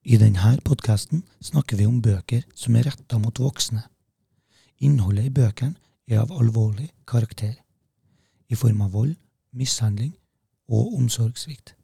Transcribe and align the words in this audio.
I 0.00 0.16
denne 0.16 0.54
podkasten 0.64 1.20
snakker 1.44 1.76
vi 1.76 1.84
om 1.84 1.98
bøker 2.00 2.46
som 2.56 2.76
er 2.76 2.86
retta 2.88 3.18
mot 3.20 3.36
voksne. 3.36 3.82
Innholdet 4.80 5.26
i 5.28 5.32
bøkene 5.36 5.76
er 6.08 6.22
av 6.22 6.32
alvorlig 6.32 6.88
karakter, 7.04 7.52
i 8.48 8.56
form 8.56 8.80
av 8.80 8.94
vold, 8.96 9.12
mishandling 9.52 10.14
og 10.72 10.96
omsorgssvikt. 10.96 11.74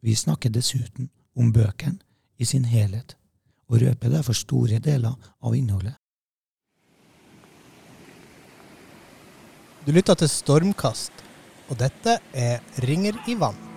Vi 0.00 0.16
snakker 0.16 0.48
dessuten 0.48 1.10
om 1.36 1.52
bøkene 1.52 2.00
i 2.40 2.48
sin 2.48 2.64
helhet, 2.64 3.14
og 3.68 3.82
røper 3.84 4.16
derfor 4.16 4.32
store 4.32 4.80
deler 4.80 5.12
av 5.44 5.54
innholdet. 5.54 5.98
Du 9.84 9.92
lytter 9.92 10.16
til 10.16 10.32
Stormkast, 10.32 11.12
og 11.68 11.76
dette 11.76 12.22
er 12.32 12.64
Ringer 12.88 13.20
i 13.28 13.36
vann. 13.36 13.67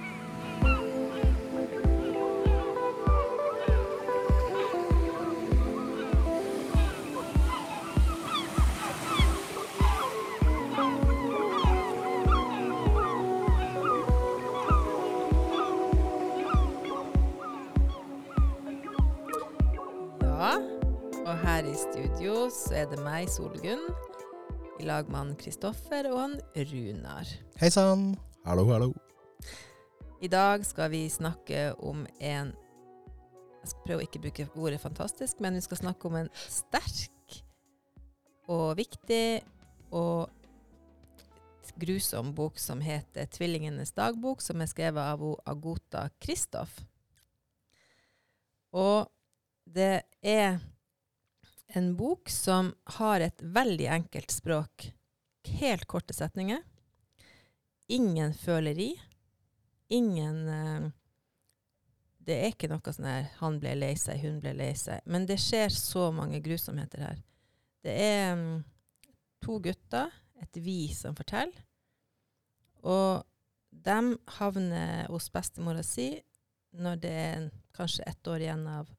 Er 22.81 22.87
det 22.89 23.01
meg, 23.03 23.27
Solgunn, 23.29 23.83
i 24.81 24.85
lag 24.87 25.05
med 25.11 25.19
han 25.19 25.31
Kristoffer 25.37 26.07
og 26.09 26.15
han 26.17 26.31
Runar. 26.55 27.29
Hei 27.61 27.69
sann. 27.69 28.15
Hallo, 28.41 28.63
hallo. 28.71 28.87
I 30.17 30.29
dag 30.31 30.63
skal 30.65 30.89
vi 30.89 31.03
snakke 31.09 31.75
om 31.77 32.07
en 32.17 32.55
Jeg 33.61 33.69
skal 33.69 33.85
prøve 33.85 34.01
å 34.01 34.07
ikke 34.07 34.23
bruke 34.23 34.47
ordet 34.57 34.81
fantastisk, 34.81 35.43
men 35.45 35.59
vi 35.59 35.61
skal 35.61 35.77
snakke 35.83 36.09
om 36.09 36.17
en 36.23 36.31
sterk 36.49 37.37
og 38.49 38.73
viktig 38.81 39.43
og 39.93 40.31
grusom 41.77 42.33
bok 42.33 42.57
som 42.57 42.81
heter 42.81 43.29
'Tvillingenes 43.29 43.93
dagbok', 43.93 44.41
som 44.41 44.61
er 44.61 44.65
skrevet 44.65 45.05
av 45.05 45.21
Agota 45.45 46.09
Kristoff. 46.17 46.81
Og 48.73 49.05
det 49.69 50.01
er 50.23 50.57
en 51.75 51.95
bok 51.97 52.29
som 52.29 52.73
har 52.97 53.19
et 53.19 53.41
veldig 53.41 53.87
enkelt 53.87 54.31
språk. 54.31 54.91
Helt 55.61 55.85
korte 55.85 56.13
setninger. 56.13 56.61
Ingen 57.87 58.33
føleri. 58.33 58.93
Ingen 59.87 60.47
eh, 60.49 60.89
Det 62.21 62.35
er 62.37 62.51
ikke 62.53 62.69
noe 62.69 62.93
sånn 62.93 63.07
her 63.09 63.31
'han 63.39 63.57
ble 63.59 63.71
lei 63.75 63.95
seg, 63.97 64.21
hun 64.21 64.37
ble 64.39 64.53
lei 64.53 64.73
seg'. 64.77 65.01
Men 65.05 65.25
det 65.25 65.39
skjer 65.41 65.73
så 65.73 66.11
mange 66.13 66.39
grusomheter 66.39 67.01
her. 67.01 67.23
Det 67.81 67.95
er 67.97 68.33
um, 68.37 68.63
to 69.41 69.57
gutter, 69.59 70.11
et 70.37 70.59
vi, 70.61 70.93
som 70.93 71.17
forteller. 71.17 71.63
Og 72.85 73.25
de 73.71 73.97
havner 74.37 75.09
hos 75.09 75.31
bestemora 75.33 75.81
si 75.83 76.13
når 76.77 77.01
det 77.01 77.11
er 77.11 77.49
kanskje 77.75 78.05
ett 78.05 78.27
år 78.27 78.45
igjen 78.45 78.67
av 78.69 78.89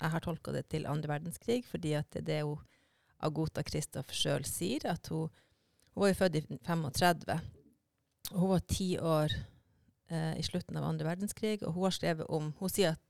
jeg 0.00 0.12
har 0.12 0.24
tolka 0.24 0.52
det 0.52 0.66
til 0.68 0.86
andre 0.88 1.14
verdenskrig, 1.14 1.62
fordi 1.64 1.94
at 1.96 2.08
det 2.12 2.22
er 2.22 2.44
det 2.44 2.58
Agota 3.24 3.62
Kristoff 3.64 4.12
sjøl 4.12 4.44
sier. 4.44 4.84
at 4.90 5.08
hun, 5.08 5.30
hun 5.94 6.02
var 6.02 6.12
jo 6.12 6.18
født 6.18 6.36
i 6.36 6.42
35. 6.66 7.40
og 8.32 8.40
Hun 8.40 8.50
var 8.50 8.64
ti 8.68 8.98
år 8.98 9.32
eh, 10.10 10.34
i 10.38 10.42
slutten 10.44 10.76
av 10.76 10.84
andre 10.84 11.08
verdenskrig, 11.08 11.62
og 11.62 11.72
hun 11.72 11.88
har 11.88 11.96
skrevet 11.96 12.26
om 12.28 12.52
Hun 12.58 12.68
sier 12.68 12.92
at 12.92 13.00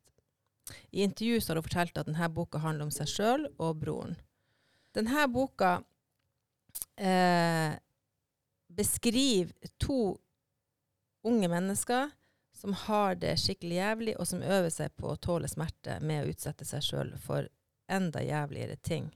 i 0.91 1.03
intervju 1.03 1.41
har 1.49 1.59
hun 1.59 1.63
fortalt 1.63 1.99
at 1.99 2.07
denne 2.09 2.29
boka 2.35 2.59
handler 2.59 2.89
om 2.89 2.91
seg 2.91 3.07
sjøl 3.07 3.45
og 3.59 3.77
broren. 3.79 4.17
Denne 4.95 5.27
boka 5.31 5.77
eh, 6.99 7.77
beskriver 8.67 9.53
to 9.79 10.17
unge 11.27 11.49
mennesker 11.49 12.11
som 12.57 12.73
har 12.87 13.19
det 13.21 13.35
skikkelig 13.41 13.77
jævlig, 13.77 14.17
og 14.17 14.27
som 14.29 14.43
øver 14.43 14.73
seg 14.73 14.95
på 14.97 15.13
å 15.13 15.21
tåle 15.21 15.49
smerte 15.51 15.99
med 16.01 16.25
å 16.25 16.33
utsette 16.33 16.65
seg 16.65 16.85
sjøl 16.85 17.13
for 17.21 17.49
enda 17.93 18.23
jævligere 18.25 18.79
ting. 18.83 19.11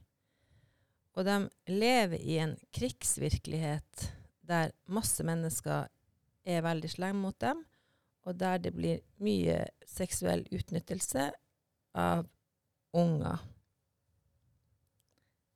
Og 1.17 1.25
de 1.27 1.37
lever 1.67 2.21
i 2.21 2.37
en 2.39 2.55
krigsvirkelighet 2.75 4.11
der 4.47 4.71
masse 4.85 5.23
mennesker 5.27 5.89
er 6.47 6.63
veldig 6.65 6.91
slemme 6.91 7.25
mot 7.25 7.39
dem, 7.41 7.65
og 8.25 8.37
der 8.37 8.61
det 8.61 8.73
blir 8.75 9.01
mye 9.23 9.63
seksuell 9.89 10.45
utnyttelse 10.53 11.31
av 11.97 12.27
unger. 12.93 13.41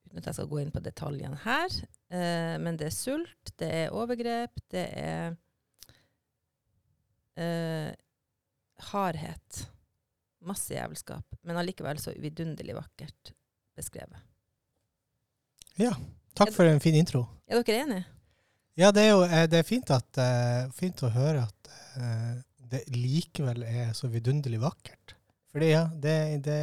Uten 0.05 0.19
at 0.19 0.29
jeg 0.31 0.37
skal 0.39 0.49
gå 0.49 0.61
inn 0.63 0.73
på 0.73 0.81
detaljene 0.83 1.37
her. 1.45 1.79
Eh, 2.09 2.55
men 2.61 2.77
det 2.79 2.89
er 2.89 2.95
sult, 2.97 3.53
det 3.61 3.69
er 3.83 3.95
overgrep, 3.95 4.61
det 4.73 4.85
er 4.97 5.35
eh, 7.39 7.91
hardhet. 8.91 9.65
Masse 10.45 10.75
jævelskap. 10.75 11.39
Men 11.41 11.57
allikevel 11.61 11.99
så 12.01 12.13
vidunderlig 12.21 12.75
vakkert 12.77 13.33
beskrevet. 13.75 14.19
Ja, 15.75 15.91
takk 16.37 16.53
for 16.55 16.67
en 16.69 16.79
fin 16.79 16.95
intro. 16.95 17.25
Er 17.47 17.63
dere 17.63 17.81
enige? 17.83 18.05
Ja, 18.75 18.91
det 18.91 19.05
er 19.05 19.13
jo 19.13 19.23
eh, 19.23 19.45
det 19.47 19.61
er 19.61 19.67
fint, 19.67 19.91
at, 19.95 20.19
uh, 20.19 20.71
fint 20.75 20.99
å 21.03 21.11
høre 21.13 21.45
at 21.45 21.69
uh, 21.95 22.35
det 22.71 22.81
likevel 22.91 23.63
er 23.63 23.93
så 23.95 24.09
vidunderlig 24.11 24.59
vakkert. 24.63 25.15
Fordi 25.53 25.69
ja, 25.71 25.85
det, 25.87 26.15
det 26.43 26.59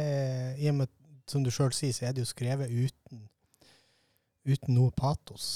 I 0.61 0.69
og 0.69 0.83
med, 0.83 0.91
som 1.29 1.41
du 1.41 1.49
sjøl 1.53 1.73
sier, 1.73 1.93
så 1.95 2.05
er 2.05 2.13
det 2.13 2.21
jo 2.21 2.29
skrevet 2.29 2.69
uten, 2.69 3.23
uten 4.45 4.77
noe 4.77 4.93
patos. 4.93 5.55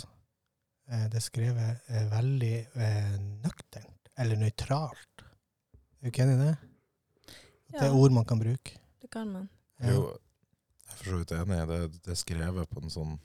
Uh, 0.89 1.05
det 1.11 1.21
er 1.21 1.27
skrevet 1.27 1.93
veldig 2.13 2.55
nøkternt, 3.45 3.96
eller 4.17 4.39
nøytralt. 4.41 5.23
Er 5.97 6.07
du 6.07 6.11
ikke 6.11 6.25
enig 6.25 6.37
i 6.37 6.43
det? 6.45 6.55
At 7.67 7.79
det 7.81 7.87
er 7.89 7.97
ord 7.99 8.13
man 8.15 8.25
kan 8.27 8.39
bruke. 8.39 8.79
det 9.01 9.09
kan 9.11 9.29
man. 9.29 9.49
Ja. 9.79 9.93
Jo, 9.93 10.03
jeg 10.87 10.93
er 10.93 10.97
for 10.97 11.11
så 11.11 11.17
vidt 11.21 11.33
enig. 11.37 11.57
Det, 11.69 11.79
det 12.05 12.13
er 12.13 12.21
skrevet 12.21 12.69
på 12.71 12.83
en 12.83 12.93
sånn 12.93 13.17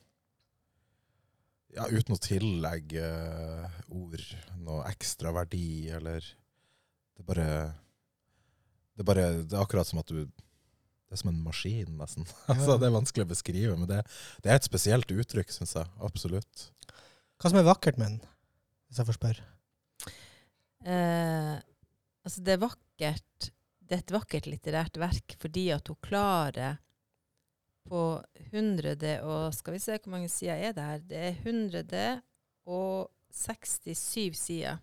Ja, 1.73 1.87
uten 1.89 2.13
å 2.13 2.21
tillegge 2.21 3.01
eh, 3.01 3.77
ord 3.97 4.25
noe 4.61 4.83
ekstra 4.91 5.33
verdi, 5.33 5.89
eller 5.89 6.21
Det 6.21 7.23
er 7.23 7.29
bare 7.31 7.47
Det 8.93 9.01
er 9.05 9.09
bare 9.09 9.25
Det 9.41 9.57
er 9.57 9.63
akkurat 9.63 9.89
som 9.89 10.03
at 10.03 10.13
du 10.13 10.27
Det 10.27 11.17
er 11.17 11.23
som 11.23 11.31
en 11.33 11.41
maskin, 11.45 11.97
nesten. 11.97 12.29
altså, 12.53 12.77
det 12.77 12.89
er 12.89 12.99
vanskelig 12.99 13.25
å 13.25 13.33
beskrive, 13.33 13.79
men 13.79 13.89
det, 13.89 14.03
det 14.45 14.53
er 14.53 14.61
et 14.61 14.69
spesielt 14.69 15.11
uttrykk, 15.13 15.51
syns 15.53 15.75
jeg. 15.77 15.89
Absolutt. 16.05 16.69
Hva 17.37 17.51
som 17.53 17.59
er 17.61 17.67
vakkert 17.69 17.99
med 18.01 18.15
den, 18.15 18.31
hvis 18.89 19.01
jeg 19.01 19.09
får 19.11 19.19
spørre? 19.19 19.49
Eh, 20.83 21.55
altså, 22.25 22.41
det 22.43 22.53
er 22.57 22.61
vakkert. 22.63 23.53
Det 23.83 23.95
er 23.97 24.03
et 24.03 24.15
vakkert 24.15 24.47
litterært 24.49 24.97
verk 25.01 25.35
fordi 25.43 25.65
at 25.75 25.89
hun 25.91 25.99
klarer 26.03 26.77
på 27.89 28.23
hundrede 28.53 29.23
og 29.27 29.55
Skal 29.55 29.73
vi 29.75 29.79
se 29.83 29.99
hvor 29.99 30.11
mange 30.15 30.29
sider 30.31 30.55
er 30.55 30.73
det 30.73 30.85
her? 30.87 30.99
Det 30.99 31.17
er 31.19 31.33
167 31.43 34.39
sider. 34.39 34.79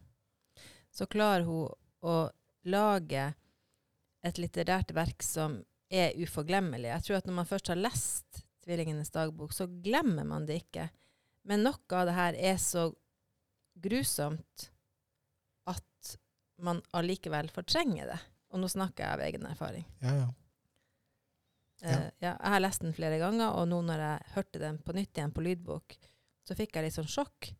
Så 0.92 1.06
klarer 1.08 1.44
hun 1.48 1.70
å 2.04 2.30
lage 2.68 3.34
et 4.24 4.38
litterært 4.38 4.92
verk 4.96 5.24
som 5.24 5.66
er 5.90 6.14
uforglemmelig. 6.20 6.90
Jeg 6.92 7.04
tror 7.06 7.16
at 7.18 7.26
når 7.28 7.34
man 7.40 7.50
først 7.50 7.68
har 7.72 7.80
lest 7.80 8.46
'Tvillingenes 8.60 9.10
dagbok', 9.10 9.56
så 9.56 9.66
glemmer 9.66 10.24
man 10.28 10.46
det 10.46 10.56
ikke. 10.62 10.90
Men 11.48 11.64
noe 11.64 11.96
av 11.96 12.06
det 12.06 12.14
her 12.14 12.34
er 12.36 12.58
så 12.62 12.94
grusomt 13.80 14.70
man 16.66 16.82
allikevel 16.98 17.50
fortrenger 17.54 18.14
det. 18.14 18.20
Og 18.54 18.62
nå 18.62 18.70
snakker 18.72 19.06
jeg 19.06 19.16
av 19.16 19.24
egen 19.28 19.48
erfaring. 19.50 19.86
Ja, 20.04 20.14
ja. 20.24 20.30
Uh, 21.80 22.08
ja, 22.20 22.34
jeg 22.34 22.52
har 22.52 22.60
lest 22.60 22.84
den 22.84 22.96
flere 22.96 23.20
ganger, 23.22 23.54
og 23.56 23.70
nå 23.72 23.80
når 23.88 24.02
jeg 24.04 24.32
hørte 24.34 24.60
den 24.60 24.80
på 24.84 24.96
nytt 24.98 25.16
igjen 25.16 25.32
på 25.32 25.44
lydbok, 25.46 25.96
så 26.44 26.58
fikk 26.58 26.76
jeg 26.76 26.88
litt 26.88 26.98
sånn 26.98 27.08
sjokk. 27.08 27.54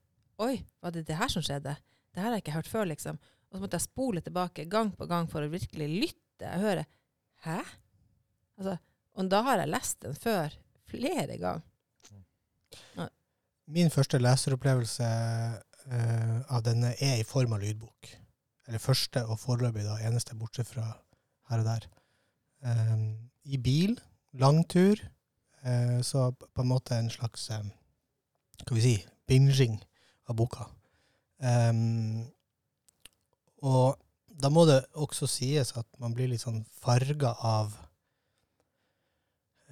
Oi, 0.44 0.58
var 0.84 0.96
det 0.96 1.06
det 1.08 1.20
her 1.20 1.32
som 1.32 1.46
skjedde? 1.46 1.78
Det 2.12 2.20
her 2.20 2.28
har 2.32 2.40
jeg 2.40 2.44
ikke 2.44 2.58
hørt 2.58 2.72
før, 2.72 2.90
liksom. 2.90 3.20
Og 3.50 3.56
så 3.56 3.64
måtte 3.64 3.80
jeg 3.80 3.88
spole 3.88 4.24
tilbake 4.26 4.68
gang 4.72 4.92
på 4.98 5.08
gang 5.10 5.30
for 5.32 5.46
å 5.46 5.52
virkelig 5.52 5.88
lytte. 5.88 6.46
Jeg 6.46 6.64
hører 6.64 6.88
Hæ? 7.46 7.62
Altså, 8.60 8.76
og 9.16 9.30
da 9.32 9.40
har 9.48 9.62
jeg 9.62 9.72
lest 9.72 10.02
den 10.04 10.16
før 10.20 10.56
flere 10.92 11.38
ganger. 11.40 11.64
Min 13.70 13.92
første 13.94 14.20
leseropplevelse 14.20 15.08
uh, 15.08 16.38
av 16.52 16.64
denne 16.66 16.92
er 17.00 17.22
i 17.22 17.28
form 17.28 17.54
av 17.56 17.64
lydbok. 17.64 18.10
Eller 18.70 18.82
første 18.82 19.24
og 19.26 19.40
foreløpig 19.42 19.84
da, 19.84 19.98
eneste, 20.06 20.38
bortsett 20.38 20.70
fra 20.70 20.86
her 21.50 21.64
og 21.64 21.66
der. 21.66 21.88
Um, 22.62 23.06
I 23.50 23.58
bil, 23.58 23.96
langtur, 24.38 25.02
uh, 25.66 26.00
så 26.06 26.30
på 26.38 26.62
en 26.62 26.70
måte 26.70 26.98
en 27.00 27.10
slags 27.10 27.50
um, 27.56 27.72
Skal 28.60 28.76
vi 28.76 28.84
si 28.84 28.96
binging 29.28 29.80
av 30.30 30.36
boka. 30.38 30.68
Um, 31.40 32.28
og 33.64 33.98
da 34.30 34.52
må 34.52 34.66
det 34.68 34.82
også 35.00 35.28
sies 35.32 35.74
at 35.80 35.88
man 36.00 36.14
blir 36.16 36.30
litt 36.32 36.44
sånn 36.44 36.62
farga 36.84 37.34
av 37.44 37.74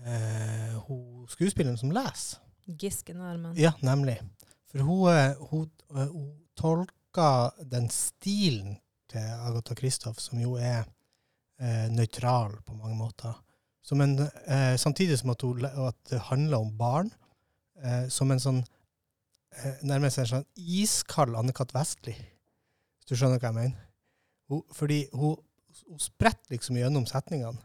uh, 0.02 0.74
hun 0.88 1.28
skuespilleren 1.32 1.80
som 1.80 1.94
leser. 1.94 2.42
Gisken 2.68 3.22
Arman. 3.24 3.56
Ja, 3.56 3.72
nemlig. 3.82 4.18
For 4.68 4.84
hun, 4.84 5.08
eh, 5.14 5.36
hun, 5.52 5.72
eh, 5.96 6.10
hun 6.12 6.32
tolker 6.60 7.56
den 7.64 7.88
stilen 7.90 8.78
til 9.12 9.24
Agatha 9.48 9.76
Kristoff, 9.78 10.20
som 10.22 10.40
jo 10.42 10.56
er 10.60 10.84
eh, 11.62 11.88
nøytral 11.94 12.58
på 12.66 12.76
mange 12.78 12.98
måter, 13.00 13.36
som 13.88 14.02
en, 14.04 14.18
eh, 14.20 14.76
samtidig 14.80 15.20
som 15.20 15.32
at, 15.32 15.46
hun, 15.48 15.64
at 15.64 15.98
det 16.12 16.24
handler 16.28 16.60
om 16.60 16.74
barn, 16.78 17.12
eh, 17.84 18.08
som 18.12 18.32
en 18.32 18.42
sånn 18.44 18.64
eh, 19.58 19.84
nærmest 19.88 20.20
en 20.22 20.32
sånn 20.34 20.48
iskald 20.58 21.38
Anne-Kat. 21.40 21.72
Vestli, 21.76 22.16
hvis 22.16 23.10
du 23.10 23.16
skjønner 23.16 23.40
hva 23.40 23.52
jeg 23.52 23.60
mener. 23.60 23.86
Hun, 24.52 24.64
fordi 24.76 25.06
hun, 25.14 25.38
hun 25.88 26.04
spretter 26.04 26.56
liksom 26.56 26.80
gjennom 26.80 27.08
setningene 27.10 27.64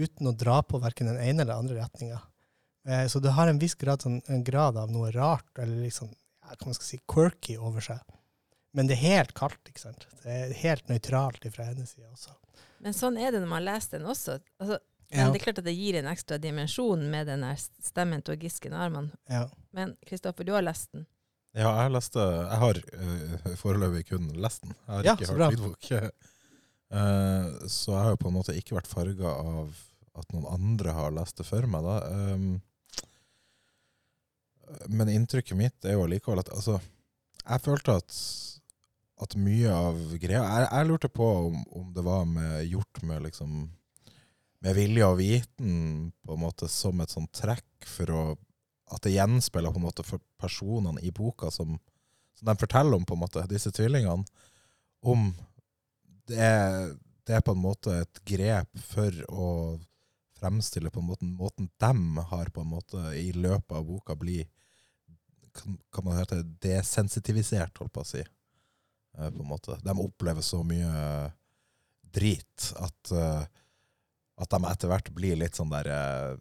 uten 0.00 0.30
å 0.30 0.36
dra 0.36 0.60
på 0.64 0.80
verken 0.82 1.10
den 1.10 1.20
ene 1.22 1.44
eller 1.44 1.60
andre 1.60 1.80
retninga. 1.80 2.20
Eh, 2.88 3.06
så 3.10 3.20
det 3.22 3.34
har 3.36 3.50
en 3.50 3.60
viss 3.60 3.76
grad, 3.78 4.02
sånn, 4.02 4.20
en 4.30 4.44
grad 4.46 4.78
av 4.80 4.90
noe 4.92 5.10
rart, 5.14 5.50
eller 5.58 5.84
liksom, 5.84 6.10
hva 6.46 6.56
man 6.64 6.76
skal 6.76 6.88
si, 6.88 7.00
quirky 7.10 7.58
over 7.60 7.84
seg. 7.84 8.00
Men 8.76 8.86
det 8.86 8.94
er 8.98 9.02
helt 9.02 9.32
kaldt, 9.34 9.60
ikke 9.68 9.82
sant? 9.82 10.06
Det 10.22 10.30
er 10.30 10.52
helt 10.62 10.88
nøytralt 10.90 11.46
fra 11.54 11.64
hennes 11.70 11.90
side 11.96 12.06
også. 12.12 12.36
Men 12.80 12.94
sånn 12.96 13.18
er 13.20 13.32
det 13.34 13.40
når 13.42 13.50
man 13.50 13.64
leser 13.66 13.98
den 13.98 14.08
også. 14.08 14.38
Altså, 14.62 14.78
Ja, 15.10 15.24
det 15.26 15.40
er 15.40 15.42
klart 15.42 15.58
at 15.58 15.66
det 15.66 15.74
gir 15.74 15.96
en 15.98 16.06
ekstra 16.06 16.36
dimensjon 16.38 17.00
med 17.10 17.26
den 17.26 17.42
stemmen 17.82 18.22
til 18.22 18.36
Gisken 18.38 18.72
Arman. 18.78 19.10
ja. 19.28 19.48
Men 19.74 19.96
Kristoffer, 20.06 20.44
du 20.46 20.52
har 20.54 20.62
lest 20.62 20.92
den. 20.92 21.04
Ja, 21.54 21.66
jeg 21.66 21.82
har 21.82 21.90
lest 21.90 22.14
det. 22.14 22.24
Jeg 22.30 22.58
har 22.62 22.78
uh, 22.94 23.54
foreløpig 23.58 24.04
kun 24.08 24.28
lest 24.38 24.62
den. 24.62 24.74
Jeg 24.86 24.94
har 24.94 25.04
Ja, 25.08 25.14
ikke 25.18 25.32
hørt 25.32 25.54
lydbok. 25.56 25.88
Uh, 26.90 27.66
så 27.78 27.92
jeg 27.96 28.02
har 28.04 28.10
jo 28.14 28.20
på 28.22 28.30
en 28.30 28.36
måte 28.38 28.54
ikke 28.58 28.76
vært 28.78 28.90
farga 28.90 29.34
av 29.34 29.74
at 30.18 30.32
noen 30.34 30.46
andre 30.50 30.94
har 30.94 31.10
lest 31.14 31.38
det 31.42 31.46
før 31.46 31.66
meg. 31.70 31.86
Da. 31.86 31.96
Um, 32.34 32.62
men 34.94 35.10
inntrykket 35.10 35.58
mitt 35.58 35.86
er 35.86 35.96
jo 35.98 36.04
allikevel 36.06 36.38
at 36.44 36.50
altså, 36.54 36.78
Jeg 37.42 37.62
følte 37.64 37.96
at, 37.98 38.14
at 39.20 39.36
mye 39.36 39.72
av 39.72 39.98
greia 40.20 40.40
Jeg, 40.40 40.68
jeg 40.70 40.88
lurte 40.88 41.10
på 41.12 41.26
om, 41.50 41.60
om 41.76 41.92
det 41.94 42.04
var 42.06 42.24
med, 42.28 42.64
gjort 42.70 43.02
med 43.06 43.26
liksom 43.28 43.68
med 44.60 44.76
vilje 44.76 45.06
og 45.08 45.18
viten 45.20 45.74
på 46.20 46.36
en 46.36 46.42
måte 46.42 46.68
som 46.68 47.00
et 47.00 47.12
sånt 47.12 47.32
trekk 47.36 47.88
for 47.88 48.12
å 48.12 48.22
At 48.90 49.04
det 49.06 49.14
gjenspeiler 49.14 49.76
personene 50.40 51.00
i 51.06 51.12
boka 51.14 51.50
som, 51.54 51.76
som 52.34 52.48
de 52.48 52.56
forteller 52.58 52.96
om, 52.96 53.04
på 53.06 53.14
en 53.14 53.20
måte, 53.20 53.44
disse 53.46 53.70
tvillingene. 53.70 54.24
Om 55.06 55.28
det 56.26 56.40
er, 56.42 56.88
det 57.22 57.36
er 57.36 57.44
på 57.46 57.54
en 57.54 57.62
måte 57.62 57.94
et 58.02 58.20
grep 58.26 58.80
for 58.82 59.14
å 59.30 59.46
fremstille 60.40 60.90
på 60.90 61.04
en 61.04 61.06
måte 61.06 61.28
måten 61.28 61.68
de 61.78 62.26
har 62.32 62.50
på 62.50 62.64
en 62.64 62.72
måte 62.72 63.12
i 63.14 63.30
løpet 63.36 63.76
av 63.78 63.86
boka 63.86 64.16
bli 64.18 64.40
kan, 65.54 65.78
kan 65.92 66.06
man 66.06 66.18
hete 66.18 66.42
desensitivisert, 66.62 67.78
holdt 67.78 67.94
på 67.94 68.02
å 68.02 68.10
si. 68.10 68.24
Eh, 69.18 69.30
på 69.30 69.42
en 69.42 69.48
måte. 69.48 69.78
De 69.82 69.96
opplever 69.98 70.44
så 70.44 70.62
mye 70.66 71.30
drit 72.10 72.72
at, 72.76 73.12
eh, 73.14 73.42
at 74.40 74.50
de 74.50 74.60
etter 74.70 74.90
hvert 74.90 75.10
blir 75.14 75.38
litt 75.38 75.58
sånn 75.58 75.70
der 75.72 75.90
eh, 75.94 76.38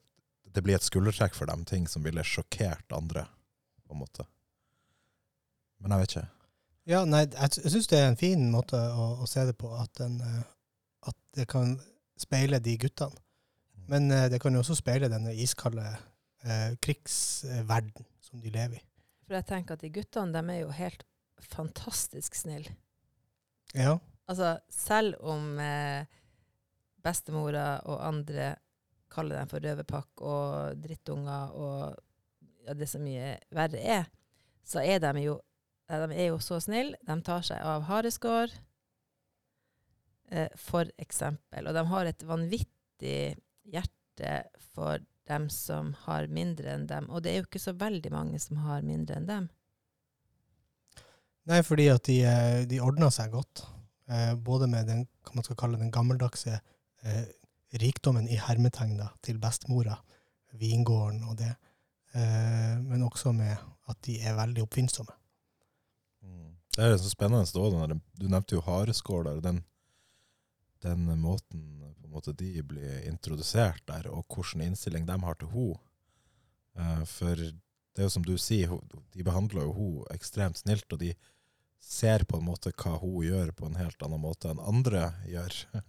Det 0.49 0.63
blir 0.65 0.79
et 0.79 0.85
skuldertrekk 0.85 1.35
for 1.37 1.45
dem, 1.45 1.61
ting 1.65 1.85
som 1.87 2.01
ville 2.01 2.23
sjokkert 2.25 2.93
andre, 2.97 3.27
på 3.85 3.93
en 3.93 3.99
måte. 4.01 4.23
Men 5.77 5.93
jeg 5.93 6.01
vet 6.01 6.15
ikke. 6.15 6.29
Ja, 6.89 7.03
nei, 7.05 7.21
jeg, 7.29 7.69
syns 7.69 7.87
det 7.91 7.99
er 7.99 8.07
en 8.09 8.17
fin 8.17 8.47
måte 8.49 8.79
å, 8.79 9.11
å 9.21 9.27
se 9.29 9.43
det 9.45 9.53
på, 9.61 9.69
at, 9.77 9.91
den, 9.99 10.17
eh, 10.25 10.47
at 11.11 11.17
det 11.37 11.45
kan 11.51 11.75
speile 12.19 12.57
de 12.65 12.73
guttene. 12.81 13.13
Men 13.89 14.09
eh, 14.13 14.25
det 14.33 14.41
kan 14.41 14.57
jo 14.57 14.63
også 14.63 14.79
speile 14.79 15.09
denne 15.11 15.35
iskalde 15.37 15.85
eh, 15.85 16.73
krigsverden 16.81 18.09
som 18.25 18.41
de 18.41 18.49
lever 18.53 18.81
i. 18.81 18.83
For 19.27 19.37
jeg 19.37 19.45
tenker 19.51 19.77
at 19.77 19.85
de 19.85 19.93
guttene 19.93 20.33
de 20.33 20.55
er 20.55 20.63
jo 20.63 20.73
helt 20.73 21.05
fantastisk 21.43 22.35
snill. 22.35 22.67
Ja, 23.73 23.99
Altså, 24.29 24.59
selv 24.69 25.17
om 25.25 25.57
eh, 25.57 26.05
bestemora 27.01 27.79
og 27.89 28.03
andre 28.05 28.53
kaller 29.09 29.39
dem 29.39 29.49
for 29.49 29.63
røverpakk 29.63 30.21
og 30.21 30.83
drittunger 30.83 31.55
og 31.57 31.95
ja, 32.67 32.75
det 32.77 32.85
så 32.91 33.01
mye 33.01 33.31
verre 33.55 33.81
er, 33.81 34.09
så 34.61 34.83
er 34.85 35.01
de 35.01 35.23
jo, 35.23 35.39
de 35.89 36.09
er 36.13 36.27
jo 36.29 36.37
så 36.45 36.59
snille. 36.61 36.99
De 37.01 37.15
tar 37.25 37.41
seg 37.47 37.63
av 37.65 37.87
hareskår, 37.89 38.53
eh, 40.29 40.53
for 40.61 40.91
eksempel. 41.01 41.65
Og 41.65 41.73
de 41.73 41.85
har 41.89 42.11
et 42.11 42.27
vanvittig 42.29 43.21
hjerte 43.65 44.35
for 44.75 45.01
dem 45.29 45.49
som 45.49 45.95
har 46.05 46.29
mindre 46.29 46.75
enn 46.75 46.85
dem. 46.89 47.09
Og 47.09 47.25
det 47.25 47.33
er 47.33 47.41
jo 47.41 47.49
ikke 47.49 47.65
så 47.65 47.73
veldig 47.73 48.13
mange 48.13 48.37
som 48.43 48.61
har 48.61 48.85
mindre 48.85 49.17
enn 49.17 49.29
dem. 49.29 49.49
Nei, 51.49 51.61
fordi 51.65 51.87
at 51.89 52.05
de, 52.05 52.19
eh, 52.29 52.65
de 52.69 52.81
ordna 52.83 53.09
seg 53.13 53.31
godt. 53.33 53.63
Eh, 54.09 54.33
både 54.35 54.67
med 54.69 54.89
den, 54.89 55.05
hva 55.25 55.37
man 55.37 55.45
skal 55.45 55.57
kalle 55.57 55.79
den 55.81 55.91
gammeldagse 55.93 56.59
eh, 56.59 57.25
rikdommen 57.81 58.29
i 58.29 58.37
hermetegn 58.41 58.99
til 59.25 59.41
bestemora, 59.41 59.97
vingården 60.57 61.23
og 61.29 61.39
det. 61.41 61.55
Eh, 62.13 62.75
men 62.81 63.05
også 63.05 63.33
med 63.33 63.57
at 63.89 64.01
de 64.05 64.19
er 64.21 64.37
veldig 64.37 64.65
oppfinnsomme. 64.65 65.15
Mm. 66.21 66.53
Det 66.75 66.85
er 66.85 66.97
så 67.01 67.11
spennende 67.11 67.49
da, 67.49 67.99
du 68.21 68.27
nevnte 68.27 68.57
jo 68.57 68.65
hareskåler, 68.65 69.41
den, 69.41 69.63
den 70.85 71.09
måten 71.21 71.79
måte 72.09 72.33
de 72.33 72.63
blir 72.65 73.05
introdusert 73.07 73.83
der, 73.87 74.09
og 74.09 74.25
hvilken 74.33 74.65
innstilling 74.65 75.07
de 75.07 75.17
har 75.23 75.37
til 75.39 75.51
henne. 75.53 75.79
Eh, 76.79 77.03
for 77.09 77.35
det 77.35 78.03
er 78.03 78.07
jo 78.07 78.15
som 78.15 78.25
du 78.25 78.35
sier, 78.37 78.73
de 79.13 79.25
behandler 79.25 79.67
jo 79.67 79.75
henne 79.77 80.07
ekstremt 80.15 80.61
snilt, 80.61 80.87
og 80.91 81.01
de 81.01 81.13
ser 81.79 82.25
på 82.27 82.37
en 82.37 82.45
måte 82.45 82.71
hva 82.75 82.97
hun 83.01 83.23
gjør 83.25 83.51
på 83.55 83.69
en 83.69 83.79
helt 83.79 84.01
annen 84.05 84.21
måte 84.21 84.51
enn 84.51 84.61
andre 84.61 85.13
gjør. 85.29 85.55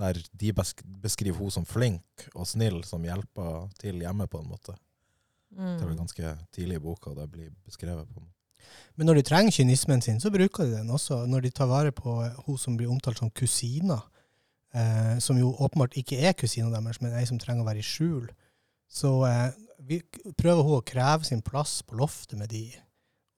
Der 0.00 0.18
de 0.32 0.52
besk 0.56 0.80
beskriver 1.02 1.38
hun 1.38 1.52
som 1.52 1.66
flink 1.68 2.26
og 2.32 2.46
snill, 2.48 2.80
som 2.88 3.04
hjelper 3.04 3.68
til 3.78 4.00
hjemme 4.02 4.26
på 4.26 4.40
en 4.40 4.48
måte. 4.50 4.76
Det 5.52 5.82
er 5.82 5.84
vel 5.84 5.98
Mm. 5.98 6.06
ganske 6.06 6.30
tidlig 6.50 6.76
i 6.76 6.80
boka 6.80 7.12
det 7.14 7.30
blir 7.30 7.50
beskrevet 7.66 8.08
på. 8.08 8.22
Men 8.96 9.06
når 9.06 9.14
de 9.14 9.22
trenger 9.22 9.52
kynismen 9.52 10.00
sin, 10.02 10.20
så 10.20 10.30
bruker 10.32 10.64
de 10.64 10.78
den 10.78 10.90
også. 10.90 11.26
Når 11.26 11.42
de 11.42 11.50
tar 11.50 11.66
vare 11.66 11.92
på 11.92 12.22
eh, 12.24 12.38
hun 12.46 12.58
som 12.58 12.76
blir 12.76 12.88
omtalt 12.88 13.18
som 13.18 13.30
kusina, 13.30 14.00
eh, 14.74 15.18
som 15.18 15.36
jo 15.38 15.52
åpenbart 15.52 15.96
ikke 15.96 16.18
er 16.20 16.32
kusina 16.32 16.70
deres, 16.70 17.00
men 17.02 17.12
ei 17.12 17.26
som 17.28 17.38
trenger 17.38 17.64
å 17.64 17.68
være 17.68 17.82
i 17.82 17.86
skjul, 17.86 18.30
så 18.88 19.12
eh, 19.28 19.52
vi, 19.78 20.00
prøver 20.38 20.62
hun 20.62 20.78
å 20.78 20.84
kreve 20.84 21.24
sin 21.28 21.42
plass 21.42 21.82
på 21.82 21.96
loftet 22.00 22.38
med 22.38 22.48
de. 22.52 22.70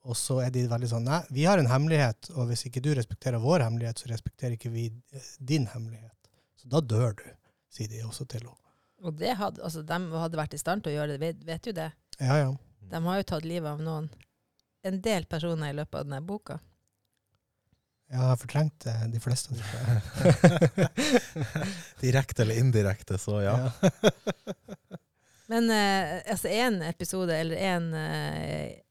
Og 0.05 0.17
så 0.17 0.37
er 0.43 0.51
de 0.53 0.67
veldig 0.69 0.89
sånn 0.91 1.07
Nei, 1.07 1.21
vi 1.33 1.47
har 1.49 1.57
en 1.57 1.69
hemmelighet, 1.69 2.29
og 2.35 2.51
hvis 2.51 2.67
ikke 2.67 2.83
du 2.83 2.91
respekterer 2.97 3.41
vår 3.41 3.65
hemmelighet, 3.65 4.03
så 4.03 4.11
respekterer 4.11 4.53
ikke 4.57 4.73
vi 4.73 4.85
eh, 4.91 5.31
din 5.39 5.65
hemmelighet. 5.71 6.29
Så 6.61 6.69
da 6.69 6.81
dør 6.81 7.17
du, 7.21 7.25
sier 7.73 7.89
de 7.89 8.03
også 8.05 8.27
til 8.29 8.45
henne. 8.45 8.61
Og 9.05 9.17
det 9.17 9.33
hadde, 9.37 9.61
altså, 9.65 9.81
de 9.85 9.97
hadde 10.21 10.39
vært 10.39 10.53
i 10.55 10.61
stand 10.61 10.85
til 10.85 10.93
å 10.93 10.99
gjøre 10.99 11.15
det, 11.15 11.19
vet, 11.21 11.41
vet 11.45 11.67
jo 11.69 11.73
det. 11.75 11.89
Ja, 12.21 12.37
ja. 12.39 12.53
De 12.85 13.01
har 13.07 13.19
jo 13.19 13.27
tatt 13.33 13.49
livet 13.49 13.69
av 13.69 13.81
noen, 13.83 14.07
en 14.85 15.01
del 15.01 15.25
personer 15.29 15.73
i 15.73 15.77
løpet 15.77 15.99
av 15.99 16.07
denne 16.07 16.21
boka. 16.25 16.59
Ja, 18.05 18.19
Jeg 18.19 18.29
har 18.29 18.37
fortrengt 18.37 18.85
de 19.11 19.19
fleste 19.19 19.57
av. 19.57 19.61
Direkte 22.03 22.45
eller 22.45 22.61
indirekte, 22.61 23.17
så 23.17 23.41
ja. 23.41 23.57
Men 25.49 25.69
eh, 25.73 26.21
altså 26.31 26.49
en 26.53 26.81
episode, 26.85 27.33
eller 27.33 27.57
en 27.73 27.93
eh, 27.97 28.84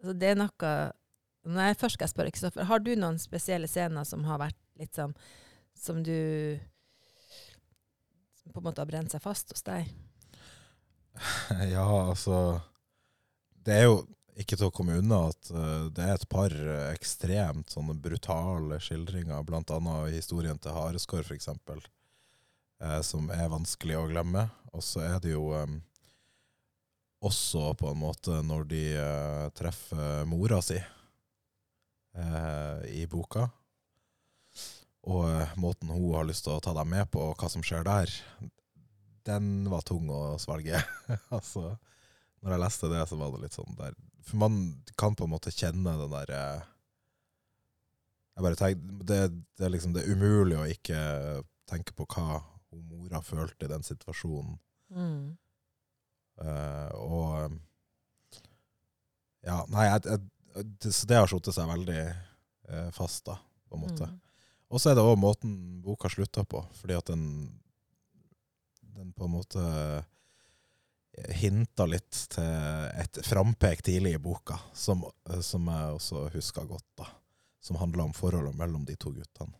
altså 0.00 0.16
Det 0.16 0.32
er 0.32 0.40
noe 0.40 0.74
Når 1.50 1.70
jeg 1.70 1.78
først 1.80 1.98
skal 1.98 2.08
jeg 2.08 2.14
spørre 2.14 2.34
Kristoffer, 2.34 2.68
har 2.68 2.82
du 2.84 2.92
noen 2.96 3.20
spesielle 3.20 3.68
scener 3.70 4.06
som 4.08 4.24
har 4.28 4.40
vært 4.42 4.58
litt 4.80 4.96
sånn 4.96 5.14
Som 5.76 6.02
du 6.06 6.58
Som 8.40 8.54
på 8.54 8.62
en 8.62 8.70
måte 8.70 8.82
har 8.82 8.90
brent 8.90 9.12
seg 9.12 9.22
fast 9.24 9.52
hos 9.54 9.66
deg? 9.66 9.90
Ja, 11.74 11.84
altså 11.84 12.60
Det 13.60 13.76
er 13.76 13.86
jo 13.88 14.00
ikke 14.40 14.56
til 14.56 14.70
å 14.70 14.72
komme 14.72 14.96
unna 14.96 15.26
at 15.28 15.50
uh, 15.52 15.88
det 15.92 16.04
er 16.04 16.14
et 16.14 16.28
par 16.30 16.54
eh, 16.54 16.92
ekstremt 16.94 17.74
sånne 17.74 17.92
brutale 18.00 18.78
skildringer, 18.80 19.42
annet 19.42 20.14
historien 20.14 20.56
til 20.56 20.72
Hareskår, 20.72 21.26
for 21.26 21.36
eksempel, 21.36 21.82
eh, 22.80 23.00
som 23.04 23.28
er 23.34 23.50
vanskelig 23.52 23.98
å 23.98 24.06
glemme. 24.08 24.46
Og 24.72 24.86
så 24.86 25.02
er 25.04 25.18
det 25.20 25.34
jo 25.34 25.50
eh, 25.58 25.74
også 27.20 27.74
på 27.78 27.90
en 27.90 28.00
måte 28.00 28.40
når 28.46 28.64
de 28.70 28.84
uh, 28.96 29.46
treffer 29.56 30.24
mora 30.28 30.60
si 30.64 30.78
uh, 32.16 32.80
i 32.88 33.04
boka, 33.10 33.48
og 35.10 35.26
uh, 35.28 35.52
måten 35.60 35.92
hun 35.92 36.14
har 36.16 36.28
lyst 36.28 36.46
til 36.46 36.56
å 36.56 36.62
ta 36.64 36.72
dem 36.76 36.90
med 36.92 37.10
på, 37.12 37.20
og 37.30 37.36
hva 37.40 37.50
som 37.52 37.64
skjer 37.64 37.84
der, 37.86 38.14
den 39.28 39.68
var 39.70 39.84
tung 39.86 40.08
å 40.12 40.38
svelge. 40.40 40.80
altså, 41.36 41.74
når 42.40 42.54
jeg 42.54 42.62
leste 42.64 42.90
det, 42.92 43.02
så 43.08 43.18
var 43.20 43.34
det 43.34 43.42
litt 43.44 43.56
sånn 43.56 43.76
der 43.78 43.96
For 44.24 44.40
man 44.40 44.54
kan 44.98 45.16
på 45.16 45.26
en 45.26 45.34
måte 45.34 45.52
kjenne 45.52 45.92
den 46.00 46.12
der 46.14 46.30
eh, 46.32 46.62
Jeg 48.36 48.46
bare 48.46 48.56
tenker 48.56 49.04
det, 49.10 49.20
det 49.58 49.66
er 49.66 49.74
liksom 49.74 49.92
det 49.96 50.04
er 50.04 50.14
umulig 50.14 50.56
å 50.56 50.68
ikke 50.70 51.00
tenke 51.68 51.92
på 51.96 52.06
hva 52.14 52.40
hun 52.70 52.86
mora 52.88 53.20
følte 53.22 53.66
i 53.66 53.70
den 53.70 53.84
situasjonen. 53.84 54.56
Mm. 54.94 55.36
Eh, 56.40 56.90
og 56.96 57.58
Ja, 59.46 59.62
nei, 59.72 59.86
jeg, 59.88 60.04
jeg, 60.04 60.66
det, 60.82 60.92
så 60.92 61.08
det 61.08 61.16
har 61.16 61.30
satt 61.30 61.48
seg 61.54 61.68
veldig 61.70 62.00
uh, 62.68 62.90
fast, 62.92 63.22
da, 63.24 63.38
på 63.70 63.78
en 63.78 63.84
måte. 63.86 64.08
Mm. 64.10 64.18
Og 64.68 64.82
så 64.82 64.90
er 64.90 64.98
det 64.98 65.04
òg 65.06 65.16
måten 65.16 65.54
boka 65.80 66.10
slutter 66.12 66.44
på, 66.44 66.60
fordi 66.76 66.98
at 66.98 67.08
den, 67.08 67.22
den 68.98 69.14
på 69.16 69.24
en 69.24 69.32
måte 69.32 69.62
hinta 71.40 71.86
litt 71.88 72.18
til 72.34 72.44
et 73.00 73.22
frampek 73.26 73.82
tidlig 73.82 74.14
i 74.18 74.22
boka, 74.22 74.58
som, 74.76 75.02
som 75.42 75.66
jeg 75.72 75.96
også 75.96 76.26
husker 76.36 76.68
godt, 76.68 76.86
da. 77.00 77.08
Som 77.60 77.76
handler 77.80 78.06
om 78.06 78.14
forholdet 78.16 78.56
mellom 78.56 78.86
de 78.88 78.96
to 78.96 79.12
guttene. 79.12 79.52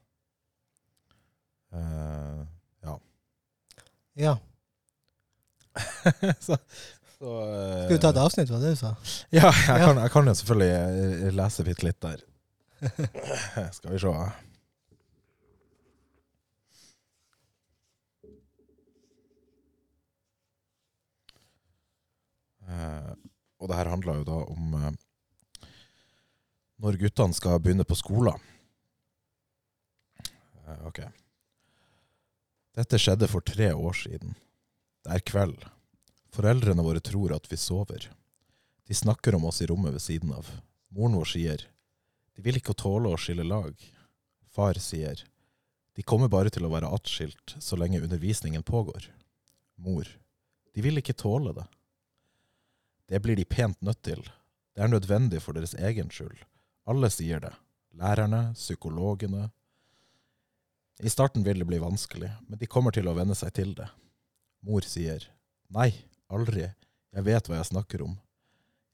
Uh, 1.73 2.45
ja. 2.85 2.95
Ja. 4.21 4.39
så, 6.47 6.57
så 7.19 7.35
eh, 7.47 7.85
Skal 7.87 7.97
du 7.97 8.03
ta 8.03 8.13
et 8.13 8.23
avsnitt, 8.25 8.51
fra 8.51 8.61
det 8.63 8.75
du 8.75 8.81
sa? 8.81 8.95
Ja, 9.35 9.51
jeg 9.51 9.83
kan, 9.85 10.03
jeg 10.03 10.15
kan 10.15 10.31
jo 10.31 10.37
selvfølgelig 10.41 10.71
eh, 10.77 11.33
lese 11.37 11.67
bitte 11.67 11.87
litt 11.87 12.01
der. 12.03 12.23
Skal 13.77 13.93
vi 13.93 14.01
se. 14.01 14.15
Uh, 22.71 23.15
og 23.59 23.69
det 23.69 23.77
her 23.81 23.91
handler 23.91 24.21
jo 24.21 24.27
da 24.29 24.37
om 24.47 24.75
uh, 24.79 24.93
når 26.81 27.01
guttene 27.01 27.35
skal 27.35 27.59
begynne 27.59 27.85
på 27.85 27.97
skolen. 27.99 28.39
Uh, 30.63 30.87
ok. 30.87 31.01
Dette 32.79 33.01
skjedde 33.03 33.29
for 33.29 33.43
tre 33.43 33.73
år 33.75 33.99
siden. 33.99 34.37
Det 35.05 35.17
er 35.17 35.25
kveld. 35.25 35.65
Foreldrene 36.35 36.85
våre 36.85 37.01
tror 37.03 37.33
at 37.35 37.49
vi 37.51 37.57
sover. 37.57 38.11
De 38.87 38.95
snakker 38.95 39.35
om 39.35 39.47
oss 39.49 39.63
i 39.63 39.69
rommet 39.71 39.95
ved 39.97 40.03
siden 40.05 40.33
av. 40.37 40.49
Moren 40.91 41.17
vår 41.19 41.31
sier 41.33 41.67
de 42.37 42.45
vil 42.45 42.61
ikke 42.61 42.77
tåle 42.79 43.11
å 43.11 43.19
skille 43.21 43.45
lag. 43.45 43.75
Far 44.51 44.79
sier 44.81 45.25
de 45.97 46.05
kommer 46.07 46.31
bare 46.33 46.53
til 46.53 46.65
å 46.65 46.73
være 46.73 46.89
atskilt 46.95 47.57
så 47.59 47.77
lenge 47.77 48.01
undervisningen 48.01 48.63
pågår. 48.65 49.11
Mor 49.77 50.09
de 50.75 50.85
vil 50.85 51.01
ikke 51.01 51.17
tåle 51.19 51.53
det. 51.57 51.67
Det 53.11 53.21
blir 53.23 53.37
de 53.37 53.45
pent 53.45 53.81
nødt 53.83 54.03
til. 54.07 54.23
Det 54.75 54.85
er 54.85 54.93
nødvendig 54.93 55.41
for 55.43 55.57
deres 55.57 55.75
egen 55.75 56.13
skyld. 56.15 56.39
Alle 56.87 57.11
sier 57.11 57.43
det. 57.43 57.51
Lærerne, 57.99 58.53
psykologene. 58.55 59.49
I 61.03 61.11
starten 61.11 61.43
vil 61.45 61.59
det 61.59 61.67
bli 61.67 61.81
vanskelig, 61.83 62.31
men 62.47 62.61
de 62.61 62.69
kommer 62.71 62.95
til 62.95 63.09
å 63.11 63.17
venne 63.17 63.35
seg 63.35 63.53
til 63.57 63.75
det. 63.75 63.89
Mor 64.67 64.85
sier 64.85 65.25
nei, 65.73 65.91
aldri. 66.29 66.67
Jeg 67.11 67.27
vet 67.27 67.49
hva 67.49 67.59
jeg 67.59 67.71
snakker 67.71 68.05
om. 68.05 68.17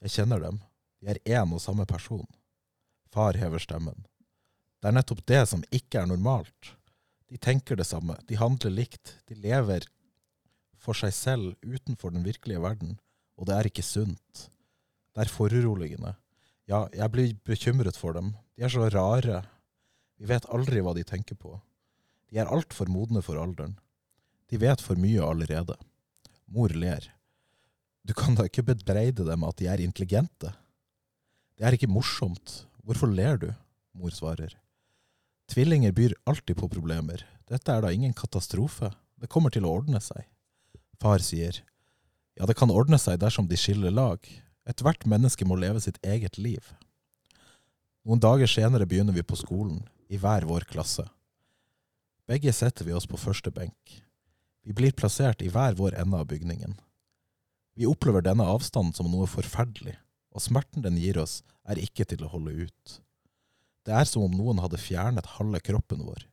Jeg 0.03 0.13
kjenner 0.15 0.41
dem. 0.41 0.61
De 1.01 1.13
er 1.13 1.21
én 1.25 1.53
og 1.53 1.61
samme 1.61 1.85
person. 1.89 2.25
Far 3.13 3.37
hever 3.37 3.61
stemmen. 3.61 4.05
Det 4.81 4.89
er 4.89 4.95
nettopp 4.97 5.23
det 5.29 5.43
som 5.49 5.63
ikke 5.73 6.01
er 6.01 6.09
normalt. 6.09 6.73
De 7.27 7.39
tenker 7.41 7.75
det 7.75 7.87
samme, 7.89 8.15
de 8.29 8.37
handler 8.39 8.71
likt, 8.71 9.17
de 9.27 9.35
lever 9.35 9.83
for 10.79 10.95
seg 10.95 11.11
selv 11.11 11.55
utenfor 11.65 12.13
den 12.13 12.23
virkelige 12.23 12.61
verden, 12.63 12.95
og 13.35 13.49
det 13.49 13.57
er 13.57 13.67
ikke 13.67 13.83
sunt. 13.83 14.47
Det 15.11 15.25
er 15.25 15.33
foruroligende. 15.33 16.13
Ja, 16.69 16.85
jeg 16.93 17.11
blir 17.11 17.33
bekymret 17.47 17.97
for 17.99 18.15
dem. 18.15 18.31
De 18.55 18.63
er 18.63 18.71
så 18.71 18.87
rare. 18.93 19.41
Vi 20.19 20.27
vet 20.29 20.47
aldri 20.53 20.83
hva 20.83 20.93
de 20.95 21.03
tenker 21.07 21.35
på. 21.35 21.57
De 22.31 22.39
er 22.39 22.51
altfor 22.51 22.89
modne 22.91 23.23
for 23.23 23.39
alderen. 23.39 23.75
De 24.47 24.59
vet 24.61 24.81
for 24.83 24.99
mye 24.99 25.23
allerede. 25.23 25.75
Mor 26.47 26.71
ler. 26.71 27.09
Du 28.07 28.13
kan 28.15 28.37
da 28.37 28.45
ikke 28.47 28.63
bebreide 28.69 29.25
dem 29.27 29.43
at 29.43 29.57
de 29.59 29.67
er 29.67 29.83
intelligente? 29.83 30.53
Det 31.57 31.65
er 31.67 31.75
ikke 31.75 31.91
morsomt. 31.91 32.63
Hvorfor 32.87 33.11
ler 33.11 33.39
du? 33.41 33.49
Mor 33.97 34.13
svarer. 34.15 34.53
Tvillinger 35.51 35.91
byr 35.91 36.15
alltid 36.27 36.55
på 36.59 36.69
problemer. 36.71 37.25
Dette 37.47 37.71
er 37.71 37.83
da 37.83 37.91
ingen 37.91 38.15
katastrofe. 38.15 38.93
Det 39.19 39.29
kommer 39.31 39.51
til 39.51 39.67
å 39.67 39.73
ordne 39.79 39.99
seg. 40.03 40.23
Far 41.01 41.23
sier. 41.23 41.63
Ja, 42.37 42.45
det 42.45 42.55
kan 42.59 42.71
ordne 42.71 42.99
seg 43.01 43.19
dersom 43.19 43.47
de 43.49 43.59
skiller 43.59 43.91
lag. 43.91 44.21
Ethvert 44.67 45.07
menneske 45.09 45.47
må 45.47 45.57
leve 45.59 45.81
sitt 45.83 45.99
eget 46.05 46.37
liv. 46.37 46.73
Noen 48.07 48.21
dager 48.23 48.47
senere 48.47 48.87
begynner 48.87 49.15
vi 49.15 49.23
på 49.25 49.35
skolen, 49.35 49.81
i 50.07 50.19
hver 50.19 50.45
vår 50.47 50.67
klasse. 50.69 51.03
Begge 52.27 52.53
setter 52.55 52.87
vi 52.87 52.95
oss 52.95 53.07
på 53.07 53.19
første 53.19 53.51
benk. 53.51 53.97
Vi 54.67 54.73
blir 54.75 54.91
plassert 54.91 55.39
i 55.41 55.47
hver 55.47 55.77
vår 55.79 55.93
ende 55.95 56.17
av 56.19 56.25
bygningen. 56.27 56.73
Vi 57.79 57.87
opplever 57.87 58.25
denne 58.25 58.43
avstanden 58.51 58.91
som 58.91 59.07
noe 59.07 59.23
forferdelig, 59.31 59.93
og 60.35 60.43
smerten 60.43 60.83
den 60.83 60.97
gir 60.99 61.21
oss, 61.21 61.37
er 61.63 61.79
ikke 61.79 62.03
til 62.03 62.25
å 62.25 62.31
holde 62.33 62.67
ut. 62.67 62.97
Det 63.87 63.95
er 63.95 64.03
som 64.09 64.25
om 64.25 64.35
noen 64.35 64.59
hadde 64.59 64.81
fjernet 64.81 65.37
halve 65.37 65.61
kroppen 65.63 66.03
vår. 66.03 66.25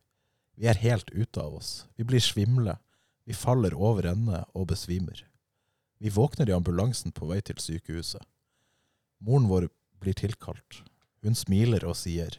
Vi 0.59 0.67
er 0.67 0.81
helt 0.83 1.13
ute 1.15 1.39
av 1.39 1.55
oss. 1.61 1.85
Vi 1.95 2.03
blir 2.03 2.19
svimle. 2.19 2.75
Vi 3.23 3.31
faller 3.31 3.71
over 3.71 4.11
ende 4.11 4.43
og 4.51 4.67
besvimer. 4.73 5.23
Vi 6.03 6.11
våkner 6.11 6.51
i 6.51 6.57
ambulansen 6.59 7.15
på 7.15 7.31
vei 7.31 7.39
til 7.39 7.63
sykehuset. 7.63 8.19
Moren 9.23 9.47
vår 9.47 9.69
blir 10.03 10.19
tilkalt. 10.19 10.83
Hun 11.23 11.39
smiler 11.39 11.87
og 11.87 11.95
sier, 12.03 12.35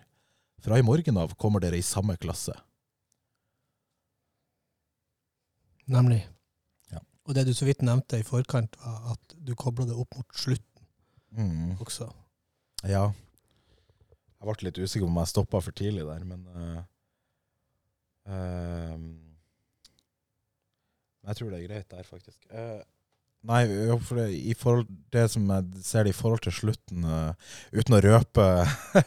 fra 0.60 0.76
i 0.76 0.84
morgen 0.84 1.16
av 1.16 1.32
kommer 1.40 1.64
dere 1.64 1.80
i 1.80 1.88
samme 1.94 2.20
klasse. 2.20 2.52
Nemlig. 5.86 6.20
Ja. 6.92 6.98
Og 7.26 7.34
det 7.38 7.46
du 7.46 7.52
så 7.54 7.66
vidt 7.68 7.82
nevnte 7.86 8.18
i 8.18 8.26
forkant, 8.26 8.74
var 8.82 9.12
at 9.14 9.36
du 9.46 9.54
kobla 9.58 9.86
det 9.86 9.94
opp 9.98 10.16
mot 10.18 10.26
slutten 10.34 10.72
Mm. 11.36 11.74
også. 11.82 12.06
Ja. 12.88 13.10
Jeg 14.40 14.46
ble 14.46 14.54
litt 14.68 14.78
usikker 14.78 15.04
på 15.04 15.10
om 15.10 15.18
jeg 15.20 15.28
stoppa 15.32 15.60
for 15.60 15.74
tidlig 15.76 16.04
der, 16.06 16.22
men 16.24 16.46
uh, 16.48 16.78
uh, 18.30 18.98
Jeg 21.26 21.36
tror 21.38 21.50
det 21.50 21.58
er 21.58 21.66
greit 21.66 21.88
der, 21.90 22.06
faktisk. 22.06 22.38
Uh, 22.48 22.80
nei, 23.46 23.62
for 24.06 24.20
det, 24.20 24.28
i 24.38 24.54
forhold, 24.56 24.86
det 25.12 25.26
som 25.34 25.48
jeg 25.50 25.84
ser 25.84 26.06
det 26.06 26.14
i 26.14 26.16
forhold 26.16 26.40
til 26.46 26.54
slutten, 26.54 27.04
eh, 27.04 27.52
uten 27.74 27.94
å 27.98 28.00
røpe 28.02 28.46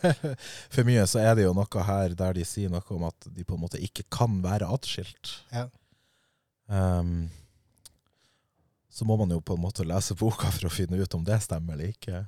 for 0.74 0.88
mye, 0.88 1.06
så 1.10 1.24
er 1.24 1.34
det 1.40 1.48
jo 1.48 1.56
noe 1.58 1.86
her 1.90 2.16
der 2.20 2.38
de 2.38 2.46
sier 2.48 2.72
noe 2.72 2.84
om 2.96 3.08
at 3.10 3.28
de 3.36 3.44
på 3.48 3.58
en 3.58 3.64
måte 3.66 3.82
ikke 3.84 4.06
kan 4.12 4.38
være 4.44 4.70
atskilt. 4.70 5.34
Ja. 5.56 5.66
Ehm, 6.70 7.30
så 8.90 9.06
må 9.06 9.18
man 9.20 9.32
jo 9.32 9.42
på 9.42 9.56
en 9.56 9.64
måte 9.64 9.88
lese 9.88 10.18
boka 10.18 10.52
for 10.52 10.70
å 10.70 10.74
finne 10.74 11.00
ut 11.00 11.16
om 11.18 11.26
det 11.26 11.40
stemmer 11.46 11.78
eller 11.78 11.94
ikke. 11.94 12.24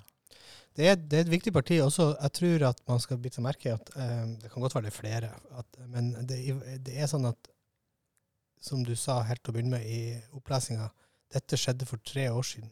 Det 0.77 0.87
er, 0.87 0.95
det 0.95 1.17
er 1.17 1.25
et 1.25 1.33
viktig 1.33 1.51
parti 1.51 1.81
også. 1.83 2.13
Jeg 2.15 2.33
tror 2.37 2.67
at 2.69 2.83
man 2.87 3.01
skal 3.03 3.19
bite 3.19 3.37
seg 3.37 3.43
merke 3.43 3.69
i 3.69 3.73
at 3.75 3.89
eh, 3.99 4.27
det 4.39 4.51
kan 4.53 4.63
godt 4.63 4.77
være 4.77 4.87
det 4.87 4.93
er 4.93 4.99
flere, 4.99 5.31
at, 5.59 5.81
men 5.91 6.13
det, 6.27 6.37
det 6.85 6.95
er 6.95 7.11
sånn 7.11 7.27
at 7.27 7.51
som 8.61 8.83
du 8.85 8.93
sa 8.95 9.19
helt 9.25 9.41
til 9.41 9.51
å 9.51 9.55
begynne 9.57 9.79
med 9.79 9.89
i 9.89 10.15
opplesinga, 10.37 10.85
dette 11.33 11.57
skjedde 11.57 11.87
for 11.89 12.01
tre 12.05 12.27
år 12.29 12.45
siden. 12.45 12.69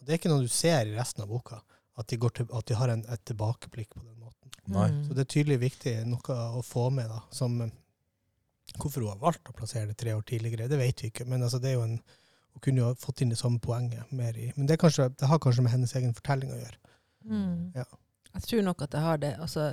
Og 0.00 0.06
Det 0.06 0.14
er 0.14 0.20
ikke 0.20 0.32
noe 0.32 0.46
du 0.46 0.52
ser 0.52 0.88
i 0.88 0.96
resten 0.96 1.22
av 1.24 1.30
boka, 1.30 1.60
at 1.96 2.08
de, 2.08 2.18
går 2.20 2.32
til, 2.38 2.48
at 2.56 2.66
de 2.68 2.76
har 2.76 2.92
en, 2.92 3.02
et 3.12 3.24
tilbakeblikk 3.28 3.92
på 3.92 4.00
den 4.00 4.16
måten. 4.16 4.52
Nei. 4.72 4.88
Mm. 4.92 5.02
Så 5.06 5.16
det 5.16 5.26
er 5.26 5.32
tydelig 5.34 5.58
viktig 5.60 5.94
noe 6.08 6.38
å 6.56 6.62
få 6.64 6.88
med. 6.94 7.12
da, 7.12 7.20
som 7.36 7.60
Hvorfor 8.80 9.04
hun 9.04 9.12
har 9.14 9.20
valgt 9.22 9.50
å 9.50 9.54
plassere 9.56 9.90
det 9.90 9.98
tre 10.00 10.14
år 10.16 10.24
tidligere, 10.26 10.68
det 10.70 10.78
vet 10.80 11.02
vi 11.02 11.10
ikke. 11.12 11.26
Men 11.28 11.44
altså, 11.46 11.60
det 11.62 11.72
er 11.72 11.78
jo 11.78 11.84
en, 11.86 12.00
hun 12.54 12.64
kunne 12.64 12.82
jo 12.82 12.90
ha 12.90 12.98
fått 13.00 13.22
inn 13.24 13.32
det 13.32 13.38
samme 13.40 13.62
poenget. 13.62 14.10
mer 14.12 14.36
i, 14.38 14.50
Men 14.56 14.66
det, 14.66 14.76
er 14.76 14.82
kanskje, 14.82 15.08
det 15.18 15.30
har 15.30 15.40
kanskje 15.42 15.64
med 15.66 15.74
hennes 15.74 15.94
egen 15.96 16.14
fortelling 16.16 16.52
å 16.52 16.60
gjøre. 16.60 16.98
Mm. 17.26 17.72
Ja. 17.76 17.86
Jeg 18.34 18.42
tror 18.50 18.66
nok 18.66 18.82
at 18.84 18.92
det 18.92 19.00
har 19.06 19.22
det. 19.22 19.32
Altså, 19.40 19.70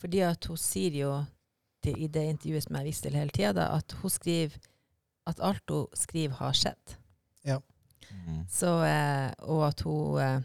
fordi 0.00 0.20
at 0.26 0.50
hun 0.50 0.60
sier 0.60 0.98
jo 0.98 1.14
det, 1.84 1.96
i 1.96 2.08
det 2.08 2.26
intervjuet 2.34 2.66
som 2.66 2.76
jeg 2.78 2.90
viste 2.90 3.08
til 3.08 3.18
hele 3.18 3.34
tida, 3.34 3.70
at 3.76 3.96
hun 4.02 4.12
skriver 4.12 4.60
at 5.26 5.40
alt 5.40 5.72
hun 5.72 5.86
skriver, 5.96 6.36
har 6.36 6.52
skjedd. 6.56 6.98
Mm. 8.26 8.44
Så, 8.48 8.84
eh, 8.84 9.32
og 9.38 9.66
at 9.68 9.80
hun 9.80 10.20
eh, 10.20 10.40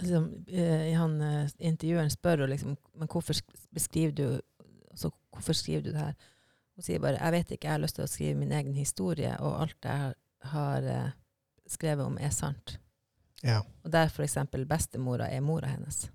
liksom, 0.00 0.44
eh, 0.48 0.92
han, 0.98 1.20
eh, 1.20 1.50
Intervjueren 1.58 2.10
spør 2.10 2.44
henne 2.44 2.52
liksom, 2.54 2.76
men 2.94 3.08
hvorfor 3.08 3.34
beskriver 3.74 4.14
du 4.14 4.40
altså, 4.90 5.10
hvorfor 5.32 5.52
skriver 5.52 5.82
du 5.82 5.90
det 5.90 5.98
her. 5.98 6.14
Hun 6.74 6.86
sier 6.86 7.02
bare 7.02 7.20
jeg 7.20 7.34
vet 7.36 7.52
ikke, 7.54 7.68
jeg 7.68 7.76
har 7.76 7.82
lyst 7.82 7.98
til 7.98 8.06
å 8.06 8.10
skrive 8.10 8.38
min 8.38 8.52
egen 8.52 8.74
historie, 8.74 9.34
og 9.40 9.60
alt 9.62 9.86
jeg 9.86 10.14
har, 10.54 10.88
eh, 10.90 11.12
skrevet 11.70 12.04
om, 12.04 12.18
er 12.18 12.34
sant. 12.34 12.78
Ja. 13.44 13.60
Og 13.84 13.92
der 13.92 14.10
f.eks. 14.10 14.36
bestemora 14.68 15.28
er 15.30 15.40
mora 15.44 15.70
hennes. 15.70 16.08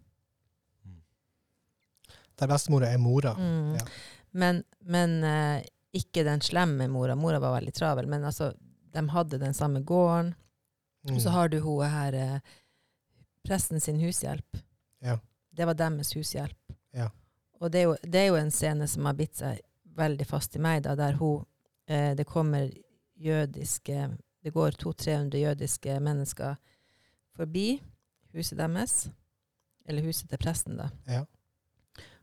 Der 2.40 2.48
bestemora 2.48 2.90
er 2.92 2.98
mora. 3.02 3.34
Mm. 3.38 3.76
Ja. 3.76 3.86
Men, 4.32 4.64
men 4.80 5.24
eh, 5.24 5.66
ikke 5.96 6.24
den 6.24 6.42
slemme 6.42 6.88
mora. 6.92 7.16
Mora 7.16 7.40
var 7.40 7.58
veldig 7.58 7.74
travel, 7.74 8.08
men 8.08 8.24
altså, 8.24 8.52
de 8.94 9.04
hadde 9.10 9.40
den 9.42 9.54
samme 9.54 9.82
gården. 9.82 10.34
Mm. 11.08 11.16
Og 11.16 11.22
så 11.22 11.34
har 11.34 11.50
du 11.50 11.60
hun 11.64 11.86
her 11.88 12.14
eh, 12.14 12.58
presten 13.48 13.82
sin 13.82 14.00
hushjelp. 14.00 14.60
Ja. 15.04 15.18
Det 15.52 15.66
var 15.66 15.78
deres 15.80 16.14
hushjelp. 16.16 16.76
Ja. 16.96 17.10
Og 17.60 17.72
det 17.72 17.82
er, 17.82 17.90
jo, 17.90 17.96
det 18.04 18.22
er 18.22 18.30
jo 18.30 18.40
en 18.40 18.52
scene 18.52 18.88
som 18.88 19.08
har 19.10 19.18
bitt 19.18 19.36
seg 19.40 19.60
veldig 20.00 20.28
fast 20.28 20.56
i 20.56 20.64
meg, 20.64 20.84
da, 20.88 20.96
der 20.98 21.20
hun 21.20 21.44
eh, 21.88 22.16
Det 22.18 22.26
kommer 22.28 22.72
jødiske 23.20 24.10
det 24.44 24.54
går 24.56 24.72
200-300 24.72 25.38
jødiske 25.38 26.00
mennesker 26.00 26.56
forbi 27.36 27.82
huset 28.34 28.58
deres. 28.58 29.10
Eller 29.86 30.06
huset 30.06 30.30
til 30.30 30.40
presten, 30.40 30.78
da. 30.78 30.90
Ja. 31.10 31.24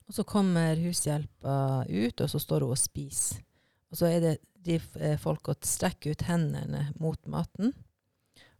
Og 0.06 0.14
så 0.14 0.22
kommer 0.22 0.78
hushjelpa 0.78 1.84
ut, 1.88 2.20
og 2.20 2.30
så 2.30 2.38
står 2.38 2.64
hun 2.64 2.76
og 2.76 2.78
spiser. 2.78 3.42
Og 3.90 3.98
så 3.98 4.08
er 4.10 4.20
det 4.22 4.34
de 4.66 4.78
eh, 4.98 5.18
folk 5.18 5.50
å 5.50 5.56
strekke 5.62 6.14
ut 6.14 6.24
hendene 6.26 6.86
mot 7.02 7.18
maten. 7.30 7.74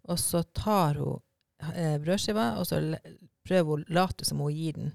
Og 0.07 0.19
så 0.21 0.43
tar 0.55 0.99
hun 1.01 1.23
eh, 1.73 1.97
brødskiva, 2.03 2.57
og 2.59 2.67
så 2.67 2.81
prøver 3.47 3.71
hun 3.71 3.87
å 3.87 3.95
late 4.01 4.27
som 4.27 4.43
hun 4.43 4.55
gir 4.55 4.77
den 4.77 4.93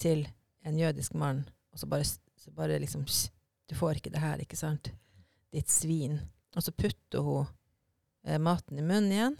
til 0.00 0.26
en 0.64 0.78
jødisk 0.78 1.16
mann. 1.16 1.42
Og 1.72 1.80
så 1.80 1.88
bare, 1.88 2.06
så 2.44 2.52
bare 2.52 2.78
liksom 2.78 3.06
Du 3.66 3.74
får 3.74 3.96
ikke 3.96 4.10
det 4.12 4.20
her, 4.20 4.40
ikke 4.42 4.56
sant? 4.56 4.90
Ditt 5.52 5.70
svin. 5.72 6.18
Og 6.54 6.62
så 6.62 6.72
putter 6.72 7.24
hun 7.24 7.46
eh, 8.26 8.38
maten 8.38 8.78
i 8.78 8.84
munnen 8.84 9.12
igjen. 9.12 9.38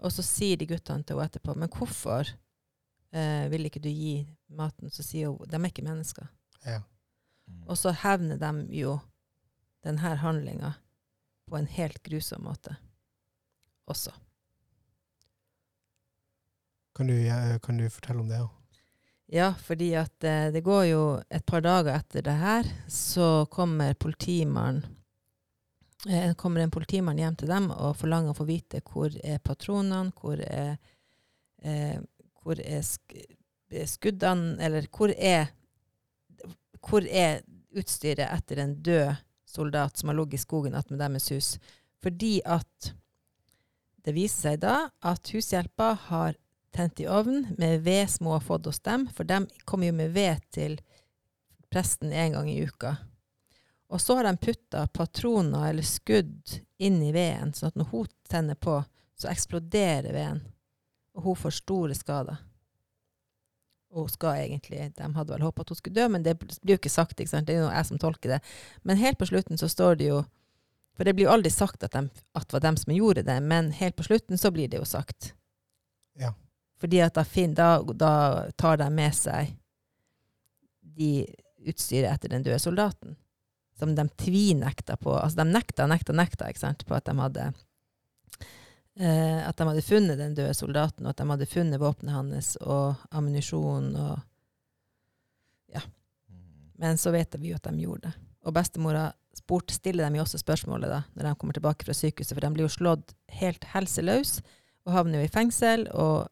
Og 0.00 0.12
så 0.12 0.24
sier 0.24 0.56
de 0.56 0.66
guttene 0.66 1.04
til 1.04 1.18
henne 1.18 1.28
etterpå 1.28 1.54
Men 1.54 1.70
hvorfor 1.70 2.30
eh, 3.12 3.44
vil 3.52 3.68
ikke 3.68 3.82
du 3.84 3.90
gi 3.92 4.24
maten? 4.48 4.90
Så 4.90 5.04
sier 5.04 5.34
hun 5.34 5.44
de 5.44 5.60
er 5.60 5.68
ikke 5.68 5.84
mennesker. 5.84 6.30
Ja. 6.64 6.80
Mm. 7.44 7.62
Og 7.68 7.76
så 7.76 7.92
hevner 7.92 8.40
de 8.40 8.80
jo 8.80 8.96
denne 9.84 10.16
handlinga 10.24 10.72
på 11.44 11.60
en 11.60 11.68
helt 11.68 12.00
grusom 12.02 12.48
måte 12.48 12.78
også. 13.84 14.14
Kan 16.96 17.10
du, 17.12 17.18
eh, 17.28 17.58
kan 17.60 17.76
du 17.76 17.90
fortelle 17.90 18.24
om 18.24 18.28
det 18.32 18.40
òg? 18.40 18.63
Ja, 19.34 19.54
fordi 19.58 19.94
at 19.98 20.24
eh, 20.24 20.52
det 20.54 20.60
går 20.62 20.84
jo 20.92 21.00
et 21.26 21.42
par 21.46 21.64
dager 21.64 21.96
etter 21.96 22.22
det 22.22 22.36
her, 22.38 22.68
så 22.86 23.46
kommer 23.50 23.96
politimannen 23.98 24.84
eh, 26.06 26.34
kommer 26.38 26.60
en 26.60 26.70
politimann 26.70 27.18
hjem 27.18 27.34
til 27.40 27.50
dem 27.50 27.66
og 27.74 27.96
forlanger 27.98 28.30
å 28.30 28.38
få 28.38 28.46
vite 28.46 28.78
hvor 28.86 29.10
er 29.24 29.42
patronene, 29.42 30.12
hvor 30.20 30.38
er, 30.38 30.76
eh, 31.66 31.98
hvor 32.42 32.62
er 32.62 32.84
sk 32.86 33.16
eh, 33.18 33.88
skuddene, 33.90 34.54
eller 34.62 34.86
hvor 34.94 35.10
er, 35.10 35.50
hvor 36.78 37.02
er 37.02 37.42
utstyret 37.74 38.28
etter 38.28 38.62
en 38.62 38.76
død 38.86 39.16
soldat 39.50 39.98
som 39.98 40.12
har 40.12 40.20
ligget 40.20 40.38
i 40.38 40.44
skogen 40.44 40.78
attmed 40.78 41.02
deres 41.02 41.26
hus. 41.34 41.50
Fordi 42.02 42.36
at 42.46 42.94
det 44.04 44.14
viser 44.14 44.52
seg 44.52 44.62
da 44.62 44.78
at 45.02 45.34
hushjelpa 45.34 45.90
har 46.06 46.38
tent 46.74 47.00
i 47.00 47.08
ovnen 47.08 47.48
med 47.58 47.82
ved 47.86 48.10
som 48.10 48.26
hun 48.26 48.36
har 48.36 48.44
fått 48.44 48.66
hos 48.66 48.80
dem, 48.84 49.06
for 49.14 49.26
de 49.28 49.44
kommer 49.64 49.90
jo 49.90 49.96
med 49.96 50.14
ved 50.14 50.42
til 50.54 50.78
presten 51.72 52.12
en 52.12 52.36
gang 52.36 52.50
i 52.50 52.60
uka. 52.66 52.96
Og 53.94 54.00
så 54.00 54.16
har 54.18 54.26
de 54.26 54.36
putta 54.36 54.86
patroner 54.86 55.68
eller 55.70 55.86
skudd 55.86 56.56
inn 56.82 57.02
i 57.02 57.12
veden, 57.14 57.52
sånn 57.54 57.70
at 57.70 57.78
når 57.78 57.90
hun 57.92 58.10
tenner 58.30 58.58
på, 58.58 58.80
så 59.14 59.30
eksploderer 59.30 60.10
veden, 60.14 60.42
og 61.14 61.28
hun 61.28 61.38
får 61.38 61.60
store 61.60 61.94
skader. 61.94 62.40
Og 63.94 64.08
hun 64.08 64.10
skal 64.10 64.40
egentlig 64.42 64.88
De 64.96 65.06
hadde 65.14 65.30
vel 65.30 65.44
håpet 65.46 65.62
at 65.62 65.70
hun 65.70 65.78
skulle 65.78 66.00
dø, 66.00 66.08
men 66.10 66.24
det 66.26 66.34
blir 66.40 66.74
jo 66.74 66.80
ikke 66.80 66.90
sagt. 66.90 67.20
ikke 67.20 67.30
sant? 67.30 67.46
Det 67.46 67.54
er 67.54 67.62
jo 67.62 67.70
jeg 67.70 67.86
som 67.86 68.00
tolker 68.02 68.34
det. 68.34 68.40
Men 68.82 68.98
helt 68.98 69.20
på 69.20 69.28
slutten 69.30 69.60
så 69.60 69.68
står 69.70 70.00
det 70.00 70.08
jo 70.10 70.24
For 70.98 71.06
det 71.06 71.14
blir 71.14 71.26
jo 71.26 71.34
aldri 71.34 71.50
sagt 71.50 71.82
at, 71.82 71.94
de, 71.94 72.10
at 72.34 72.46
det 72.46 72.54
var 72.54 72.62
dem 72.62 72.76
som 72.78 72.92
gjorde 72.94 73.24
det, 73.26 73.40
men 73.42 73.72
helt 73.74 73.96
på 73.98 74.04
slutten 74.06 74.38
så 74.38 74.52
blir 74.54 74.68
det 74.70 74.78
jo 74.78 74.84
sagt. 74.86 75.32
Ja. 76.14 76.30
Fordi 76.84 77.00
at 77.00 77.14
da, 77.16 77.22
fin, 77.24 77.54
da, 77.56 77.82
da 77.82 78.14
tar 78.60 78.76
de 78.76 78.90
med 78.92 79.14
seg 79.16 79.54
de 80.94 81.24
utstyret 81.64 82.10
etter 82.12 82.28
den 82.28 82.42
døde 82.44 82.58
soldaten. 82.60 83.14
Som 83.78 83.94
de 83.96 84.04
tvinekta 84.20 84.98
på. 85.00 85.14
Altså 85.16 85.40
de 85.40 85.46
nekta, 85.48 85.86
nekta, 85.88 86.12
nekta 86.12 86.50
ikke 86.52 86.60
sant? 86.60 86.84
på 86.84 86.92
at 86.92 87.06
de 87.08 87.14
hadde 87.16 87.46
eh, 89.00 89.40
at 89.40 89.56
de 89.56 89.68
hadde 89.70 89.86
funnet 89.86 90.20
den 90.20 90.36
døde 90.36 90.52
soldaten, 90.54 91.06
og 91.06 91.14
at 91.14 91.22
de 91.22 91.28
hadde 91.30 91.48
funnet 91.54 91.80
våpenet 91.80 92.18
hans 92.18 92.52
og 92.60 93.00
ammunisjon. 93.10 93.88
Mm. 96.28 96.68
men 96.84 97.00
så 97.00 97.14
vet 97.16 97.40
vi 97.40 97.54
jo 97.54 97.56
at 97.56 97.64
de 97.70 97.80
gjorde 97.80 98.10
det. 98.10 98.28
Og 98.44 98.52
bestemora 98.52 99.06
spurt, 99.32 99.72
stiller 99.72 100.04
dem 100.04 100.20
jo 100.20 100.26
også 100.26 100.42
spørsmålet 100.44 100.92
da, 100.92 101.00
når 101.16 101.30
de 101.30 101.34
kommer 101.40 101.56
tilbake 101.56 101.88
fra 101.88 101.96
sykehuset, 101.96 102.36
for 102.36 102.44
de 102.44 102.52
blir 102.52 102.68
jo 102.68 102.76
slått 102.76 103.16
helt 103.40 103.64
helseløs 103.72 104.36
og 104.84 104.92
havner 104.98 105.22
jo 105.22 105.32
i 105.32 105.32
fengsel. 105.32 105.88
og 105.96 106.28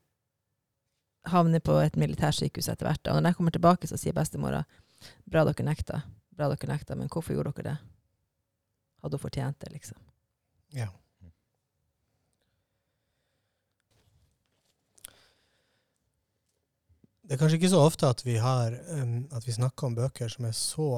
havner 1.30 1.60
på 1.60 1.76
et 1.82 1.96
militærsykehus 1.96 2.68
etter 2.72 2.88
hvert. 2.88 3.06
Og 3.08 3.20
når 3.20 3.32
jeg 3.32 3.38
kommer 3.38 3.54
tilbake, 3.54 3.88
så 3.90 3.98
sier 4.00 4.16
bestemora 4.16 4.64
bra 5.24 5.44
dere 5.48 5.66
nekta, 5.66 6.02
bra 6.34 6.48
dere 6.52 6.70
nekta, 6.72 6.96
men 6.98 7.10
hvorfor 7.12 7.36
gjorde 7.36 7.54
dere 7.58 7.72
det? 7.72 7.78
Hadde 9.02 9.18
hun 9.18 9.22
fortjent 9.22 9.60
det, 9.60 9.72
liksom. 9.74 9.98
Ja. 10.72 10.88
Det 17.22 17.36
er 17.36 17.40
kanskje 17.40 17.58
ikke 17.60 17.72
så 17.72 17.80
ofte 17.80 18.08
at 18.10 18.22
vi 18.26 18.34
har 18.42 18.74
um, 18.92 19.28
at 19.32 19.46
vi 19.46 19.54
snakker 19.54 19.86
om 19.86 19.94
bøker 19.96 20.28
som 20.28 20.44
er 20.44 20.54
så 20.58 20.88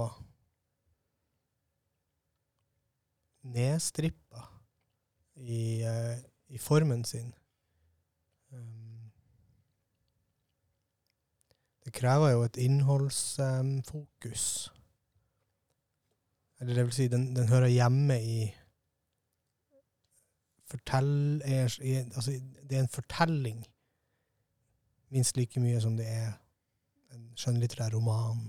nedstrippa 3.44 4.46
i, 5.36 5.84
uh, 5.84 6.16
i 6.48 6.58
formen 6.58 7.04
sin. 7.04 7.32
Det 11.84 11.92
krever 11.92 12.32
jo 12.32 12.44
et 12.46 12.56
innholdsfokus. 12.56 14.72
Eller 16.60 16.74
det 16.74 16.84
vil 16.84 16.96
si, 16.96 17.08
den, 17.12 17.34
den 17.36 17.48
hører 17.48 17.72
hjemme 17.72 18.16
i 18.22 18.38
fortell, 20.70 21.42
er, 21.44 21.68
altså, 22.16 22.40
det 22.70 22.76
er 22.76 22.86
en 22.86 22.88
fortelling 22.88 23.66
minst 25.14 25.36
like 25.36 25.60
mye 25.60 25.80
som 25.82 25.96
det 25.98 26.06
er 26.08 26.32
en 27.14 27.26
skjønnlitterær 27.38 27.94
roman. 27.94 28.48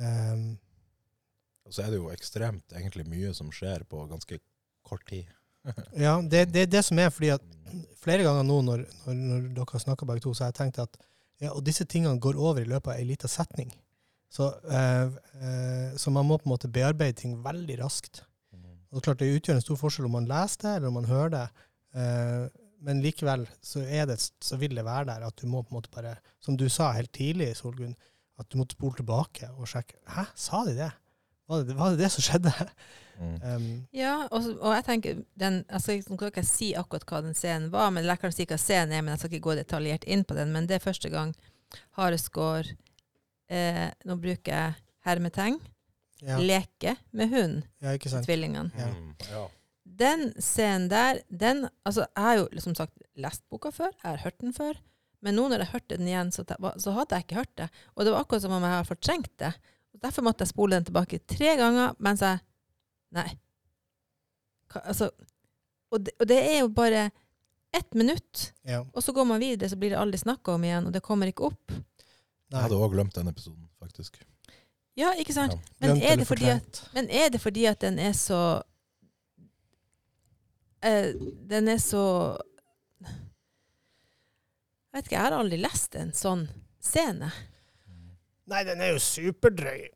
Um, 0.00 0.58
Og 1.64 1.74
så 1.74 1.84
er 1.84 1.92
det 1.92 2.00
jo 2.00 2.10
ekstremt 2.10 2.74
egentlig 2.74 3.06
mye 3.08 3.30
som 3.36 3.52
skjer 3.54 3.84
på 3.88 4.06
ganske 4.10 4.38
kort 4.84 5.04
tid. 5.08 5.30
ja, 6.06 6.18
det, 6.20 6.48
det 6.54 6.62
er 6.62 6.72
det 6.72 6.82
som 6.84 6.98
er 6.98 7.12
fordi 7.14 7.30
at 7.36 7.44
flere 8.00 8.26
ganger 8.26 8.42
nå 8.44 8.60
når, 8.66 8.84
når, 9.06 9.14
når 9.14 9.46
dere 9.54 9.72
har 9.72 9.84
snakka 9.84 10.08
begge 10.08 10.26
to, 10.26 10.34
så 10.34 10.44
har 10.44 10.52
jeg 10.52 10.58
tenkt 10.58 10.82
at 10.82 10.98
ja, 11.42 11.50
og 11.50 11.64
disse 11.66 11.86
tingene 11.90 12.20
går 12.22 12.38
over 12.38 12.62
i 12.62 12.68
løpet 12.68 12.92
av 12.92 13.00
ei 13.00 13.08
lita 13.08 13.30
setning. 13.30 13.72
Så, 14.34 14.48
eh, 14.66 15.08
eh, 15.40 15.96
så 15.98 16.10
man 16.10 16.26
må 16.26 16.38
på 16.38 16.48
en 16.48 16.54
måte 16.54 16.70
bearbeide 16.70 17.20
ting 17.20 17.36
veldig 17.42 17.78
raskt. 17.82 18.24
Og 18.94 19.00
er 19.00 19.06
klart 19.08 19.22
det 19.24 19.32
utgjør 19.34 19.56
en 19.58 19.64
stor 19.64 19.78
forskjell 19.78 20.06
om 20.06 20.12
man 20.14 20.28
leser 20.30 20.60
det, 20.62 20.72
eller 20.76 20.90
om 20.92 20.98
man 21.00 21.08
hører 21.10 21.32
det. 21.34 21.46
Eh, 21.98 22.44
men 22.84 23.00
likevel 23.02 23.46
så, 23.64 23.82
er 23.82 24.06
det, 24.10 24.20
så 24.22 24.58
vil 24.60 24.76
det 24.76 24.84
være 24.86 25.08
der 25.08 25.24
at 25.26 25.38
du 25.40 25.48
må 25.50 25.64
på 25.64 25.72
en 25.72 25.78
måte 25.80 25.90
bare, 25.94 26.14
som 26.42 26.58
du 26.58 26.68
sa 26.70 26.92
helt 26.94 27.10
tidlig, 27.16 27.54
Solgunn, 27.58 27.96
at 28.38 28.50
du 28.50 28.58
måtte 28.60 28.76
spole 28.76 28.98
tilbake 28.98 29.48
og 29.54 29.66
sjekke 29.70 29.98
Hæ, 30.14 30.26
sa 30.38 30.62
de 30.68 30.76
det? 30.78 30.90
Var 31.46 31.64
det 31.68 31.76
var 31.76 31.90
det, 31.92 32.00
det 32.00 32.10
som 32.14 32.24
skjedde? 32.24 32.52
Mm. 33.20 33.34
Um, 33.42 33.66
Ja, 33.94 34.14
og, 34.30 34.46
og 34.58 34.72
jeg 34.74 34.84
tenker 34.88 35.18
den, 35.38 35.60
altså, 35.68 35.92
Jeg 35.92 36.02
skal 36.02 36.30
ikke 36.32 36.46
si 36.46 36.72
akkurat 36.74 37.04
hva 37.06 37.20
den 37.22 37.36
scenen 37.38 37.68
var, 37.70 37.92
men 37.94 38.06
jeg 38.08 38.18
kan 38.22 38.32
si 38.34 38.46
hva 38.48 38.58
scenen 38.58 38.94
er, 38.96 39.04
men 39.04 39.14
jeg 39.14 39.22
skal 39.22 39.34
ikke 39.34 39.48
gå 39.48 39.58
detaljert 39.60 40.06
inn 40.10 40.24
på 40.26 40.34
den. 40.38 40.54
Men 40.54 40.66
det 40.70 40.78
er 40.78 40.86
første 40.86 41.10
gang 41.12 41.34
Hareskår 41.98 42.72
eh, 43.50 43.90
Nå 44.06 44.16
bruker 44.22 44.50
jeg 44.54 44.74
hermetegn. 45.04 45.60
ja, 46.24 46.38
Leke 46.40 46.96
med 47.12 47.28
hund, 47.34 47.62
ja, 47.84 47.92
ikke 47.92 48.08
sant? 48.08 48.24
tvillingene. 48.26 48.72
Ja. 48.78 48.88
Mm. 48.88 49.12
ja. 49.30 49.44
Den 49.84 50.32
scenen 50.42 50.88
der, 50.90 51.20
den 51.28 51.68
Altså, 51.84 52.06
jeg 52.08 52.24
har 52.24 52.40
jo 52.40 52.64
som 52.64 52.74
sagt 52.74 52.98
lest 53.20 53.44
boka 53.52 53.70
før, 53.70 53.92
jeg 53.92 54.08
har 54.08 54.24
hørt 54.24 54.40
den 54.40 54.56
før. 54.56 54.80
Men 55.24 55.38
nå 55.38 55.46
når 55.48 55.62
jeg 55.62 55.72
hørte 55.72 55.96
den 55.96 56.08
igjen, 56.08 56.32
så, 56.32 56.42
så 56.44 56.92
hadde 56.96 57.16
jeg 57.16 57.24
ikke 57.24 57.38
hørt 57.38 57.54
det. 57.56 57.68
Og 57.94 58.04
det 58.04 58.12
var 58.12 58.24
akkurat 58.24 58.42
som 58.44 58.52
om 58.52 58.64
jeg 58.64 58.74
har 58.74 58.88
fortrengt 58.88 59.32
det. 59.40 59.52
Og 59.94 60.00
Derfor 60.02 60.26
måtte 60.26 60.42
jeg 60.44 60.52
spole 60.52 60.76
den 60.76 60.84
tilbake 60.88 61.20
tre 61.30 61.54
ganger 61.60 61.94
mens 62.02 62.20
jeg 62.24 62.40
Nei. 63.14 63.28
Hva, 64.72 64.80
altså, 64.90 65.06
og, 65.94 66.00
det, 66.02 66.16
og 66.18 66.26
det 66.26 66.38
er 66.42 66.56
jo 66.64 66.68
bare 66.74 67.10
ett 67.74 67.94
minutt, 67.94 68.52
Ja. 68.66 68.80
og 68.92 69.02
så 69.02 69.12
går 69.14 69.24
man 69.28 69.40
videre, 69.42 69.68
så 69.70 69.76
blir 69.78 69.90
det 69.94 69.98
aldri 69.98 70.18
snakka 70.18 70.54
om 70.54 70.64
igjen, 70.66 70.86
og 70.86 70.92
det 70.94 71.02
kommer 71.02 71.30
ikke 71.30 71.46
opp. 71.46 71.72
Jeg 72.50 72.58
hadde 72.62 72.74
òg 72.78 72.92
glemt 72.94 73.14
den 73.14 73.30
episoden, 73.30 73.68
faktisk. 73.82 74.18
Ja, 74.98 75.12
ikke 75.18 75.34
sant? 75.34 75.54
Ja. 75.54 75.74
Men, 75.78 75.96
er 75.96 76.12
eller 76.12 76.22
det 76.22 76.26
fordi 76.30 76.50
at, 76.50 76.82
men 76.94 77.10
er 77.10 77.30
det 77.34 77.40
fordi 77.42 77.64
at 77.66 77.80
den 77.82 77.98
er 77.98 78.12
så 78.14 78.40
eh, 80.82 81.14
Den 81.50 81.68
er 81.68 81.78
så 81.82 82.04
Jeg 83.02 83.10
vet 84.94 85.08
ikke, 85.08 85.16
jeg 85.16 85.24
har 85.26 85.34
aldri 85.34 85.58
lest 85.58 85.96
en 85.98 86.12
sånn 86.14 86.44
scene. 86.78 87.32
Nei, 88.46 88.64
den 88.64 88.80
er 88.80 88.92
jo 88.92 88.98
superdrøy. 89.02 89.86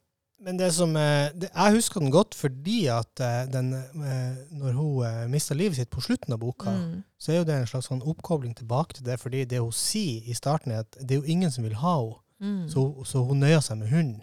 Men 0.40 0.56
det 0.56 0.68
som 0.72 0.92
eh, 0.96 1.32
det, 1.34 1.48
Jeg 1.50 1.74
husker 1.74 2.00
den 2.00 2.12
godt 2.14 2.34
fordi 2.38 2.87
at 2.94 3.20
eh, 3.20 3.46
den, 3.50 3.72
eh, 3.74 4.37
når 4.54 4.72
hun 4.76 4.92
mister 5.02 5.28
mista 5.32 5.54
livet 5.58 5.76
sitt 5.76 5.90
på 5.90 6.00
slutten 6.00 6.32
av 6.32 6.38
boka, 6.38 6.70
Mm. 6.70 7.02
så 7.18 7.32
er 7.32 7.37
jo 7.40 7.44
det 7.44 7.54
en 7.58 7.66
slags 7.66 7.88
sånn 7.90 8.02
oppkobling 8.06 8.54
tilbake 8.54 8.94
til 8.94 9.04
det, 9.04 9.18
fordi 9.20 9.44
det 9.44 9.58
hun 9.61 9.72
sier 9.72 10.22
i 10.30 10.34
starten, 10.38 10.70
er 10.72 10.84
at 10.87 10.92
det 11.00 11.11
er 11.16 11.20
jo 11.20 11.26
ingen 11.34 11.50
som 11.50 11.64
vil 11.64 11.74
ha 11.74 11.96
henne, 11.98 12.14
Mm. 12.40 12.68
så, 12.70 13.04
så 13.04 13.24
hun 13.26 13.40
nøyer 13.40 13.61
seg 13.61 13.78
med 13.78 13.88
hund. 13.90 14.22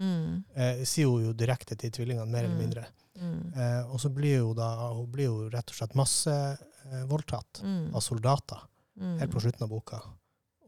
Mm. 0.00 0.42
Eh, 0.56 0.82
sier 0.84 1.06
hun 1.06 1.24
jo 1.28 1.32
direkte 1.32 1.76
til 1.78 1.90
tvillingene, 1.94 2.26
mer 2.26 2.42
eller 2.42 2.56
Mm. 2.56 2.62
mindre. 2.64 2.84
Mm. 3.20 3.52
Eh, 3.54 3.92
og 3.92 4.00
så 4.00 4.08
blir 4.10 4.42
hun 4.42 4.56
da 4.56 4.88
hun 4.92 5.06
blir 5.12 5.24
jo 5.30 5.48
rett 5.48 5.70
og 5.70 5.74
slett 5.76 5.94
masse 5.94 6.26
eh, 6.26 7.04
Mm. 7.06 7.94
av 7.94 8.00
soldater 8.02 8.58
helt 8.98 9.30
på 9.30 9.40
slutten 9.40 9.62
av 9.62 9.68
boka. 9.68 10.00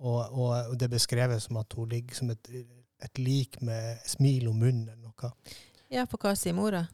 Og, 0.00 0.38
og 0.70 0.78
det 0.78 0.88
beskreves 0.90 1.42
som 1.48 1.56
at 1.56 1.72
hun 1.74 1.88
ligger 1.88 2.14
som 2.14 2.30
et, 2.30 2.48
et 3.04 3.20
lik 3.20 3.60
med 3.64 4.02
smil 4.08 4.48
om 4.50 4.58
munnen 4.58 4.88
eller 4.88 5.08
noe. 5.08 5.32
Ja, 5.92 6.06
for 6.10 6.18
hva 6.22 6.34
sier 6.38 6.56
mora? 6.56 6.86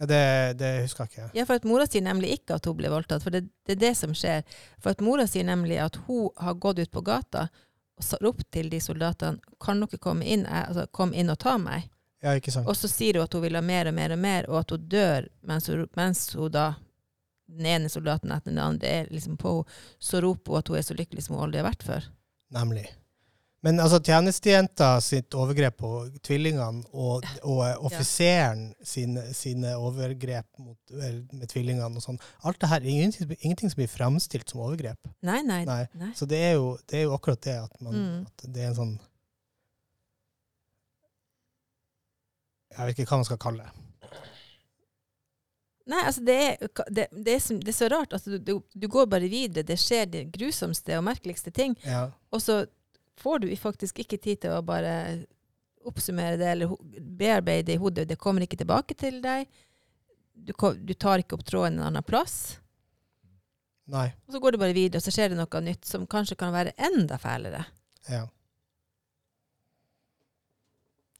Ja, 0.00 0.06
det, 0.10 0.22
det 0.58 0.70
husker 0.82 1.04
jeg 1.04 1.12
ikke. 1.12 1.28
Ja, 1.38 1.44
for 1.46 1.60
at 1.60 1.66
mora 1.68 1.86
sier 1.86 2.02
nemlig 2.02 2.32
ikke 2.38 2.56
at 2.58 2.66
hun 2.66 2.78
ble 2.78 2.90
voldtatt, 2.90 3.22
for 3.22 3.34
det, 3.34 3.44
det 3.66 3.76
er 3.76 3.82
det 3.82 3.92
som 3.98 4.14
skjer. 4.16 4.42
For 4.82 4.94
at 4.94 5.04
mora 5.04 5.26
sier 5.30 5.46
nemlig 5.46 5.78
at 5.82 6.00
hun 6.08 6.32
har 6.42 6.58
gått 6.58 6.82
ut 6.82 6.94
på 6.94 7.04
gata 7.06 7.46
og 7.94 8.24
ropt 8.24 8.48
til 8.50 8.72
de 8.72 8.80
soldatene 8.82 9.54
kan 9.62 9.78
dere 9.84 10.00
komme 10.02 10.26
inn, 10.26 10.42
altså, 10.50 10.88
kom 10.90 11.14
inn 11.14 11.30
og 11.30 11.38
ta 11.44 11.54
meg. 11.62 11.86
Ja, 12.24 12.32
ikke 12.34 12.50
sant? 12.50 12.66
Og 12.66 12.74
så 12.78 12.88
sier 12.90 13.20
hun 13.20 13.28
at 13.28 13.36
hun 13.36 13.44
vil 13.44 13.54
ha 13.54 13.62
mer 13.62 13.90
og 13.90 13.94
mer 13.94 14.16
og 14.16 14.18
mer, 14.24 14.48
og 14.50 14.58
at 14.64 14.74
hun 14.74 14.88
dør 14.90 15.28
mens 15.46 15.70
hun, 15.70 15.84
mens 15.94 16.26
hun 16.34 16.50
da 16.54 16.72
den 17.54 17.68
ene 17.68 17.92
soldaten 17.92 18.32
etter 18.34 18.50
den 18.50 18.62
andre 18.64 18.90
er 18.90 19.10
liksom 19.12 19.36
på 19.38 19.58
henne, 19.60 19.80
så 20.02 20.22
roper 20.24 20.56
hun 20.56 20.62
at 20.64 20.72
hun 20.72 20.80
er 20.80 20.86
så 20.88 20.96
lykkelig 20.98 21.26
som 21.26 21.36
hun 21.36 21.46
aldri 21.46 21.60
har 21.60 21.68
vært 21.68 21.86
før. 21.86 22.10
Nemlig. 22.56 22.88
Men 23.64 23.78
altså, 23.80 23.96
tjenestejenta 24.04 24.90
sitt 25.00 25.32
overgrep 25.40 25.78
på 25.80 25.90
tvillingene 26.26 26.82
og, 26.92 27.24
og 27.48 27.62
offiseren 27.88 28.66
sine, 28.84 29.22
sine 29.32 29.70
overgrep 29.80 30.44
mot, 30.60 30.76
med 30.92 31.46
tvillingene 31.48 31.88
og 31.88 32.04
sånn, 32.04 32.20
alt 32.44 32.60
det 32.60 32.68
her 32.68 32.84
er 32.84 32.90
ingenting, 32.92 33.32
ingenting 33.40 33.72
som 33.72 33.80
blir 33.80 33.88
framstilt 33.88 34.52
som 34.52 34.60
overgrep. 34.66 35.08
Nei, 35.24 35.38
nei. 35.48 35.62
Nei. 35.64 35.80
nei. 35.96 36.10
Så 36.18 36.28
det 36.28 36.42
er 36.50 36.58
jo, 36.58 36.74
det 36.90 37.00
er 37.00 37.06
jo 37.06 37.16
akkurat 37.16 37.40
det 37.48 37.56
at, 37.62 37.80
man, 37.80 37.96
Mm. 38.04 38.20
at 38.28 38.46
det 38.52 38.62
er 38.66 38.70
en 38.74 38.78
sånn 38.82 38.94
Jeg 42.74 42.88
vet 42.88 42.98
ikke 43.00 43.12
hva 43.12 43.20
man 43.20 43.26
skal 43.28 43.38
kalle 43.38 43.64
det. 43.64 43.82
Nei, 45.92 46.00
altså 46.08 46.22
det 46.24 46.36
er, 46.42 46.54
det, 46.88 47.04
det 47.12 47.34
er, 47.36 47.42
det 47.60 47.70
er 47.70 47.76
så 47.76 47.88
rart. 47.92 48.14
Altså, 48.16 48.38
du, 48.40 48.54
du 48.72 48.86
går 48.90 49.06
bare 49.12 49.28
videre. 49.30 49.66
Det 49.68 49.76
skjer 49.78 50.08
de 50.10 50.24
grusomste 50.32 50.96
og 50.98 51.04
merkeligste 51.06 51.52
ting. 51.54 51.76
Ja. 51.84 52.06
Og 52.32 52.42
så 52.42 52.64
får 53.20 53.44
du 53.44 53.48
faktisk 53.56 54.02
ikke 54.02 54.18
tid 54.18 54.42
til 54.44 54.56
å 54.56 54.64
bare 54.66 54.94
oppsummere 55.84 56.38
det 56.40 56.50
eller 56.54 56.74
bearbeide 56.98 57.68
det 57.68 57.78
i 57.78 57.80
hodet. 57.80 58.08
Det 58.08 58.20
kommer 58.20 58.44
ikke 58.44 58.60
tilbake 58.60 58.96
til 58.98 59.20
deg. 59.24 59.48
Du, 60.34 60.52
du 60.54 60.94
tar 60.94 61.22
ikke 61.22 61.36
opp 61.36 61.44
tråden 61.46 61.78
en 61.78 61.88
annen 61.90 62.06
plass. 62.06 62.58
Nei. 63.92 64.08
Og 64.26 64.32
så 64.32 64.40
går 64.40 64.54
det 64.54 64.62
bare 64.62 64.76
videre, 64.76 65.00
og 65.00 65.04
så 65.04 65.12
skjer 65.12 65.32
det 65.32 65.38
noe 65.38 65.60
nytt 65.60 65.84
som 65.88 66.06
kanskje 66.08 66.38
kan 66.40 66.54
være 66.54 66.72
enda 66.88 67.18
fælere. 67.20 67.66
Ja. 68.08 68.24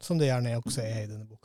Som 0.00 0.20
det 0.20 0.30
gjerne 0.30 0.56
også 0.60 0.80
er 0.84 1.02
i 1.02 1.10
denne 1.10 1.28
boka. 1.28 1.43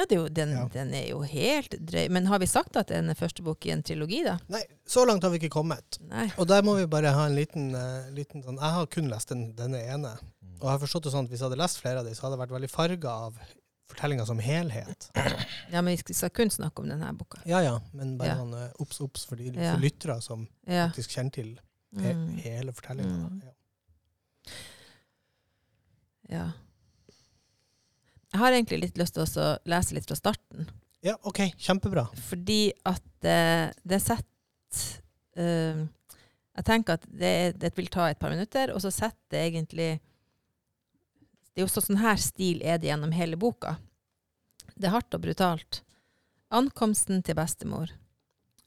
Ja, 0.00 0.06
det 0.08 0.16
jo, 0.16 0.28
den, 0.32 0.52
Ja. 0.56 0.64
den 0.72 0.94
er 0.96 1.06
jo 1.10 1.20
helt 1.28 1.74
drøy. 1.76 2.06
Men 2.08 2.26
har 2.30 2.38
vi 2.40 2.46
sagt 2.48 2.76
at 2.80 2.88
det 2.88 2.96
er 2.96 3.02
den 3.04 3.14
første 3.18 3.44
bok 3.44 3.66
i 3.68 3.72
en 3.74 3.82
trilogi, 3.84 4.22
da? 4.24 4.38
Nei, 4.48 4.62
så 4.88 5.04
langt 5.06 5.22
har 5.26 5.30
vi 5.34 5.38
ikke 5.42 5.52
kommet. 5.52 5.98
Nei. 6.08 6.30
Og 6.40 6.48
der 6.48 6.62
må 6.64 6.74
vi 6.78 6.86
bare 6.88 7.12
ha 7.12 7.26
en 7.28 7.36
liten, 7.36 7.74
uh, 7.76 8.08
liten 8.16 8.42
sånn 8.46 8.56
Jeg 8.56 8.72
har 8.78 8.86
kun 8.86 9.10
lest 9.12 9.28
den, 9.34 9.50
denne 9.58 9.82
ene. 9.84 10.14
Og 10.60 10.64
jeg 10.68 10.72
har 10.72 10.78
forstått 10.86 11.04
det 11.08 11.12
sånn 11.12 11.24
at 11.28 11.30
hvis 11.32 11.40
jeg 11.42 11.50
hadde 11.50 11.60
lest 11.60 11.80
flere 11.82 11.98
av 12.00 12.04
dem, 12.08 12.14
så 12.16 12.22
hadde 12.26 12.38
jeg 12.38 12.48
vært 12.48 12.56
veldig 12.56 12.70
farga 12.72 13.10
av 13.28 13.38
fortellinga 13.90 14.24
som 14.26 14.38
helhet. 14.38 15.10
Ja, 15.72 15.80
men 15.82 15.92
vi 15.92 15.96
skal- 15.98 16.14
skal 16.14 16.30
kun 16.30 16.50
snakke 16.50 16.80
om 16.80 16.88
denne 16.88 17.12
boka. 17.18 17.42
Ja 17.44 17.60
ja, 17.60 17.78
men 17.92 18.16
bare 18.16 18.28
Ja. 18.28 18.36
sånn 18.36 18.54
eh, 18.54 18.72
obs, 18.80 19.00
obs 19.00 19.24
for 19.26 19.36
de 19.36 19.50
Ja. 19.52 19.76
lyttere 19.76 20.22
som 20.22 20.48
Ja. 20.66 20.88
faktisk 20.88 21.10
kjenner 21.16 21.32
til 21.32 21.58
he 21.98 22.12
Mm. 22.14 22.38
hele 22.38 22.72
fortellinga. 22.72 23.28
Mm. 23.30 23.42
Ja. 23.42 23.52
ja. 26.38 26.50
Jeg 28.40 28.46
har 28.46 28.54
egentlig 28.56 28.78
litt 28.80 28.96
lyst 28.96 29.18
til 29.18 29.26
å 29.44 29.48
lese 29.68 29.92
litt 29.92 30.06
fra 30.08 30.16
starten. 30.16 30.68
ja, 31.04 31.12
OK. 31.28 31.42
Kjempebra. 31.60 32.06
Fordi 32.30 32.72
at 32.88 33.24
eh, 33.28 33.68
det 33.84 33.98
setter 34.00 34.86
eh, 35.36 35.82
Jeg 36.56 36.64
tenker 36.64 36.96
at 36.96 37.04
det, 37.04 37.58
det 37.60 37.70
vil 37.76 37.90
ta 37.92 38.06
et 38.08 38.18
par 38.18 38.32
minutter, 38.32 38.72
og 38.72 38.80
så 38.80 38.88
setter 38.90 39.36
det 39.36 39.42
egentlig 39.50 39.90
Det 41.52 41.60
er 41.60 41.66
jo 41.66 41.68
sånn 41.68 42.00
her 42.00 42.16
stil 42.16 42.62
er 42.64 42.80
det 42.80 42.88
gjennom 42.88 43.12
hele 43.12 43.36
boka. 43.36 43.76
Det 44.72 44.88
er 44.88 44.94
hardt 44.96 45.12
og 45.12 45.20
brutalt. 45.20 45.82
Ankomsten 46.48 47.20
til 47.20 47.36
bestemor. 47.36 47.92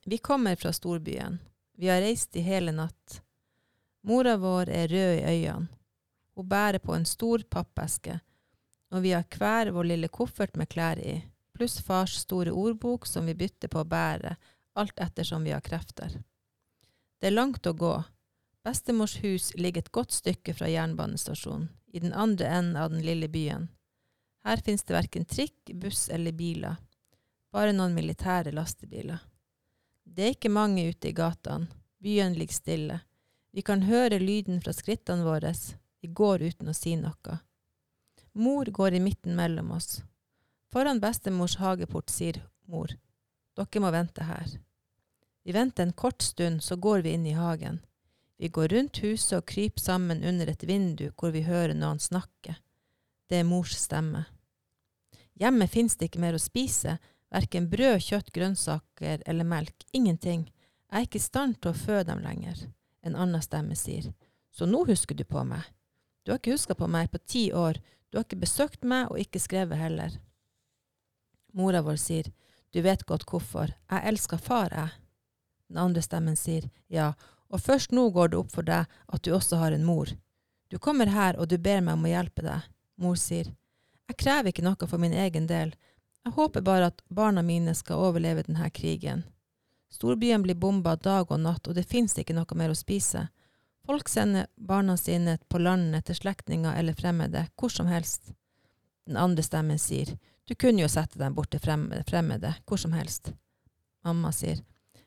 Vi 0.06 0.20
kommer 0.22 0.54
fra 0.54 0.70
storbyen. 0.70 1.40
Vi 1.74 1.90
har 1.90 1.98
reist 2.04 2.36
i 2.38 2.46
hele 2.46 2.70
natt. 2.70 3.24
Mora 4.06 4.36
vår 4.38 4.70
er 4.70 4.86
rød 4.88 5.18
i 5.18 5.24
øynene. 5.32 5.66
Hun 6.38 6.46
bærer 6.48 6.78
på 6.78 6.94
en 6.94 7.06
stor 7.06 7.42
pappeske, 7.50 8.20
og 8.92 9.02
vi 9.02 9.14
har 9.16 9.24
hver 9.38 9.70
vår 9.74 9.88
lille 9.92 10.08
koffert 10.08 10.56
med 10.56 10.68
klær 10.68 11.00
i 11.00 11.20
pluss 11.54 11.78
fars 11.80 12.16
store 12.18 12.52
ordbok 12.52 13.06
som 13.06 13.26
vi 13.26 13.34
bytter 13.34 13.70
på 13.70 13.80
å 13.80 13.88
bære, 13.88 14.36
alt 14.74 14.98
ettersom 15.00 15.44
vi 15.46 15.54
har 15.54 15.62
krefter. 15.62 16.18
Det 17.20 17.30
er 17.30 17.38
langt 17.38 17.66
å 17.66 17.72
gå. 17.72 17.94
Bestemors 18.64 19.18
hus 19.22 19.52
ligger 19.54 19.84
et 19.84 19.92
godt 19.92 20.12
stykke 20.12 20.54
fra 20.56 20.68
jernbanestasjonen, 20.72 21.68
i 21.94 22.00
den 22.02 22.12
andre 22.12 22.48
enden 22.48 22.76
av 22.80 22.90
den 22.90 23.04
lille 23.06 23.28
byen. 23.28 23.68
Her 24.44 24.60
finnes 24.64 24.84
det 24.84 24.96
verken 24.96 25.24
trikk, 25.24 25.70
buss 25.80 26.08
eller 26.08 26.32
biler, 26.32 26.76
bare 27.52 27.72
noen 27.72 27.94
militære 27.94 28.52
lastebiler. 28.52 29.22
Det 30.04 30.24
er 30.26 30.34
ikke 30.34 30.52
mange 30.52 30.88
ute 30.90 31.08
i 31.08 31.16
gatene, 31.16 31.70
byen 32.02 32.34
ligger 32.34 32.56
stille. 32.56 32.98
Vi 33.54 33.62
kan 33.62 33.86
høre 33.86 34.18
lyden 34.18 34.58
fra 34.60 34.74
skrittene 34.74 35.24
våre, 35.24 35.54
vi 36.02 36.08
går 36.08 36.42
uten 36.50 36.68
å 36.68 36.74
si 36.76 36.96
noe. 36.98 37.38
Mor 38.34 38.64
går 38.64 38.94
i 38.94 39.00
midten 39.00 39.36
mellom 39.36 39.70
oss. 39.70 40.02
Foran 40.72 41.00
bestemors 41.00 41.56
hageport 41.56 42.10
sier 42.10 42.40
mor, 42.66 42.90
dere 43.54 43.82
må 43.82 43.90
vente 43.94 44.24
her. 44.26 44.56
Vi 45.44 45.52
venter 45.52 45.86
en 45.86 45.92
kort 45.92 46.22
stund, 46.22 46.62
så 46.62 46.76
går 46.76 47.04
vi 47.04 47.12
inn 47.14 47.26
i 47.26 47.36
hagen. 47.38 47.78
Vi 48.36 48.48
går 48.48 48.68
rundt 48.68 48.98
huset 49.04 49.36
og 49.38 49.46
kryper 49.46 49.80
sammen 49.80 50.24
under 50.24 50.50
et 50.50 50.64
vindu 50.66 51.10
hvor 51.14 51.30
vi 51.30 51.44
hører 51.46 51.76
noen 51.78 52.00
snakke. 52.02 52.56
Det 53.30 53.38
er 53.38 53.46
mors 53.46 53.76
stemme. 53.78 54.24
Hjemme 55.38 55.68
fins 55.70 55.94
det 55.96 56.10
ikke 56.10 56.22
mer 56.24 56.34
å 56.34 56.42
spise, 56.42 56.96
verken 57.30 57.70
brød, 57.70 58.00
kjøtt, 58.02 58.32
grønnsaker 58.34 59.22
eller 59.26 59.46
melk, 59.46 59.86
ingenting. 59.92 60.48
Jeg 60.90 60.98
er 60.98 61.06
ikke 61.06 61.22
i 61.22 61.28
stand 61.28 61.60
til 61.60 61.70
å 61.70 61.78
fø 61.78 62.02
dem 62.06 62.22
lenger. 62.22 62.66
En 63.06 63.14
annen 63.14 63.42
stemme 63.42 63.78
sier, 63.78 64.10
så 64.50 64.66
nå 64.66 64.84
husker 64.90 65.14
du 65.14 65.24
på 65.28 65.42
meg. 65.46 65.62
Du 66.24 66.32
har 66.32 66.40
ikke 66.40 66.54
huska 66.54 66.74
på 66.78 66.88
meg 66.88 67.10
på 67.12 67.20
ti 67.28 67.48
år, 67.52 67.78
du 68.14 68.18
har 68.20 68.28
ikke 68.28 68.44
besøkt 68.44 68.84
meg 68.86 69.08
og 69.10 69.18
ikke 69.18 69.40
skrevet 69.42 69.74
heller. 69.74 70.12
Mora 71.50 71.80
vår 71.82 71.96
sier, 71.98 72.28
du 72.70 72.78
vet 72.84 73.02
godt 73.08 73.24
hvorfor, 73.26 73.72
jeg 73.90 74.06
elsker 74.06 74.38
far, 74.38 74.70
jeg. 74.70 74.92
Den 75.66 75.80
andre 75.82 76.02
stemmen 76.06 76.36
sier, 76.38 76.68
ja, 76.86 77.08
og 77.50 77.64
først 77.64 77.90
nå 77.90 78.04
går 78.14 78.30
det 78.30 78.38
opp 78.38 78.54
for 78.54 78.62
deg 78.62 78.86
at 78.86 79.24
du 79.26 79.32
også 79.34 79.58
har 79.58 79.74
en 79.74 79.82
mor. 79.82 80.12
Du 80.70 80.78
kommer 80.78 81.10
her 81.10 81.34
og 81.42 81.50
du 81.50 81.56
ber 81.58 81.82
meg 81.82 81.98
om 81.98 82.06
å 82.06 82.12
hjelpe 82.12 82.46
deg. 82.46 82.70
Mor 83.02 83.18
sier, 83.18 83.50
jeg 84.06 84.20
krever 84.22 84.52
ikke 84.52 84.62
noe 84.62 84.86
for 84.86 85.02
min 85.02 85.18
egen 85.26 85.50
del, 85.50 85.74
jeg 86.22 86.38
håper 86.38 86.62
bare 86.62 86.92
at 86.92 87.02
barna 87.10 87.42
mine 87.42 87.74
skal 87.74 87.98
overleve 88.12 88.46
denne 88.46 88.70
krigen. 88.70 89.26
Storbyen 89.90 90.46
blir 90.46 90.54
bomba 90.54 90.94
dag 90.94 91.34
og 91.34 91.42
natt, 91.42 91.66
og 91.66 91.74
det 91.74 91.88
fins 91.90 92.14
ikke 92.14 92.38
noe 92.38 92.62
mer 92.62 92.70
å 92.70 92.78
spise. 92.78 93.26
Folk 93.84 94.08
sender 94.08 94.46
barna 94.56 94.96
sine 94.96 95.38
på 95.48 95.58
land 95.58 95.96
til 96.04 96.16
slektninger 96.16 96.76
eller 96.78 96.96
fremmede, 96.96 97.46
hvor 97.60 97.72
som 97.72 97.86
helst. 97.86 98.32
Den 99.06 99.16
andre 99.20 99.44
stemmen 99.44 99.78
sier, 99.78 100.14
du 100.48 100.54
kunne 100.54 100.80
jo 100.80 100.88
sette 100.88 101.20
dem 101.20 101.34
bort 101.36 101.50
til 101.52 101.60
fremmede, 101.60 102.04
fremmede, 102.08 102.54
hvor 102.64 102.80
som 102.80 102.92
helst. 102.96 103.32
Mamma 104.04 104.32
sier, 104.32 104.60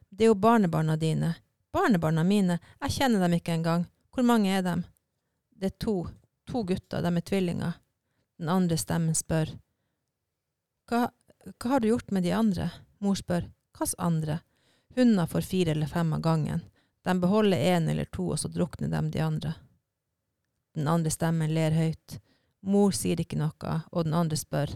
det 0.10 0.26
er 0.26 0.32
jo 0.32 0.38
barnebarna 0.42 0.96
dine. 0.98 1.34
Barnebarna 1.74 2.24
mine, 2.24 2.60
jeg 2.82 2.96
kjenner 3.00 3.26
dem 3.26 3.38
ikke 3.38 3.58
engang. 3.58 3.88
Hvor 4.14 4.26
mange 4.26 4.54
er 4.54 4.64
dem? 4.66 4.86
Det 5.58 5.72
er 5.72 5.80
to. 5.82 5.98
To 6.48 6.64
gutter, 6.64 7.02
de 7.02 7.12
er 7.12 7.26
tvillinger. 7.26 7.80
Den 8.38 8.50
andre 8.50 8.78
stemmen 8.78 9.18
spør, 9.18 9.50
hva, 10.88 11.10
hva 11.60 11.72
har 11.74 11.82
du 11.84 11.90
gjort 11.90 12.14
med 12.16 12.24
de 12.24 12.32
andre? 12.32 12.70
Mor 13.04 13.18
spør, 13.20 13.50
hvilke 13.76 14.00
andre? 14.00 14.40
Hunder 14.96 15.28
får 15.30 15.46
fire 15.46 15.74
eller 15.74 15.90
fem 15.92 16.14
av 16.16 16.22
gangen. 16.24 16.62
De 17.08 17.20
beholder 17.20 17.58
en 17.58 17.90
eller 17.90 18.06
to, 18.06 18.26
og 18.30 18.40
så 18.40 18.50
drukner 18.52 18.88
de 18.92 19.00
de 19.12 19.20
andre. 19.24 19.54
Den 20.76 20.88
andre 20.92 21.10
stemmen 21.10 21.54
ler 21.56 21.72
høyt. 21.72 22.18
Mor 22.68 22.92
sier 22.92 23.22
ikke 23.24 23.38
noe, 23.40 23.76
og 23.92 24.04
den 24.04 24.14
andre 24.14 24.36
spør. 24.36 24.74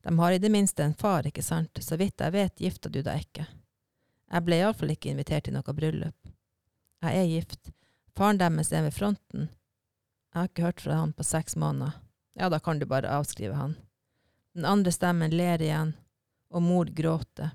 De 0.00 0.14
har 0.18 0.32
i 0.32 0.38
det 0.40 0.48
minste 0.48 0.86
en 0.86 0.94
far, 0.96 1.26
ikke 1.28 1.44
sant? 1.44 1.76
Så 1.84 1.98
vidt 2.00 2.24
jeg 2.24 2.32
vet, 2.32 2.54
gifta 2.56 2.88
du 2.88 3.02
deg 3.02 3.26
ikke. 3.26 3.44
Jeg 4.32 4.46
ble 4.46 4.62
iallfall 4.62 4.94
ikke 4.94 5.12
invitert 5.12 5.44
til 5.44 5.58
noe 5.58 5.76
bryllup. 5.76 6.32
Jeg 7.04 7.20
er 7.20 7.28
gift. 7.34 7.70
Faren 8.16 8.40
deres 8.40 8.72
er 8.72 8.88
ved 8.88 8.96
fronten. 8.96 9.50
Jeg 10.32 10.40
har 10.40 10.48
ikke 10.48 10.66
hørt 10.70 10.80
fra 10.86 11.02
han 11.02 11.12
på 11.12 11.28
seks 11.34 11.60
måneder. 11.60 12.00
Ja, 12.32 12.48
da 12.48 12.62
kan 12.64 12.80
du 12.80 12.88
bare 12.88 13.12
avskrive 13.12 13.60
han. 13.60 13.76
Den 14.56 14.64
andre 14.64 14.96
stemmen 14.96 15.36
ler 15.36 15.60
igjen, 15.60 15.92
og 16.48 16.64
mor 16.64 16.88
gråter. 16.88 17.52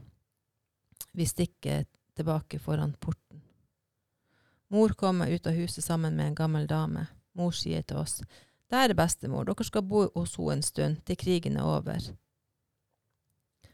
Vi 1.18 1.26
stikker 1.26 1.88
tilbake 2.14 2.62
foran 2.62 2.94
porten. 2.94 3.23
Mor 4.74 4.90
kommer 4.98 5.30
ut 5.30 5.48
av 5.48 5.54
huset 5.54 5.86
sammen 5.86 6.16
med 6.18 6.28
en 6.32 6.36
gammel 6.36 6.66
dame. 6.68 7.06
Mor 7.38 7.52
sier 7.54 7.84
til 7.86 8.00
oss, 8.02 8.22
der 8.74 8.90
er 8.90 8.98
bestemor, 8.98 9.46
dere 9.46 9.66
skal 9.68 9.86
bo 9.86 10.08
hos 10.16 10.34
henne 10.40 10.56
en 10.58 10.64
stund, 10.66 11.04
til 11.06 11.18
krigen 11.22 11.58
er 11.62 11.68
over. 11.76 12.08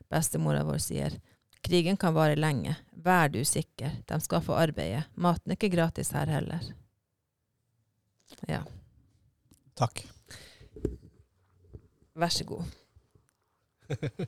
bestemora 0.10 0.64
vår 0.66 0.82
sier. 0.84 1.16
Krigen 1.62 1.98
kan 1.98 2.14
vare 2.14 2.36
lenge. 2.36 2.76
Vær 2.92 3.30
du 3.30 3.44
sikker. 3.46 3.92
De 4.08 4.20
skal 4.20 4.42
få 4.42 4.54
arbeide. 4.58 5.04
Maten 5.16 5.52
er 5.52 5.56
ikke 5.56 5.70
gratis 5.76 6.12
her 6.12 6.26
heller. 6.28 6.64
Ja, 8.48 8.64
Takk. 9.76 10.04
vær 12.16 12.30
så 12.30 12.44
god. 12.44 12.64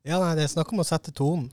Ja, 0.00 0.16
nei, 0.16 0.32
det 0.34 0.46
er 0.46 0.48
snakk 0.48 0.70
om 0.72 0.80
å 0.80 0.84
sette 0.88 1.12
tonen. 1.12 1.50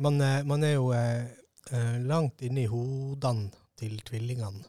Man, 0.00 0.20
eh, 0.24 0.42
man 0.48 0.64
er 0.64 0.76
jo 0.78 0.90
eh, 0.96 1.28
eh, 1.76 1.96
langt 2.00 2.40
inne 2.42 2.64
i 2.64 2.70
hodene 2.70 3.50
til 3.76 4.00
tvillingene 4.08 4.64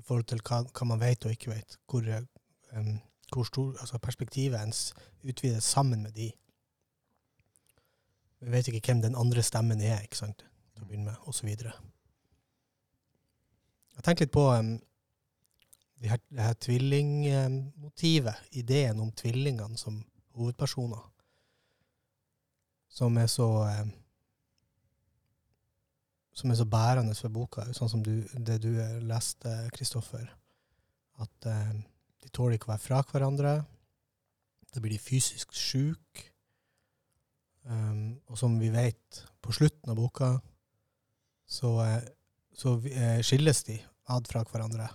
i 0.00 0.02
forhold 0.02 0.24
til 0.30 0.40
hva, 0.40 0.62
hva 0.64 0.88
man 0.88 1.00
vet 1.00 1.26
og 1.28 1.34
ikke 1.34 1.52
vet. 1.52 1.76
Hvor, 1.90 2.06
eh, 2.08 2.92
hvor 3.32 3.44
stor, 3.44 3.74
altså 3.80 3.98
perspektivet 3.98 4.60
ens 4.60 4.94
utvides 5.22 5.64
sammen 5.64 6.02
med 6.02 6.16
de. 6.16 6.30
Vi 8.40 8.52
vet 8.52 8.68
ikke 8.68 8.80
hvem 8.86 9.02
den 9.02 9.16
andre 9.20 9.42
stemmen 9.42 9.80
er, 9.84 10.00
ikke 10.00 10.16
sant, 10.16 10.46
til 10.74 10.84
å 10.84 10.88
begynne 10.88 11.12
med, 11.12 11.42
videre. 11.44 11.74
Jeg 13.96 14.04
tenker 14.06 14.24
litt 14.24 14.32
på 14.32 14.46
um, 14.48 14.78
det 16.00 16.08
her, 16.14 16.20
det 16.32 16.46
her 16.46 16.56
tvillingmotivet, 16.56 18.46
ideen 18.56 19.00
om 19.00 19.12
tvillingene 19.12 19.76
som 19.76 19.98
hovedpersoner, 20.38 21.02
som 22.88 23.18
er 23.20 23.28
så 23.28 23.48
eh, 23.68 23.90
som 26.36 26.50
er 26.50 26.58
så 26.60 26.66
bærende 26.70 27.16
for 27.18 27.32
boka, 27.34 27.66
sånn 27.76 27.90
som 27.90 28.02
du, 28.06 28.14
det 28.34 28.60
du 28.62 28.70
leste, 29.06 29.52
Kristoffer. 29.74 30.28
At 31.20 31.48
eh, 31.48 31.72
de 32.22 32.32
tåler 32.32 32.56
ikke 32.56 32.70
å 32.70 32.74
være 32.74 32.84
fra 32.84 33.00
hverandre. 33.10 33.54
Da 34.70 34.82
blir 34.82 34.94
de 34.94 35.02
fysisk 35.02 35.54
syke. 35.56 36.28
Um, 37.70 38.16
og 38.30 38.38
som 38.40 38.54
vi 38.58 38.70
vet, 38.72 39.20
på 39.44 39.52
slutten 39.52 39.92
av 39.92 39.98
boka, 39.98 40.30
så, 41.50 41.74
eh, 41.84 42.02
så 42.56 42.78
eh, 42.88 43.20
skilles 43.26 43.62
de 43.66 43.76
ad 44.10 44.28
fra 44.30 44.44
hverandre. 44.46 44.86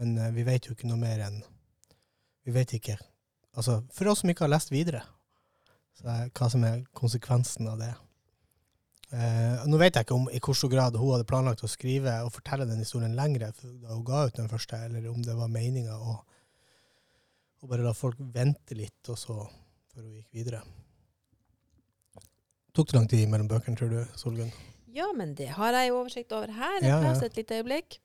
Men 0.00 0.18
eh, 0.18 0.34
vi 0.34 0.44
vet 0.46 0.66
jo 0.66 0.74
ikke 0.76 0.90
noe 0.90 1.00
mer 1.00 1.22
enn 1.28 1.40
Vi 2.46 2.54
vet 2.54 2.72
ikke 2.72 2.96
Altså, 3.54 3.80
for 3.92 4.08
oss 4.08 4.22
som 4.22 4.30
ikke 4.30 4.46
har 4.46 4.52
lest 4.52 4.70
videre, 4.70 5.00
så 5.98 6.06
hva 6.06 6.46
som 6.48 6.62
er 6.64 6.84
konsekvensen 6.96 7.66
av 7.66 7.80
det. 7.82 7.88
Eh, 9.10 9.62
nå 9.66 9.78
vet 9.80 9.96
jeg 9.96 10.06
ikke 10.06 10.14
om 10.14 10.28
i 10.30 10.38
stor 10.38 10.70
grad 10.70 10.94
hun 10.94 11.14
hadde 11.16 11.26
planlagt 11.26 11.64
å 11.66 11.70
skrive 11.70 12.12
og 12.22 12.30
fortelle 12.30 12.66
den 12.68 12.78
historien 12.78 13.16
lengre 13.18 13.48
da 13.58 13.94
hun 13.96 14.04
ga 14.06 14.26
ut 14.28 14.36
den 14.38 14.50
første, 14.50 14.78
eller 14.86 15.08
om 15.10 15.22
det 15.26 15.34
var 15.34 15.50
meninga 15.50 15.96
å, 15.98 16.20
å 17.58 17.70
bare 17.70 17.86
la 17.86 17.94
folk 17.96 18.20
vente 18.20 18.78
litt, 18.78 19.02
og 19.10 19.18
så 19.18 19.40
før 19.90 20.04
hun 20.04 20.14
gikk 20.14 20.38
videre. 20.38 20.62
Tok 22.70 22.92
det 22.92 22.96
lang 23.00 23.08
tid 23.10 23.26
mellom 23.32 23.50
bøkene, 23.50 23.74
tror 23.74 23.90
du, 23.90 23.98
Solgunn? 24.14 24.52
Ja, 24.94 25.08
men 25.14 25.34
det 25.38 25.48
har 25.56 25.74
jeg 25.74 25.90
jo 25.90 25.98
oversikt 26.04 26.32
over 26.34 26.54
her. 26.54 26.78
Ja, 26.82 26.94
ja. 26.94 27.02
Paus 27.02 27.22
et 27.26 27.36
lite 27.38 27.58
øyeblikk. 27.58 27.98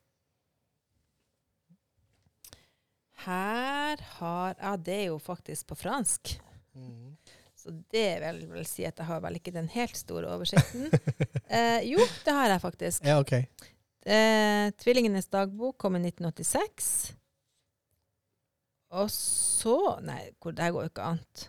Her 3.25 4.01
har 4.17 4.57
Ja, 4.59 4.75
det 4.75 4.97
er 5.03 5.07
jo 5.13 5.17
faktisk 5.21 5.69
på 5.69 5.77
fransk. 5.77 6.35
Så 7.65 7.71
det 7.89 8.05
vil 8.21 8.43
vel 8.51 8.65
si 8.69 8.83
at 8.85 8.99
jeg 9.01 9.07
har 9.09 9.21
vel 9.23 9.39
ikke 9.39 9.51
den 9.55 9.67
helt 9.73 9.97
store 9.97 10.29
oversikten. 10.29 10.85
eh, 11.49 11.81
jo, 11.89 11.97
det 12.25 12.35
har 12.37 12.51
jeg 12.53 12.61
faktisk. 12.61 13.07
Ja, 13.09 13.15
OK. 13.23 13.31
Eh, 14.05 14.67
Tvillingenes 14.77 15.25
dagbok 15.33 15.79
kom 15.81 15.97
i 15.97 16.03
1986. 16.03 17.15
Og 18.95 19.09
så 19.09 19.73
Nei, 20.05 20.27
hvor, 20.37 20.53
det 20.53 20.69
går 20.75 20.85
jo 20.85 20.91
ikke 20.93 21.07
annet. 21.09 21.47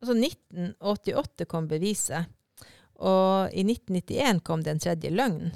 Altså 0.00 0.16
1988 0.16 1.46
kom 1.52 1.68
beviset. 1.68 2.32
Og 3.04 3.52
i 3.52 3.64
1991 3.66 4.40
kom 4.46 4.64
Den 4.64 4.80
tredje 4.80 5.12
løgn. 5.12 5.52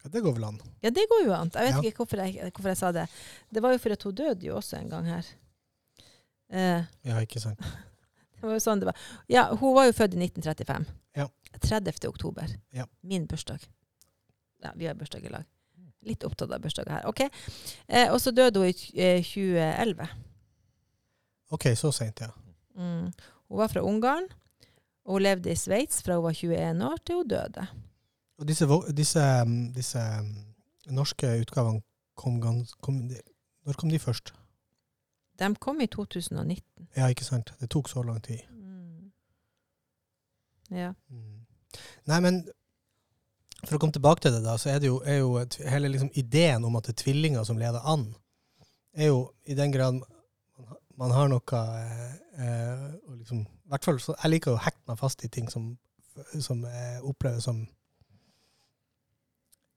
Ja, 0.00 0.08
det 0.14 0.22
går 0.24 0.32
vel 0.38 0.46
an. 0.48 0.58
Ja, 0.80 0.90
det 0.94 1.04
går 1.10 1.26
jo 1.26 1.34
an. 1.36 1.50
Jeg 1.54 1.66
vet 1.66 1.74
Ja. 1.76 1.90
ikke 1.90 2.04
hvorfor 2.04 2.22
jeg, 2.22 2.52
hvorfor 2.54 2.70
jeg 2.70 2.78
sa 2.80 2.92
det. 2.94 3.08
Det 3.52 3.62
var 3.66 3.74
jo 3.74 3.82
for 3.82 3.92
at 3.98 4.02
hun 4.06 4.14
døde 4.14 4.46
jo 4.46 4.56
også 4.56 4.78
en 4.78 4.88
gang 4.94 5.10
her. 5.10 5.26
Eh, 6.50 6.82
Ja, 7.06 7.20
ikke 7.22 7.40
sant. 7.42 7.60
det 8.36 8.42
var 8.46 8.56
jo 8.56 8.62
sånn 8.62 8.82
det 8.82 8.90
var. 8.90 9.04
Ja, 9.30 9.48
hun 9.54 9.74
var 9.76 9.88
jo 9.88 9.94
født 9.96 10.16
i 10.16 10.22
1935. 10.24 10.88
Ja. 11.18 11.28
30. 11.60 12.08
oktober. 12.08 12.50
Ja. 12.74 12.86
Min 13.06 13.26
bursdag. 13.30 13.64
Ja, 14.62 14.72
vi 14.76 14.86
har 14.86 14.94
bursdag 14.98 15.24
i 15.26 15.32
lag. 15.32 15.46
Litt 16.06 16.24
opptatt 16.24 16.52
av 16.52 16.62
bursdager 16.64 16.94
her. 16.94 17.06
OK. 17.10 17.26
Eh, 17.86 18.08
og 18.08 18.20
så 18.22 18.32
døde 18.32 18.62
hun 18.62 18.70
i 18.70 18.74
eh, 18.96 19.24
2011. 19.24 20.08
OK, 21.50 21.66
så 21.76 21.90
seint, 21.92 22.22
ja. 22.22 22.30
Mm. 22.78 23.10
Hun 23.50 23.58
var 23.58 23.68
fra 23.72 23.82
Ungarn, 23.84 24.28
og 25.04 25.18
hun 25.18 25.24
levde 25.26 25.50
i 25.52 25.58
Sveits 25.58 26.00
fra 26.06 26.16
hun 26.16 26.28
var 26.28 26.36
21 26.38 26.84
år 26.86 27.00
til 27.04 27.20
hun 27.20 27.28
døde. 27.28 27.66
Og 28.40 28.48
disse, 28.48 28.68
disse, 28.96 29.24
um, 29.42 29.56
disse 29.76 30.00
um, 30.20 30.30
norske 30.96 31.28
utgavene 31.42 31.82
kom. 32.16 32.38
Kom, 32.80 33.02
de, 33.10 33.18
når 33.66 33.76
kom 33.76 33.90
de 33.92 33.98
først? 34.00 34.32
De 35.40 35.54
kom 35.56 35.80
i 35.80 35.88
2019. 35.88 36.62
Ja, 36.96 37.08
ikke 37.08 37.24
sant? 37.24 37.52
Det 37.60 37.70
tok 37.72 37.88
så 37.88 38.02
lang 38.04 38.20
tid. 38.24 38.42
Mm. 38.52 39.12
Ja. 40.70 40.92
Mm. 41.08 41.46
Nei, 42.10 42.18
men 42.24 42.40
for 43.64 43.76
å 43.76 43.80
komme 43.80 43.94
tilbake 43.96 44.24
til 44.24 44.34
det, 44.34 44.42
da, 44.44 44.56
så 44.60 44.72
er 44.72 44.80
det 44.82 44.88
jo, 44.88 45.00
er 45.04 45.20
jo 45.20 45.34
et, 45.40 45.58
hele 45.68 45.90
liksom, 45.92 46.10
ideen 46.20 46.64
om 46.64 46.76
at 46.78 46.88
det 46.88 46.94
er 46.94 47.02
tvillinger 47.02 47.44
som 47.48 47.60
leder 47.60 47.84
an, 47.88 48.06
er 48.96 49.12
jo 49.12 49.20
i 49.48 49.56
den 49.56 49.72
grad 49.72 50.00
man, 50.00 50.06
man 51.00 51.14
har 51.14 51.28
noe 51.30 51.60
eh, 51.60 52.14
eh, 52.40 52.86
liksom, 53.18 53.44
i 53.44 53.72
hvert 53.72 53.86
fall, 53.86 54.00
så 54.02 54.16
Jeg 54.16 54.34
liker 54.34 54.56
å 54.56 54.64
hekte 54.64 54.90
meg 54.90 54.98
fast 55.00 55.24
i 55.24 55.30
ting 55.32 55.48
som, 55.52 55.70
som 56.40 56.64
eh, 56.66 56.98
oppleves 57.06 57.46
som 57.46 57.62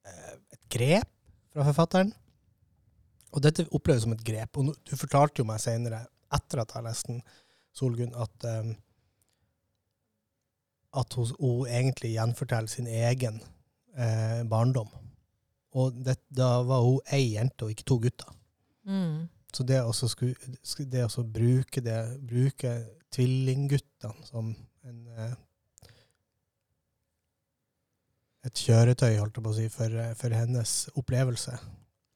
eh, 0.07 0.33
et 0.55 0.63
grep 0.73 1.09
fra 1.53 1.67
forfatteren. 1.69 2.13
Og 3.33 3.41
dette 3.41 3.65
oppleves 3.73 4.05
som 4.05 4.13
et 4.13 4.25
grep. 4.25 4.59
Og 4.61 4.73
du 4.73 4.95
fortalte 4.99 5.41
jo 5.41 5.47
meg 5.49 5.61
senere, 5.63 6.05
etter 6.33 6.61
at 6.61 6.71
jeg 6.71 6.79
har 6.79 6.87
lest 6.87 7.09
den, 7.09 7.23
Solgunn, 7.73 8.13
at 8.21 8.45
um, 8.45 8.75
at 10.93 11.13
hun, 11.17 11.31
hun 11.39 11.67
egentlig 11.67 12.13
gjenforteller 12.13 12.69
sin 12.69 12.87
egen 12.87 13.39
eh, 13.97 14.43
barndom. 14.49 14.89
Og 15.73 15.95
det, 16.05 16.19
da 16.29 16.59
var 16.67 16.83
hun 16.85 16.99
ei 17.13 17.33
jente 17.33 17.65
og 17.65 17.73
ikke 17.73 17.87
to 17.89 17.97
gutter. 18.03 18.35
Mm. 18.85 19.23
Så 19.53 19.63
å 19.63 19.93
det 20.89 21.05
å 21.05 21.25
bruke 21.25 21.81
det, 21.85 21.97
bruke 22.21 22.75
tvillingguttene 23.13 24.29
som 24.29 24.53
en 24.83 25.01
eh, 25.17 25.33
et 28.43 28.59
kjøretøy, 28.59 29.13
holdt 29.21 29.37
jeg 29.39 29.43
på 29.45 29.51
å 29.53 29.55
si, 29.55 29.69
for, 29.71 29.93
eh, 30.03 30.15
for 30.19 30.35
hennes 30.35 30.71
opplevelse. 30.99 31.55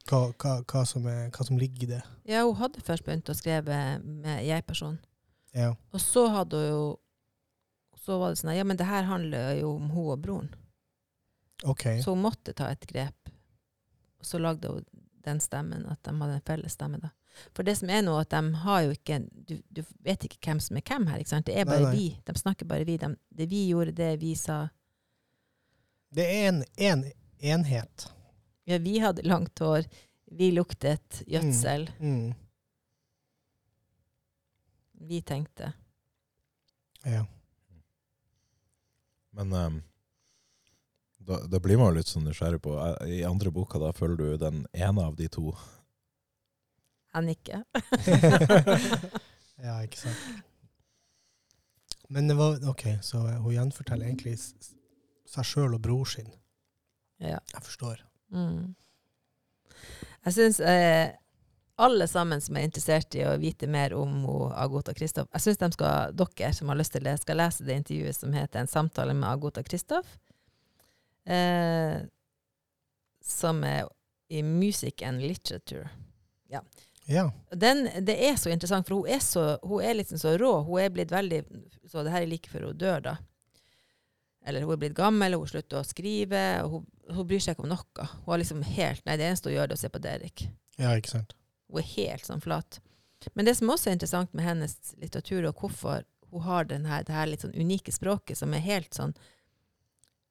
Hva, 0.07 0.19
hva, 0.39 0.53
hva, 0.63 0.83
som 0.87 1.05
er, 1.11 1.27
hva 1.35 1.45
som 1.45 1.57
ligger 1.59 1.83
i 1.83 1.89
det. 1.95 2.01
Ja, 2.29 2.45
hun 2.47 2.55
hadde 2.61 2.83
først 2.85 3.03
begynt 3.05 3.29
å 3.29 3.35
skrive 3.35 3.77
med 4.03 4.45
jeg-person. 4.47 4.97
Ja. 5.57 5.73
Og 5.91 6.01
så 6.03 6.27
hadde 6.31 6.59
hun 6.59 6.67
jo 6.69 6.81
Så 8.05 8.17
var 8.21 8.31
det 8.31 8.39
sånn 8.39 8.53
Ja, 8.55 8.63
men 8.67 8.77
det 8.79 8.85
her 8.87 9.07
handler 9.07 9.55
jo 9.57 9.73
om 9.75 9.89
hun 9.91 10.11
og 10.13 10.19
broren. 10.23 10.49
OK. 11.67 11.83
Så 12.03 12.13
hun 12.13 12.21
måtte 12.23 12.53
ta 12.55 12.69
et 12.71 12.85
grep. 12.87 13.31
Og 14.21 14.25
så 14.29 14.39
lagde 14.39 14.69
hun 14.71 14.85
den 15.27 15.41
stemmen, 15.43 15.83
at 15.91 15.99
de 16.07 16.13
hadde 16.15 16.37
en 16.37 16.45
felles 16.47 16.77
stemme, 16.77 17.01
da. 17.03 17.09
For 17.53 17.67
det 17.67 17.75
som 17.77 17.89
er 17.91 18.01
nå, 18.05 18.15
at 18.17 18.31
de 18.31 18.61
har 18.63 18.81
jo 18.85 18.93
ikke 18.95 19.19
Du, 19.29 19.57
du 19.69 19.83
vet 20.05 20.23
ikke 20.25 20.39
hvem 20.47 20.61
som 20.63 20.79
er 20.79 20.85
hvem 20.87 21.07
her, 21.11 21.19
ikke 21.21 21.33
sant? 21.35 21.45
Det 21.49 21.57
er 21.57 21.67
Nei, 21.67 21.73
bare 21.73 21.89
nei. 21.89 21.95
vi. 21.95 22.07
De 22.25 22.35
snakker 22.39 22.69
bare 22.69 22.87
vi. 22.87 22.97
De, 23.01 23.11
det 23.29 23.49
vi 23.51 23.67
gjorde, 23.69 23.93
det 23.97 24.13
vi 24.23 24.33
sa. 24.39 24.67
Det 26.15 26.25
er 26.25 26.47
en, 26.49 26.63
en 26.77 27.03
enhet. 27.53 28.07
Ja, 28.67 28.77
vi 28.77 28.99
hadde 28.99 29.23
langt 29.23 29.59
hår. 29.59 29.85
Vi 30.25 30.51
luktet 30.51 31.21
gjødsel. 31.27 31.85
Mm. 31.99 32.33
Vi 34.91 35.21
tenkte. 35.21 35.73
Ja. 37.03 37.25
Men 39.31 39.53
um, 39.53 39.77
da, 41.17 41.39
da 41.47 41.59
blir 41.63 41.79
man 41.79 41.93
jo 41.93 41.99
litt 42.01 42.11
sånn 42.11 42.27
nysgjerrig 42.27 42.59
på 42.65 42.73
eh, 42.81 43.13
I 43.19 43.21
andre 43.29 43.53
boka 43.55 43.79
da 43.79 43.93
følger 43.95 44.19
du 44.19 44.41
den 44.41 44.65
ene 44.75 45.05
av 45.05 45.15
de 45.15 45.29
to. 45.31 45.53
Jeg 47.15 47.27
nikker. 47.29 47.63
ja, 49.67 49.77
ikke 49.79 50.01
sant. 50.01 50.43
Men 52.11 52.27
det 52.27 52.35
var 52.35 52.59
OK, 52.67 52.83
så 53.03 53.23
hun 53.23 53.55
gjenforteller 53.55 54.11
egentlig 54.11 54.35
seg 54.43 55.47
sjøl 55.47 55.79
og 55.79 55.83
bror 55.87 56.07
sin. 56.17 56.27
Ja. 57.23 57.39
Jeg 57.55 57.63
forstår. 57.63 58.03
Mm. 58.33 58.75
Jeg 60.27 60.35
syns 60.35 60.59
eh, 60.59 61.13
alle 61.77 62.07
sammen 62.07 62.41
som 62.41 62.57
er 62.57 62.65
interessert 62.67 63.15
i 63.15 63.23
å 63.23 63.35
vite 63.39 63.69
mer 63.71 63.93
om 63.95 64.25
Agota 64.57 64.95
Kristoff 64.97 65.29
Jeg 65.31 65.45
syns 65.45 65.75
skal, 65.77 66.15
dere 66.17 66.49
som 66.57 66.71
har 66.71 66.79
lyst 66.79 66.95
til 66.97 67.05
det, 67.05 67.13
skal 67.21 67.39
lese 67.39 67.67
det 67.67 67.77
intervjuet 67.83 68.17
som 68.17 68.33
heter 68.33 68.59
'En 68.59 68.67
samtale 68.67 69.13
med 69.13 69.29
Agota 69.29 69.63
Kristoff'. 69.63 70.17
Eh, 71.25 72.01
som 73.23 73.63
er 73.63 73.87
i 74.29 74.43
Music 74.43 75.01
and 75.01 75.21
Literature. 75.21 75.89
Ja. 76.47 76.61
Den, 77.51 77.89
det 78.05 78.29
er 78.29 78.35
så 78.35 78.49
interessant, 78.49 78.87
for 78.87 78.95
hun 78.95 79.07
er, 79.07 79.19
så, 79.19 79.57
hun 79.63 79.83
er 79.83 79.93
liksom 79.93 80.19
så 80.19 80.37
rå. 80.37 80.61
Hun 80.67 80.81
er 80.81 80.89
blitt 80.89 81.11
veldig 81.11 81.43
Så 81.87 82.03
det 82.03 82.11
her 82.11 82.21
er 82.21 82.27
like 82.27 82.49
før 82.51 82.67
hun 82.67 82.77
dør, 82.77 82.99
da. 82.99 83.15
Eller 84.47 84.63
hun 84.63 84.73
er 84.77 84.79
blitt 84.81 84.95
gammel, 84.97 85.35
og 85.35 85.43
hun 85.43 85.51
slutter 85.51 85.81
å 85.81 85.85
skrive. 85.87 86.43
og 86.63 86.71
hun, 86.71 86.85
hun 87.17 87.27
bryr 87.27 87.43
seg 87.43 87.55
ikke 87.55 87.65
om 87.65 87.73
noe. 87.73 88.09
Hun 88.23 88.31
har 88.31 88.41
liksom 88.41 88.61
helt 88.63 89.05
Nei, 89.07 89.17
det 89.19 89.27
eneste 89.27 89.51
hun 89.51 89.57
gjør, 89.57 89.67
det 89.69 89.75
er 89.75 89.81
å 89.81 89.85
se 89.85 89.93
på 89.93 90.03
Derek. 90.03 90.45
ja, 90.79 90.93
ikke 90.95 91.13
sant. 91.17 91.35
Hun 91.67 91.81
er 91.81 91.89
helt 91.97 92.27
sånn 92.29 92.43
flat. 92.43 92.79
Men 93.35 93.47
det 93.47 93.57
som 93.57 93.69
også 93.73 93.89
er 93.89 93.97
interessant 93.97 94.31
med 94.37 94.45
hennes 94.45 94.77
litteratur, 95.01 95.49
og 95.49 95.59
hvorfor 95.59 96.05
hun 96.31 96.45
har 96.45 96.67
denne, 96.69 97.01
det 97.03 97.15
her 97.15 97.27
litt 97.27 97.43
sånn 97.43 97.55
unike 97.57 97.91
språket 97.91 98.39
som 98.39 98.53
er 98.55 98.63
helt 98.63 98.93
sånn 98.95 99.15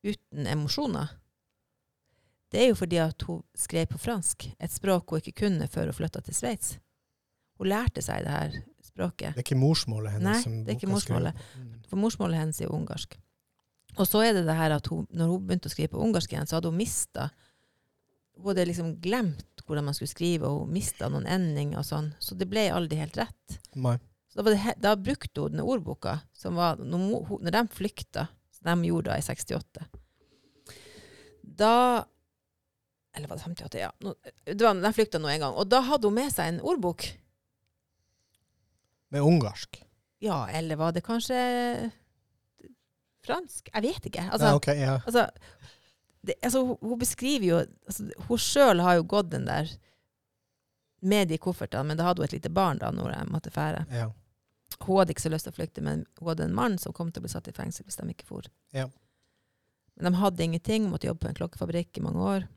uten 0.07 0.46
emosjoner, 0.46 1.12
det 2.52 2.62
er 2.62 2.68
jo 2.70 2.79
fordi 2.79 3.00
at 3.02 3.24
hun 3.26 3.42
skrev 3.59 3.88
på 3.90 3.98
fransk, 4.00 4.46
et 4.62 4.72
språk 4.72 5.11
hun 5.11 5.20
ikke 5.20 5.40
kunne 5.42 5.66
før 5.68 5.90
hun 5.90 5.98
flytta 5.98 6.22
til 6.24 6.37
Sveits. 6.37 6.76
Hun 7.59 7.68
lærte 7.72 8.05
seg 8.05 8.24
det 8.24 8.33
her 8.33 8.57
språket. 8.85 9.35
Det 9.35 9.42
er 9.42 9.46
ikke 9.48 9.59
morsmålet 9.61 10.14
hennes. 10.14 10.46
Nei, 10.46 10.62
det 10.64 10.72
er 10.74 10.79
ikke 10.79 10.92
morsmålet. 10.92 11.46
For 11.90 12.00
morsmålet 12.00 12.40
hennes 12.44 12.61
er 12.62 12.72
ungarsk. 12.72 13.16
Og 13.96 14.06
så 14.09 14.20
er 14.26 14.35
det 14.37 14.44
det 14.46 14.56
her 14.59 14.74
at 14.76 14.87
hun, 14.92 15.06
når 15.16 15.30
hun 15.32 15.44
begynte 15.48 15.70
å 15.70 15.72
skrive 15.72 15.94
på 15.94 16.02
ungarsk 16.04 16.32
igjen, 16.35 16.46
så 16.48 16.59
hadde 16.59 16.68
hun 16.72 16.76
mista 16.80 17.30
Hun 18.37 18.50
hadde 18.50 18.66
liksom 18.68 18.90
glemt 19.00 19.62
hvordan 19.64 19.87
man 19.88 19.94
skulle 19.96 20.12
skrive, 20.12 20.44
og 20.46 20.66
hun 20.66 20.74
mista 20.76 21.09
noen 21.09 21.24
endinger 21.26 21.80
og 21.80 21.87
sånn. 21.88 22.11
Så 22.20 22.37
det 22.38 22.46
ble 22.50 22.66
aldri 22.70 22.98
helt 23.00 23.16
rett. 23.16 23.54
Nei. 23.74 23.94
Så 24.28 24.37
da, 24.38 24.44
var 24.44 24.52
det, 24.52 24.74
da 24.85 24.92
brukte 25.00 25.40
hun 25.46 25.56
den 25.56 25.62
ordboka, 25.64 26.18
som 26.37 26.54
var 26.61 26.76
når, 26.76 27.24
hun- 27.26 27.40
når 27.42 27.54
de 27.56 27.62
flykta, 27.74 28.26
som 28.52 28.68
de 28.82 28.90
gjorde 28.90 29.09
da 29.09 29.16
i 29.16 29.24
68. 29.24 29.87
Da 31.42 32.04
Eller 33.16 33.28
var 33.32 33.37
det 33.40 33.44
58? 33.48 33.78
Ja. 33.80 33.90
Det 34.44 34.61
var, 34.61 34.74
de 34.85 34.92
flykta 34.92 35.18
nå 35.18 35.28
en 35.32 35.40
gang. 35.40 35.54
Og 35.56 35.66
da 35.72 35.80
hadde 35.80 36.04
hun 36.11 36.14
med 36.18 36.28
seg 36.35 36.50
en 36.52 36.61
ordbok. 36.61 37.06
Med 39.09 39.22
ungarsk. 39.24 39.80
Ja, 40.20 40.42
eller 40.52 40.76
var 40.76 40.92
det 40.92 41.02
kanskje 41.06 41.38
fransk? 43.26 43.70
Jeg 43.74 43.82
vet 43.84 44.06
ikke. 44.10 44.24
Altså, 44.30 44.50
ja, 44.52 44.58
okay, 44.58 44.76
ja. 44.80 44.94
Altså, 45.06 45.26
det, 46.26 46.34
altså, 46.42 46.62
hun- 46.80 46.98
beskriver 46.98 47.46
jo 47.46 47.58
altså, 47.86 48.06
Hun 48.28 48.38
sjøl 48.42 48.80
har 48.82 48.96
jo 48.98 49.04
gått 49.04 49.30
den 49.30 49.44
der 49.46 49.70
med 51.06 51.28
de 51.28 51.38
koffertene, 51.38 51.84
men 51.86 51.98
da 51.98 52.06
hadde 52.08 52.22
hun 52.22 52.28
et 52.30 52.32
lite 52.38 52.50
barn 52.50 52.78
da 52.80 52.90
når 52.90 53.12
jeg 53.12 53.28
måtte 53.30 53.50
fære. 53.54 53.84
ja. 53.92 54.10
Hun 54.82 54.98
hadde 54.98 55.12
ikke 55.14 55.22
så 55.22 55.30
lyst 55.30 55.46
til 55.46 55.52
å 55.54 55.56
flykte, 55.56 55.80
men 55.80 56.02
hun 56.18 56.28
hadde 56.28 56.44
en 56.44 56.54
mann 56.54 56.74
som 56.82 56.92
kom 56.92 57.10
til 57.12 57.20
å 57.22 57.24
bli 57.24 57.30
satt 57.30 57.46
i 57.48 57.52
fengsel 57.54 57.84
hvis 57.86 57.96
de 57.96 58.08
ikke 58.12 58.26
for. 58.26 58.42
Ja. 58.74 58.88
Men 59.96 60.12
de 60.12 60.18
hadde 60.18 60.42
ingenting, 60.44 60.88
måtte 60.90 61.06
jobbe 61.06 61.22
på 61.22 61.28
en 61.30 61.38
klokkefabrikk 61.38 61.96
i 61.96 62.02
mange 62.04 62.18
år. 62.20 62.48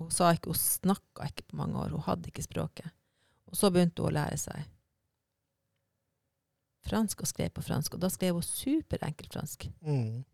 Hun 0.00 0.10
sa 0.10 0.32
ikke, 0.32 0.50
hun 0.50 0.58
snakka 0.58 1.28
ikke 1.28 1.44
på 1.52 1.58
mange 1.60 1.76
år, 1.78 1.92
hun 1.92 2.00
hadde 2.08 2.30
ikke 2.32 2.42
språket. 2.42 2.88
Og 3.46 3.54
så 3.60 3.70
begynte 3.70 4.02
hun 4.02 4.10
å 4.10 4.16
lære 4.16 4.38
seg 4.40 4.64
fransk 6.88 7.24
og 7.24 7.30
skrev 7.30 7.50
på 7.54 7.64
fransk, 7.64 7.96
og 7.96 8.04
da 8.04 8.10
skrev 8.12 8.38
hun 8.38 8.46
superenkelt 8.46 9.34
fransk. 9.34 9.68
Mm. 9.80 10.24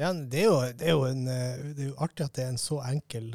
Ja, 0.00 0.12
det 0.12 0.40
er, 0.40 0.46
jo, 0.46 0.60
det, 0.78 0.86
er 0.86 0.94
jo 0.96 1.04
en, 1.04 1.26
eh, 1.28 1.64
det 1.76 1.84
er 1.84 1.90
jo 1.90 1.98
artig 2.00 2.24
at 2.24 2.36
det 2.38 2.44
er 2.46 2.54
en 2.54 2.60
så 2.60 2.78
enkel 2.88 3.26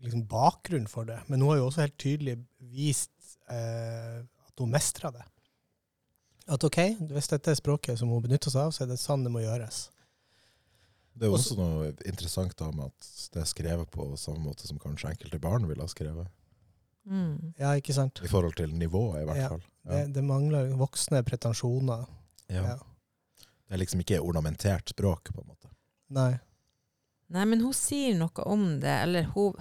liksom, 0.00 0.24
bakgrunn 0.30 0.86
for 0.88 1.08
det. 1.08 1.18
Men 1.28 1.42
hun 1.42 1.52
har 1.52 1.60
jo 1.60 1.66
også 1.68 1.84
helt 1.84 1.98
tydelig 2.00 2.38
vist 2.72 3.36
eh, 3.52 4.22
at 4.22 4.62
hun 4.62 4.72
mestrer 4.72 5.12
det. 5.12 5.26
At 6.52 6.64
OK, 6.64 6.78
hvis 7.12 7.30
dette 7.30 7.52
er 7.52 7.58
språket 7.58 8.00
som 8.00 8.10
hun 8.10 8.24
benytter 8.24 8.50
seg 8.50 8.66
av, 8.66 8.72
så 8.74 8.84
er 8.84 8.92
det 8.92 9.02
sånn 9.02 9.26
det 9.26 9.32
må 9.34 9.44
gjøres. 9.44 9.84
Det 11.12 11.26
er 11.26 11.30
jo 11.30 11.36
også 11.36 11.58
noe 11.58 11.90
interessant 12.08 12.54
da 12.56 12.70
med 12.72 12.88
at 12.88 13.10
det 13.34 13.42
er 13.42 13.50
skrevet 13.50 13.90
på 13.92 14.06
samme 14.16 14.46
måte 14.46 14.64
som 14.68 14.80
kanskje 14.80 15.12
enkelte 15.12 15.40
barn 15.42 15.68
ville 15.68 15.84
ha 15.84 15.92
skrevet. 15.92 16.30
Mm. 17.06 17.54
Ja, 17.58 17.72
ikke 17.76 17.94
sant? 17.96 18.20
I 18.24 18.28
forhold 18.30 18.54
til 18.56 18.74
nivået, 18.78 19.22
i 19.22 19.26
hvert 19.26 19.36
Ja. 19.40 19.48
fall. 19.48 19.62
Det, 19.84 20.14
det 20.14 20.22
mangler 20.24 20.68
voksne 20.78 21.22
pretensjoner. 21.26 22.04
Ja. 22.48 22.62
Ja. 22.62 22.76
Det 23.66 23.74
er 23.74 23.80
liksom 23.80 24.00
ikke 24.04 24.20
ornamentert 24.20 24.88
språk, 24.92 25.32
på 25.34 25.40
en 25.42 25.48
måte. 25.48 25.68
Nei. 26.10 26.38
Nei, 27.32 27.44
men 27.48 27.60
hun 27.64 27.72
sier 27.74 28.14
noe 28.18 28.44
om 28.46 28.78
det, 28.80 28.92
eller 29.02 29.24
hun, 29.34 29.54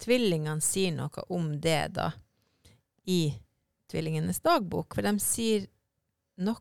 tvillingene 0.00 0.60
sier 0.64 0.94
noe 0.96 1.22
om 1.28 1.52
det 1.60 1.92
da, 1.94 2.10
i 3.06 3.34
tvillingenes 3.92 4.40
dagbok, 4.40 4.94
for 4.96 5.02
de 5.02 5.12
sier 5.20 5.66
noe 6.38 6.56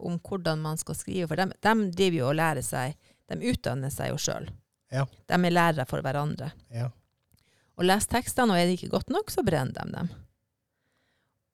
om 0.00 0.18
hvordan 0.20 0.60
man 0.64 0.78
skal 0.80 0.94
skrive, 0.96 1.28
for 1.28 1.36
de, 1.36 1.46
de 1.60 1.74
driver 1.92 2.16
jo 2.18 2.26
og 2.30 2.34
lærer 2.40 2.64
seg, 2.64 2.96
de 3.28 3.38
utdanner 3.52 3.90
seg 3.92 4.10
jo 4.10 4.18
selv. 4.20 4.50
Ja. 4.92 5.04
De 5.28 5.34
er 5.38 5.52
lærere 5.54 5.86
for 5.88 6.02
hverandre. 6.04 6.50
Ja. 6.72 6.90
Og 7.78 7.86
leser 7.88 8.18
tekstene, 8.18 8.52
og 8.52 8.60
er 8.60 8.68
det 8.68 8.76
ikke 8.78 8.92
godt 8.92 9.12
nok, 9.12 9.32
så 9.32 9.44
brenner 9.46 9.72
de 9.72 9.96
dem. 9.96 10.10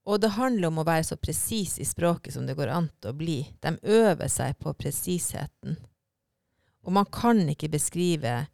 Og 0.08 0.20
det 0.22 0.32
handler 0.38 0.70
om 0.70 0.80
å 0.80 0.86
være 0.88 1.04
så 1.04 1.18
presis 1.20 1.76
i 1.82 1.86
språket 1.86 2.32
som 2.34 2.46
det 2.48 2.56
går 2.56 2.70
an 2.72 2.88
til 2.96 3.12
å 3.12 3.16
bli. 3.16 3.38
De 3.60 3.74
øver 3.82 4.30
seg 4.32 4.56
på 4.62 4.72
presisheten. 4.78 5.76
Og 6.86 6.94
man 6.96 7.08
kan 7.12 7.42
ikke 7.52 7.68
beskrive 7.68 8.46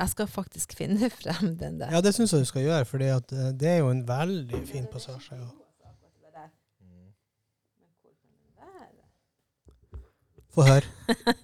Jeg 0.00 0.12
skal 0.14 0.28
faktisk 0.30 0.72
finne 0.80 1.10
frem 1.12 1.56
den 1.60 1.80
der. 1.80 1.92
ja, 1.92 2.00
det 2.00 2.14
syns 2.16 2.32
jeg 2.32 2.46
du 2.46 2.48
skal 2.48 2.64
gjøre, 2.64 2.84
for 2.88 3.02
det 3.02 3.68
er 3.68 3.82
jo 3.82 3.90
en 3.92 4.06
veldig 4.08 4.62
fin 4.68 4.86
passasje. 4.88 5.36
Ja. 5.36 5.50
Få 10.50 10.64
høre. 10.66 10.82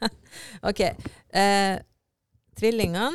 OK. 0.70 0.80
Eh, 0.82 1.76
tvillingene 2.58 3.12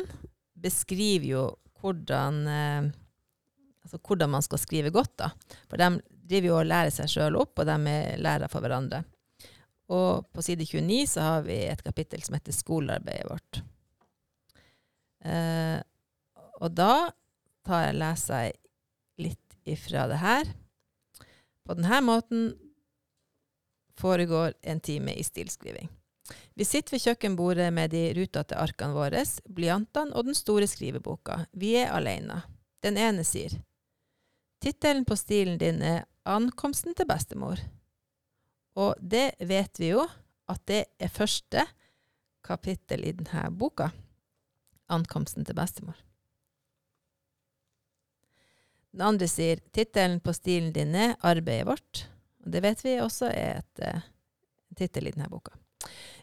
beskriver 0.62 1.26
jo 1.26 1.44
hvordan, 1.82 2.42
eh, 2.46 2.90
altså 3.82 3.98
hvordan 3.98 4.30
man 4.36 4.44
skal 4.44 4.60
skrive 4.62 4.92
godt. 4.94 5.16
da. 5.18 5.30
For 5.68 5.80
de 5.80 6.02
driver 6.10 6.48
jo 6.48 6.58
og 6.60 6.68
lærer 6.68 6.94
seg 6.94 7.10
sjøl 7.10 7.38
opp, 7.40 7.58
og 7.58 7.68
de 7.68 7.76
er 7.90 8.22
lærere 8.22 8.50
for 8.52 8.64
hverandre. 8.64 9.02
Og 9.92 10.24
på 10.32 10.44
side 10.44 10.64
29 10.64 11.06
så 11.10 11.26
har 11.26 11.46
vi 11.46 11.58
et 11.66 11.82
kapittel 11.84 12.22
som 12.22 12.34
heter 12.34 12.52
'Skolearbeidet 12.52 13.28
vårt'. 13.28 13.62
Eh, 15.24 15.82
og 16.62 16.74
da 16.74 17.12
tar 17.66 17.86
jeg 17.86 17.98
leser 17.98 18.52
litt 19.18 19.56
ifra 19.64 20.06
det 20.10 20.18
her. 20.22 20.44
På 21.66 21.74
denne 21.74 22.00
måten 22.00 22.54
foregår 23.98 24.54
en 24.62 24.80
time 24.80 25.14
i 25.14 25.22
stilskriving. 25.22 25.88
Vi 26.54 26.64
sitter 26.64 26.94
ved 26.96 27.02
kjøkkenbordet 27.06 27.68
med 27.72 27.92
de 27.94 28.02
rutete 28.16 28.56
arkene 28.60 28.96
våre, 28.96 29.24
blyantene 29.48 30.12
og 30.12 30.28
den 30.28 30.36
store 30.36 30.68
skriveboka. 30.68 31.46
Vi 31.52 31.74
er 31.80 31.94
alene. 31.96 32.42
Den 32.84 32.98
ene 33.00 33.24
sier 33.24 33.54
Tittelen 34.62 35.04
på 35.04 35.16
stilen 35.16 35.58
din 35.58 35.82
er 35.82 36.04
'Ankomsten 36.24 36.94
til 36.94 37.06
bestemor'. 37.06 37.58
Og 38.76 38.94
det 39.00 39.34
vet 39.40 39.80
vi 39.80 39.88
jo 39.88 40.06
at 40.48 40.60
det 40.66 40.84
er 40.98 41.08
første 41.08 41.66
kapittel 42.44 43.04
i 43.04 43.12
denne 43.12 43.50
boka. 43.58 43.88
'Ankomsten 44.88 45.44
til 45.44 45.54
bestemor'. 45.54 45.98
Den 48.92 49.00
andre 49.00 49.28
sier 49.28 49.56
tittelen 49.72 50.20
på 50.20 50.32
stilen 50.32 50.72
din 50.72 50.94
er 50.94 51.16
'Arbeidet 51.16 51.66
vårt'. 51.66 52.06
Og 52.44 52.52
det 52.52 52.62
vet 52.62 52.84
vi 52.84 53.00
også 53.00 53.26
er 53.26 53.58
et 53.58 53.94
uh, 53.94 54.00
tittel 54.76 55.06
i 55.06 55.10
denne 55.10 55.28
boka. 55.30 55.52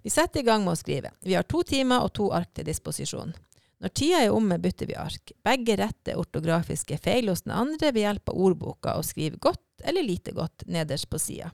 Vi 0.02 0.10
setter 0.10 0.40
i 0.40 0.48
gang 0.48 0.64
med 0.64 0.74
å 0.74 0.80
skrive. 0.80 1.12
Vi 1.22 1.36
har 1.36 1.48
to 1.48 1.64
timer 1.68 2.06
og 2.06 2.14
to 2.16 2.30
ark 2.36 2.54
til 2.56 2.68
disposisjon. 2.68 3.34
Når 3.80 3.94
tida 3.96 4.24
er 4.26 4.34
omme, 4.36 4.58
bytter 4.60 4.90
vi 4.90 4.98
ark. 5.00 5.32
Begge 5.44 5.78
retter 5.80 6.20
ortografiske 6.20 6.98
feil 7.00 7.32
hos 7.32 7.46
den 7.46 7.56
andre 7.56 7.94
ved 7.94 8.04
hjelp 8.04 8.32
av 8.32 8.42
ordboka 8.48 8.96
og 9.00 9.08
skriver 9.08 9.40
godt 9.40 9.86
eller 9.88 10.04
lite 10.04 10.34
godt 10.36 10.66
nederst 10.68 11.10
på 11.10 11.20
sida. 11.20 11.52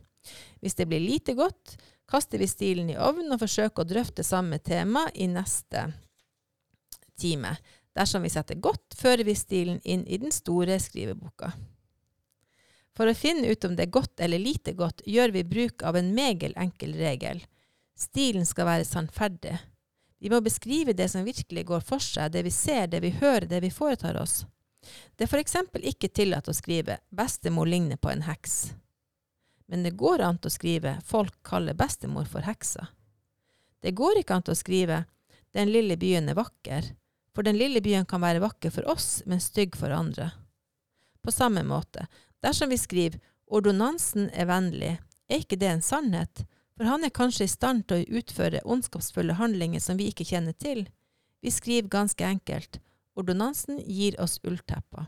Hvis 0.62 0.78
det 0.78 0.88
blir 0.90 1.04
lite 1.04 1.36
godt, 1.38 1.76
kaster 2.10 2.42
vi 2.42 2.50
stilen 2.50 2.90
i 2.90 2.98
ovnen 2.98 3.34
og 3.34 3.44
forsøker 3.44 3.84
å 3.84 3.90
drøfte 3.90 4.26
samme 4.26 4.58
tema 4.58 5.06
i 5.14 5.28
neste 5.30 5.86
time. 7.22 7.54
Dersom 7.96 8.26
vi 8.26 8.34
setter 8.34 8.58
godt, 8.60 8.98
fører 8.98 9.24
vi 9.24 9.38
stilen 9.38 9.80
inn 9.84 10.04
i 10.08 10.18
den 10.18 10.34
store 10.34 10.80
skriveboka. 10.82 11.54
For 12.96 13.12
å 13.12 13.18
finne 13.18 13.52
ut 13.52 13.66
om 13.68 13.76
det 13.76 13.86
er 13.86 13.94
godt 13.94 14.22
eller 14.24 14.42
lite 14.42 14.74
godt, 14.74 15.04
gjør 15.06 15.36
vi 15.36 15.46
bruk 15.48 15.84
av 15.84 15.98
en 16.00 16.14
megel 16.16 16.56
enkel 16.58 16.96
regel. 16.98 17.44
Stilen 17.96 18.46
skal 18.46 18.68
være 18.68 18.86
sannferdig. 18.86 19.56
Vi 20.20 20.30
må 20.30 20.42
beskrive 20.44 20.94
det 20.94 21.08
som 21.12 21.26
virkelig 21.26 21.66
går 21.66 21.84
for 21.86 22.04
seg, 22.04 22.32
det 22.32 22.44
vi 22.44 22.52
ser, 22.52 22.88
det 22.92 23.02
vi 23.04 23.14
hører, 23.16 23.48
det 23.48 23.62
vi 23.64 23.72
foretar 23.72 24.18
oss. 24.20 24.44
Det 25.16 25.26
er 25.26 25.32
for 25.32 25.42
eksempel 25.42 25.86
ikke 25.88 26.12
tillatt 26.14 26.50
å 26.50 26.56
skrive 26.56 27.00
'bestemor 27.10 27.66
ligner 27.66 27.98
på 27.98 28.12
en 28.12 28.26
heks'. 28.28 28.74
Men 29.68 29.84
det 29.84 29.98
går 29.98 30.22
an 30.22 30.40
å 30.44 30.50
skrive 30.50 31.00
'folk 31.04 31.44
kaller 31.44 31.74
bestemor 31.74 32.26
for 32.26 32.42
heksa'. 32.42 32.88
Det 33.82 33.96
går 33.96 34.22
ikke 34.22 34.36
an 34.36 34.48
å 34.48 34.56
skrive 34.56 35.06
'den 35.54 35.72
lille 35.72 35.98
byen 35.98 36.30
er 36.30 36.36
vakker', 36.36 36.96
for 37.34 37.44
den 37.44 37.58
lille 37.58 37.82
byen 37.82 38.06
kan 38.06 38.22
være 38.22 38.40
vakker 38.40 38.72
for 38.72 38.88
oss, 38.90 39.24
men 39.26 39.40
stygg 39.40 39.76
for 39.76 39.90
andre. 39.90 40.32
På 41.22 41.32
samme 41.32 41.64
måte, 41.64 42.08
dersom 42.42 42.70
vi 42.70 42.78
skriver 42.78 43.20
'ordonansen 43.48 44.30
er 44.34 44.46
vennlig', 44.46 45.00
er 45.30 45.40
ikke 45.40 45.60
det 45.60 45.70
en 45.70 45.82
sannhet, 45.82 46.46
for 46.78 46.90
han 46.90 47.04
er 47.04 47.14
kanskje 47.16 47.48
i 47.48 47.52
stand 47.52 47.86
til 47.88 48.02
å 48.04 48.20
utføre 48.20 48.64
ondskapsfulle 48.66 49.38
handlinger 49.40 49.84
som 49.84 49.98
vi 49.98 50.10
ikke 50.12 50.28
kjenner 50.28 50.54
til. 50.54 50.86
Vi 51.42 51.52
skriver 51.52 51.90
ganske 51.90 52.26
enkelt 52.26 52.80
'ordonansen 53.16 53.80
gir 53.80 54.20
oss 54.20 54.40
ulltepper'. 54.44 55.06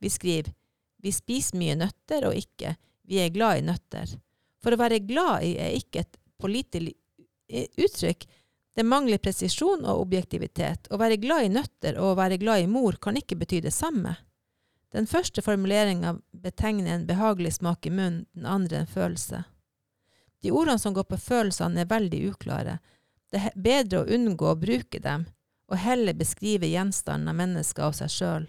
Vi 0.00 0.10
skriver 0.10 0.54
vi 1.02 1.12
spiser 1.12 1.56
mye 1.60 1.76
nøtter 1.80 2.26
og 2.28 2.36
ikke 2.36 2.74
vi 3.08 3.20
er 3.22 3.32
glad 3.32 3.60
i 3.60 3.64
nøtter. 3.64 4.12
For 4.60 4.74
å 4.74 4.80
være 4.80 5.00
glad 5.06 5.46
i 5.46 5.54
er 5.58 5.76
ikke 5.78 6.04
et 6.04 6.18
pålitelig 6.40 6.92
uttrykk. 7.80 8.26
Det 8.76 8.86
mangler 8.86 9.18
presisjon 9.18 9.86
og 9.88 10.04
objektivitet. 10.04 10.90
Å 10.92 10.98
være 11.00 11.18
glad 11.20 11.46
i 11.46 11.54
nøtter 11.54 11.96
og 11.98 12.12
å 12.12 12.18
være 12.20 12.38
glad 12.40 12.64
i 12.64 12.68
mor 12.70 12.98
kan 13.02 13.16
ikke 13.18 13.38
bety 13.40 13.62
det 13.64 13.72
samme. 13.74 14.14
Den 14.92 15.06
første 15.06 15.42
formuleringa 15.42 16.16
betegner 16.34 16.94
en 16.94 17.06
behagelig 17.06 17.56
smak 17.58 17.86
i 17.86 17.94
munnen, 17.94 18.26
den 18.34 18.46
andre 18.46 18.82
en 18.82 18.90
følelse. 18.90 19.44
De 20.40 20.50
ordene 20.50 20.78
som 20.78 20.94
går 20.96 21.04
på 21.10 21.18
følelsene, 21.20 21.82
er 21.82 21.90
veldig 21.90 22.22
uklare. 22.32 22.78
Det 23.30 23.42
er 23.50 23.56
bedre 23.56 24.02
å 24.02 24.08
unngå 24.16 24.48
å 24.50 24.58
bruke 24.58 25.00
dem, 25.02 25.26
og 25.70 25.78
heller 25.78 26.16
beskrive 26.18 26.70
gjenstanden 26.70 27.30
av 27.30 27.38
mennesket 27.38 27.84
og 27.86 27.94
seg 27.98 28.10
sjøl. 28.10 28.48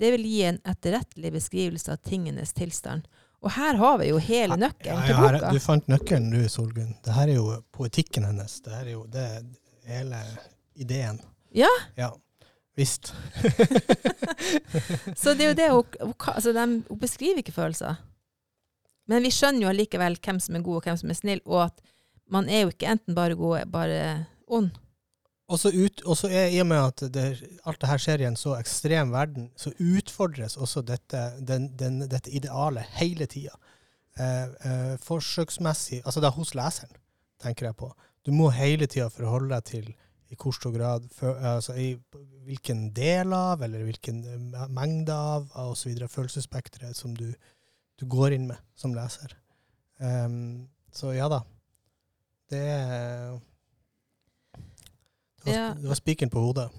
Det 0.00 0.10
vil 0.14 0.26
gi 0.26 0.42
en 0.48 0.60
etterrettelig 0.68 1.32
beskrivelse 1.32 1.92
av 1.92 2.00
tingenes 2.04 2.52
tilstand. 2.56 3.06
Og 3.40 3.52
her 3.56 3.78
har 3.80 3.98
vi 4.00 4.10
jo 4.10 4.18
hele 4.20 4.56
nøkkelen 4.60 5.04
til 5.06 5.14
Ja, 5.14 5.20
boka. 5.20 5.52
Du 5.52 5.60
fant 5.64 5.86
nøkkelen 5.88 6.28
du, 6.32 6.40
Solgunn. 6.52 6.94
Det 7.04 7.14
her 7.16 7.28
er 7.28 7.38
jo 7.38 7.60
poetikken 7.72 8.26
hennes. 8.28 8.58
Det 8.64 8.74
her 8.74 8.84
er 8.84 8.92
jo 8.92 9.04
det 9.12 9.28
hele 9.88 10.20
ideen. 10.76 11.20
Ja. 11.56 11.70
Ja, 11.96 12.10
visst. 12.76 13.14
Så 15.20 15.34
det 15.36 15.46
er 15.46 15.48
jo 15.48 15.56
det 15.56 15.70
hun, 15.72 15.96
hun, 16.00 16.14
altså 16.34 16.52
de, 16.56 16.66
hun 16.88 17.00
beskriver 17.00 17.40
ikke 17.40 17.56
følelser. 17.56 18.00
Men 19.10 19.26
vi 19.26 19.32
skjønner 19.34 19.66
jo 19.66 19.72
allikevel 19.72 20.18
hvem 20.22 20.38
som 20.42 20.56
er 20.56 20.66
god 20.66 20.78
og 20.78 20.86
hvem 20.86 21.00
som 21.00 21.10
er 21.10 21.18
snill, 21.18 21.42
og 21.48 21.64
at 21.66 21.82
man 22.30 22.48
er 22.48 22.64
jo 22.64 22.70
ikke 22.70 22.92
enten 22.92 23.16
bare 23.16 23.38
god, 23.38 23.66
bare 23.72 24.00
ond. 24.46 24.70
Og 25.50 25.58
så 25.58 25.72
ut, 25.74 26.02
og 26.06 26.14
så 26.14 26.28
er 26.30 26.52
I 26.54 26.60
og 26.62 26.68
med 26.70 26.78
at 26.78 27.02
det, 27.10 27.24
alt 27.66 27.80
det 27.82 27.88
her 27.90 28.02
skjer 28.02 28.22
i 28.22 28.28
en 28.28 28.38
så 28.38 28.54
ekstrem 28.54 29.10
verden, 29.10 29.48
så 29.58 29.72
utfordres 29.74 30.54
også 30.54 30.84
dette, 30.86 31.24
den, 31.42 31.72
den, 31.78 32.04
dette 32.06 32.30
idealet 32.30 32.86
hele 33.00 33.26
tida. 33.30 33.56
Eh, 34.20 34.46
eh, 34.68 34.94
forsøksmessig 35.02 36.00
Altså 36.04 36.20
det 36.20 36.28
er 36.28 36.36
hos 36.36 36.54
leseren, 36.58 36.94
tenker 37.42 37.70
jeg 37.70 37.78
på. 37.82 37.90
Du 38.26 38.30
må 38.36 38.50
hele 38.54 38.86
tida 38.90 39.08
forholde 39.10 39.54
deg 39.56 39.66
til 39.66 39.90
i 40.30 40.38
hvor 40.38 40.54
stor 40.54 40.74
grad 40.74 41.06
for, 41.14 41.34
altså 41.34 41.74
i 41.74 41.92
hvilken 42.46 42.90
del 42.94 43.34
av, 43.34 43.62
eller 43.66 43.86
hvilken 43.88 44.22
eh, 44.22 44.68
mengde 44.70 45.14
av, 45.14 45.50
videre, 45.82 46.10
følelsesspekteret 46.10 46.94
som 46.94 47.16
du, 47.18 47.32
du 48.00 48.06
går 48.08 48.32
inn 48.36 48.46
med 48.48 48.60
som 48.78 48.94
leser. 48.96 49.34
Um, 50.00 50.68
så 50.92 51.12
ja 51.14 51.28
da. 51.28 51.42
Det 52.50 52.60
det 55.44 55.46
var, 55.46 55.52
Ja. 55.54 55.74
var 55.88 55.94
spikeren 55.98 56.30
på 56.32 56.40
hodet. 56.40 56.70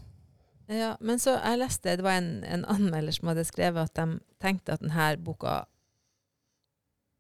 Ja, 0.71 0.95
men 1.01 1.19
så 1.19 1.33
jeg 1.35 1.59
leste, 1.59 1.97
det 1.97 2.03
var 2.05 2.17
en, 2.21 2.43
en 2.47 2.65
anmelder 2.65 3.11
som 3.15 3.27
hadde 3.31 3.43
skrevet 3.47 3.89
at 3.89 3.95
de 3.97 4.19
tenkte 4.39 4.73
at 4.73 4.83
denne 4.83 5.07
boka 5.19 5.65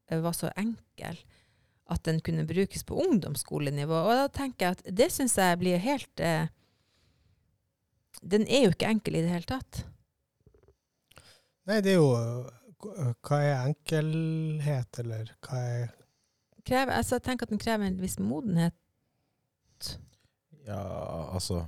eh, 0.07 0.21
var 0.23 0.35
så 0.37 0.51
enkel 0.55 1.17
at 1.91 2.03
den 2.07 2.21
kunne 2.23 2.45
brukes 2.47 2.83
på 2.87 2.95
ungdomsskolenivå. 3.03 3.97
Og 4.07 4.13
da 4.15 4.27
tenker 4.31 4.65
jeg 4.65 4.77
at 4.77 4.83
det 4.97 5.09
syns 5.11 5.35
jeg 5.37 5.59
blir 5.59 5.81
helt 5.83 6.19
eh, 6.23 6.47
Den 8.21 8.45
er 8.47 8.67
jo 8.67 8.71
ikke 8.75 8.87
enkel 8.93 9.15
i 9.17 9.21
det 9.25 9.31
hele 9.33 9.49
tatt. 9.49 9.83
Nei, 11.67 11.81
det 11.81 11.95
er 11.95 11.99
jo 11.99 12.11
Hva 12.81 13.37
er 13.45 13.65
enkelhet, 13.69 15.01
eller 15.03 15.33
hva 15.45 15.65
er 15.71 15.89
Krever, 16.61 16.93
altså, 16.93 17.17
jeg 17.17 17.25
tenker 17.25 17.47
at 17.47 17.53
den 17.53 17.61
krever 17.61 17.87
en 17.87 18.01
viss 18.01 18.19
modenhet. 18.21 18.75
Ja, 20.67 20.81
altså 21.33 21.63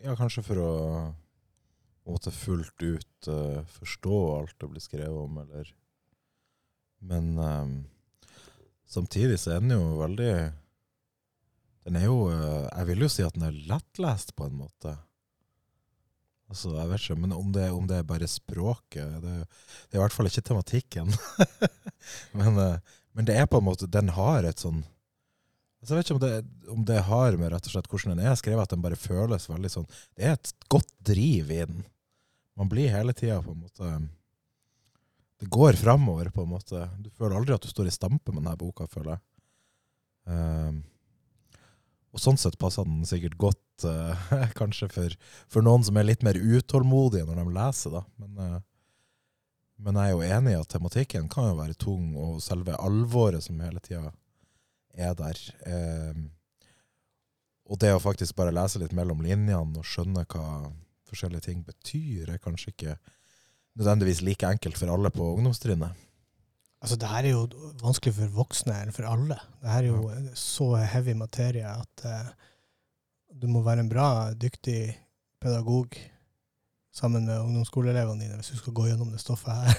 Ja, 0.00 0.14
kanskje 0.16 0.44
for 0.46 0.60
å 0.60 0.70
måtte 2.08 2.32
fullt 2.32 2.80
ut 2.80 3.28
uh, 3.28 3.60
forstå 3.78 4.18
alt 4.38 4.56
det 4.60 4.68
blir 4.72 4.84
skrevet 4.84 5.20
om, 5.20 5.38
eller 5.42 5.74
Men 7.04 7.38
um, 7.38 7.74
samtidig 8.88 9.38
så 9.40 9.54
er 9.54 9.64
den 9.64 9.76
jo 9.76 9.98
veldig 10.00 10.32
Den 11.84 12.00
er 12.00 12.06
jo 12.08 12.18
uh, 12.32 12.68
Jeg 12.70 12.88
vil 12.92 13.04
jo 13.04 13.12
si 13.12 13.24
at 13.24 13.36
den 13.36 13.48
er 13.48 13.62
lettlest, 13.68 14.34
på 14.36 14.48
en 14.48 14.56
måte. 14.64 14.96
Altså, 16.54 16.70
jeg 16.76 16.90
vet 16.90 17.02
ikke, 17.02 17.18
men 17.18 17.32
om 17.34 17.52
det, 17.54 17.68
om 17.74 17.86
det 17.90 17.96
er 17.98 18.06
bare 18.06 18.30
språket 18.30 19.14
Det, 19.24 19.32
det 19.42 19.96
er 19.96 19.98
i 19.98 20.02
hvert 20.04 20.14
fall 20.14 20.28
ikke 20.30 20.44
tematikken. 20.46 21.08
men, 22.38 22.60
eh, 22.62 22.98
men 23.18 23.26
det 23.26 23.34
er 23.40 23.48
på 23.50 23.58
en 23.58 23.66
måte 23.66 23.90
Den 23.90 24.12
har 24.14 24.46
et 24.46 24.62
sånn 24.62 24.84
Altså, 25.84 25.92
jeg 25.92 25.98
vet 25.98 26.06
ikke 26.08 26.14
om 26.14 26.22
det, 26.22 26.68
om 26.72 26.84
det 26.88 27.00
har 27.10 27.34
med 27.36 27.50
rett 27.52 27.66
og 27.68 27.74
slett 27.74 27.88
hvordan 27.90 28.14
den 28.14 28.24
er 28.24 28.38
skrevet, 28.40 28.62
at 28.64 28.72
den 28.72 28.84
bare 28.84 28.96
føles 28.96 29.50
veldig 29.50 29.70
sånn 29.72 29.88
Det 30.16 30.24
er 30.24 30.38
et 30.38 30.52
godt 30.72 30.88
driv 31.04 31.50
i 31.52 31.58
den. 31.60 31.82
Man 32.56 32.70
blir 32.72 32.88
hele 32.88 33.12
tida 33.12 33.42
på 33.44 33.52
en 33.52 33.66
måte 33.66 33.90
Det 35.42 35.50
går 35.52 35.76
framover, 35.76 36.30
på 36.32 36.46
en 36.46 36.54
måte. 36.54 36.86
Du 37.02 37.10
føler 37.12 37.36
aldri 37.36 37.58
at 37.58 37.66
du 37.66 37.68
står 37.68 37.90
i 37.90 37.92
stampe 37.92 38.32
med 38.32 38.40
denne 38.40 38.56
boka, 38.56 38.86
føler 38.88 39.16
jeg. 39.16 39.24
Ehm, 40.30 40.80
og 42.14 42.22
sånn 42.22 42.38
sett 42.38 42.56
passer 42.60 42.86
den 42.86 43.02
sikkert 43.08 43.34
godt, 43.40 43.86
uh, 43.88 44.28
kanskje 44.60 44.88
for, 44.94 45.16
for 45.50 45.66
noen 45.66 45.82
som 45.86 45.98
er 45.98 46.06
litt 46.06 46.22
mer 46.26 46.38
utålmodige 46.38 47.26
når 47.26 47.40
de 47.42 47.56
leser, 47.56 47.96
da. 47.98 48.04
Men, 48.22 48.38
uh, 48.38 48.60
men 49.84 49.98
jeg 49.98 50.12
er 50.12 50.14
jo 50.14 50.36
enig 50.36 50.54
i 50.54 50.60
at 50.60 50.70
tematikken 50.70 51.26
kan 51.32 51.50
jo 51.50 51.58
være 51.58 51.78
tung, 51.80 52.12
og 52.14 52.38
selve 52.44 52.78
alvoret 52.78 53.42
som 53.42 53.58
hele 53.64 53.82
tida 53.82 54.12
er 54.94 55.18
der. 55.18 55.42
Uh, 55.66 56.22
og 57.64 57.80
det 57.82 57.90
å 57.96 58.02
faktisk 58.02 58.36
bare 58.38 58.54
lese 58.54 58.78
litt 58.78 58.94
mellom 58.94 59.24
linjene 59.24 59.80
og 59.80 59.88
skjønne 59.88 60.26
hva 60.28 60.70
forskjellige 61.08 61.48
ting 61.48 61.62
betyr, 61.66 62.30
er 62.30 62.42
kanskje 62.42 62.74
ikke 62.74 62.96
nødvendigvis 63.74 64.22
like 64.22 64.46
enkelt 64.46 64.78
for 64.78 64.92
alle 64.92 65.10
på 65.10 65.34
ungdomstrinnet. 65.34 65.98
Altså, 66.84 66.98
det 67.00 67.08
her 67.08 67.24
er 67.24 67.32
jo 67.32 67.70
vanskelig 67.80 68.12
for 68.18 68.32
voksne, 68.36 68.74
eller 68.82 68.92
for 68.92 69.06
alle. 69.08 69.38
Det 69.62 69.70
her 69.72 69.86
er 69.86 69.88
jo 69.88 70.34
så 70.36 70.66
heavy 70.84 71.14
materie 71.16 71.64
at 71.64 72.02
uh, 72.04 72.26
du 73.40 73.46
må 73.48 73.62
være 73.64 73.80
en 73.86 73.88
bra, 73.88 74.08
dyktig 74.36 74.92
pedagog 75.40 75.96
sammen 76.94 77.24
med 77.26 77.40
ungdomsskoleelevene 77.40 78.22
dine 78.22 78.36
hvis 78.38 78.52
du 78.52 78.60
skal 78.60 78.76
gå 78.76 78.84
gjennom 78.90 79.08
det 79.10 79.22
stoffet 79.22 79.56
her. 79.56 79.72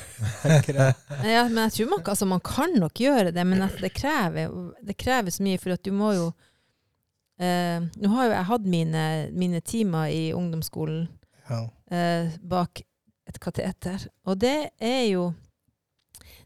Ja, 1.36 1.45
men 1.47 1.62
jeg 1.68 1.76
tror 1.78 1.91
man, 1.93 2.03
altså, 2.12 2.26
man 2.28 2.41
kan 2.43 2.74
nok 2.82 2.97
gjøre 2.99 3.32
det, 3.38 3.45
men 3.47 3.62
at 3.70 3.78
det 3.86 3.93
krever, 3.95 4.74
det 4.84 4.97
krever 4.99 5.32
så 5.32 5.45
mye, 5.45 5.62
for 5.62 5.78
at 5.78 5.86
du 5.86 5.93
må 5.95 6.12
jo 6.18 6.26
uh, 6.34 7.80
Nå 8.01 8.12
har 8.18 8.28
jo 8.28 8.34
jeg 8.36 8.49
hatt 8.49 8.68
mine, 8.80 9.06
mine 9.32 9.62
timer 9.62 10.10
i 10.12 10.26
ungdomsskolen 10.36 11.06
Ja. 11.53 11.62
uh, 11.70 12.36
bak 12.41 12.82
et 13.30 13.39
kateter, 13.41 14.10
og 14.26 14.41
det 14.41 14.72
er 14.82 15.03
jo 15.14 15.30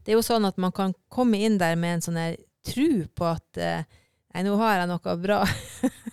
Det 0.10 0.16
er 0.16 0.18
jo 0.18 0.26
sånn 0.26 0.48
at 0.48 0.56
man 0.58 0.72
kan 0.74 0.96
komme 1.14 1.38
inn 1.38 1.60
der 1.62 1.76
med 1.78 2.00
en 2.00 2.02
sånn 2.02 2.16
her 2.18 2.38
tru 2.66 3.04
på 3.14 3.28
at 3.30 3.60
eh, 3.62 3.84
Nei, 4.34 4.42
nå 4.42 4.56
har 4.58 4.80
jeg 4.80 4.88
noe 4.90 5.14
bra. 5.22 5.38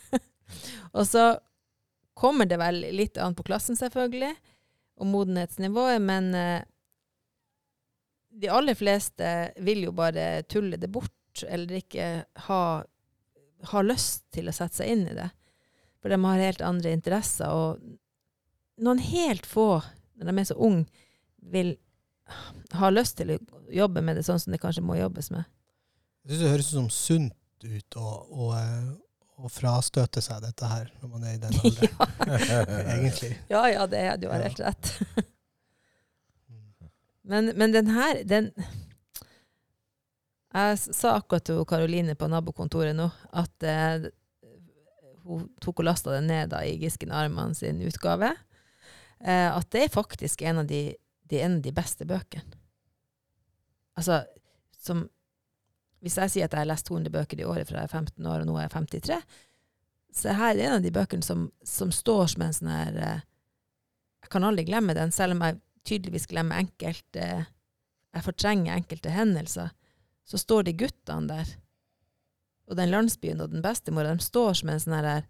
og 0.99 1.07
så 1.09 1.23
kommer 2.13 2.45
det 2.45 2.59
vel 2.61 2.83
litt 2.93 3.17
an 3.17 3.33
på 3.33 3.47
klassen, 3.49 3.77
selvfølgelig, 3.81 4.35
og 5.01 5.09
modenhetsnivået, 5.15 6.05
men 6.05 6.29
eh, 6.37 6.67
de 8.37 8.53
aller 8.53 8.77
fleste 8.77 9.33
vil 9.65 9.87
jo 9.87 9.95
bare 9.97 10.43
tulle 10.45 10.77
det 10.77 10.93
bort, 10.93 11.41
eller 11.49 11.81
ikke 11.81 12.11
ha, 12.51 12.61
ha 13.73 13.85
lyst 13.89 14.27
til 14.37 14.53
å 14.53 14.57
sette 14.61 14.83
seg 14.83 14.93
inn 14.93 15.09
i 15.09 15.17
det. 15.23 15.31
For 16.05 16.13
de 16.13 16.21
har 16.21 16.45
helt 16.45 16.69
andre 16.69 16.93
interesser. 17.01 17.49
Og 17.49 17.81
noen 18.85 19.01
helt 19.09 19.49
få, 19.49 19.81
når 20.21 20.29
de 20.29 20.37
er 20.45 20.53
så 20.53 20.61
unge, 20.69 21.05
vil 21.49 21.79
ha 22.77 22.91
lyst 22.91 23.19
til 23.21 23.35
å 23.35 23.39
jobbe 23.73 24.03
med 24.05 24.19
det 24.19 24.25
sånn 24.27 24.41
som 24.43 24.55
det 24.55 24.61
kanskje 24.63 24.85
må 24.85 24.99
jobbes 24.99 25.31
med. 25.35 25.47
Jeg 26.27 26.35
syns 26.35 26.43
det 26.43 26.53
høres 26.53 26.71
som 26.75 26.89
sunt 26.91 27.67
ut 27.67 27.99
å, 27.99 28.09
å, 28.27 28.49
eh, 28.59 28.89
å 29.39 29.51
frastøte 29.53 30.23
seg 30.25 30.43
dette 30.45 30.71
her 30.71 30.91
når 31.01 31.13
man 31.13 31.27
er 31.27 31.37
i 31.37 31.43
den 31.45 31.59
alderen, 31.63 32.75
egentlig. 32.97 33.33
Ja, 33.53 33.63
ja, 33.71 33.87
det 33.91 34.03
er, 34.03 34.19
du 34.21 34.29
har 34.33 34.43
helt 34.43 34.63
rett. 34.63 34.93
Men, 37.27 37.51
men 37.59 37.73
den 37.75 37.89
her, 37.91 38.21
den 38.23 38.53
Jeg 40.55 40.77
sa 40.79 41.17
akkurat 41.19 41.43
til 41.45 41.65
Karoline 41.67 42.15
på 42.15 42.29
nabokontoret 42.31 42.95
nå 42.97 43.09
at 43.35 43.67
eh, 43.67 44.07
hun 45.27 45.49
tok 45.61 45.83
og 45.83 45.89
lasta 45.89 46.15
den 46.15 46.29
ned 46.31 46.53
da, 46.53 46.63
i 46.65 46.77
Gisken 46.81 47.11
Arman 47.13 47.55
sin 47.59 47.83
utgave. 47.85 48.31
Eh, 49.21 49.51
at 49.51 49.69
det 49.75 49.83
er 49.85 49.93
faktisk 49.93 50.43
en 50.47 50.63
av 50.63 50.71
de, 50.71 50.95
de, 51.31 51.41
en 51.43 51.59
av 51.59 51.65
de 51.65 51.73
beste 51.75 52.07
bøkene. 52.09 52.59
Altså, 53.97 54.25
som 54.79 55.07
Hvis 56.05 56.19
jeg 56.21 56.31
sier 56.31 56.47
at 56.47 56.53
jeg 56.53 56.61
har 56.61 56.69
lest 56.69 56.87
200 56.87 57.11
bøker 57.11 57.41
i 57.41 57.47
året 57.49 57.67
fra 57.67 57.81
jeg 57.81 57.89
er 57.89 57.99
15 57.99 58.27
år, 58.29 58.43
og 58.43 58.47
nå 58.47 58.57
er 58.59 58.67
jeg 58.67 58.75
53, 58.77 59.17
så 60.17 60.35
her 60.37 60.55
er 60.55 60.67
en 60.67 60.77
av 60.77 60.85
de 60.85 60.93
bøkene 60.95 61.25
som, 61.25 61.49
som 61.67 61.91
står 61.93 62.27
som 62.33 62.45
en 62.45 62.55
sånn 62.55 62.71
her 62.71 62.99
eh, 63.01 63.25
Jeg 64.23 64.31
kan 64.33 64.45
aldri 64.47 64.67
glemme 64.69 64.95
den, 64.95 65.13
selv 65.13 65.35
om 65.35 65.43
jeg 65.45 65.59
tydeligvis 65.89 66.29
glemmer 66.31 66.61
enkelte 66.63 67.27
Jeg 67.27 68.25
fortrenger 68.25 68.77
enkelte 68.77 69.13
hendelser. 69.13 69.73
Så 70.27 70.39
står 70.41 70.67
de 70.67 70.77
guttene 70.79 71.29
der, 71.31 71.51
og 72.67 72.79
den 72.79 72.91
landsbyen 72.91 73.43
og 73.45 73.53
den 73.53 73.63
bestemora, 73.63 74.15
de 74.15 74.25
står 74.25 74.57
som 74.61 74.73
en 74.73 74.83
sånn 74.83 74.97
her 74.99 75.29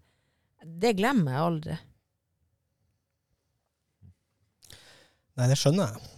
Det 0.63 0.95
glemmer 0.97 1.33
jeg 1.35 1.47
aldri. 1.49 1.77
Nei, 5.37 5.45
det 5.51 5.57
skjønner 5.59 5.91
jeg. 5.91 6.13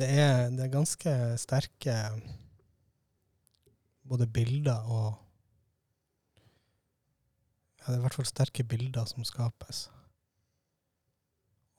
Det 0.00 0.06
er, 0.20 0.50
det 0.52 0.64
er 0.66 0.72
ganske 0.72 1.12
sterke 1.40 1.96
både 4.10 4.26
bilder 4.28 4.86
og 4.88 5.08
Ja, 7.80 7.86
det 7.86 7.94
er 7.94 8.00
i 8.02 8.04
hvert 8.04 8.18
fall 8.18 8.28
sterke 8.28 8.64
bilder 8.68 9.06
som 9.08 9.24
skapes. 9.24 9.86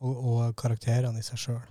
Og, 0.01 0.15
og 0.17 0.55
karakterene 0.57 1.21
i 1.21 1.25
seg 1.25 1.37
sjøl. 1.43 1.61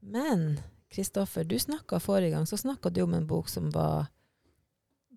Men 0.00 0.56
Kristoffer, 0.92 1.44
du 1.44 1.58
snakka 1.60 2.00
forrige 2.00 2.32
gang, 2.32 2.48
så 2.48 2.56
snakka 2.56 2.88
du 2.88 3.02
om 3.04 3.12
en 3.16 3.28
bok 3.28 3.52
som 3.52 3.68
var 3.72 4.08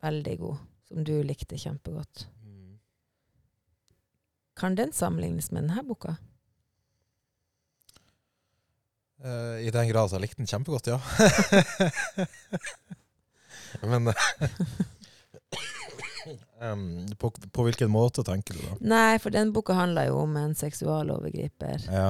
veldig 0.03 0.35
god. 0.43 0.67
Som 0.91 1.07
du 1.07 1.15
likte 1.23 1.57
kjempegodt. 1.57 2.27
Mm. 2.43 2.75
Kan 4.59 4.75
den 4.75 4.91
sammenlignes 4.93 5.51
med 5.51 5.63
denne 5.63 5.87
boka? 5.87 6.17
Eh, 9.23 9.67
I 9.67 9.71
den 9.71 9.87
grad 9.89 10.09
så 10.09 10.15
jeg 10.17 10.21
likte 10.25 10.41
den 10.43 10.47
kjempegodt, 10.49 10.87
ja. 10.91 10.99
Men 13.85 14.07
um, 16.61 17.05
på, 17.19 17.29
på 17.51 17.63
hvilken 17.67 17.91
måte 17.91 18.23
tenker 18.27 18.53
du 18.57 18.61
da? 18.65 18.75
Nei, 18.95 19.19
for 19.23 19.29
den 19.35 19.51
boka 19.55 19.73
handler 19.77 20.05
jo 20.09 20.15
om 20.23 20.35
en 20.39 20.55
seksualovergriper. 20.57 21.77
Ja. 21.91 22.09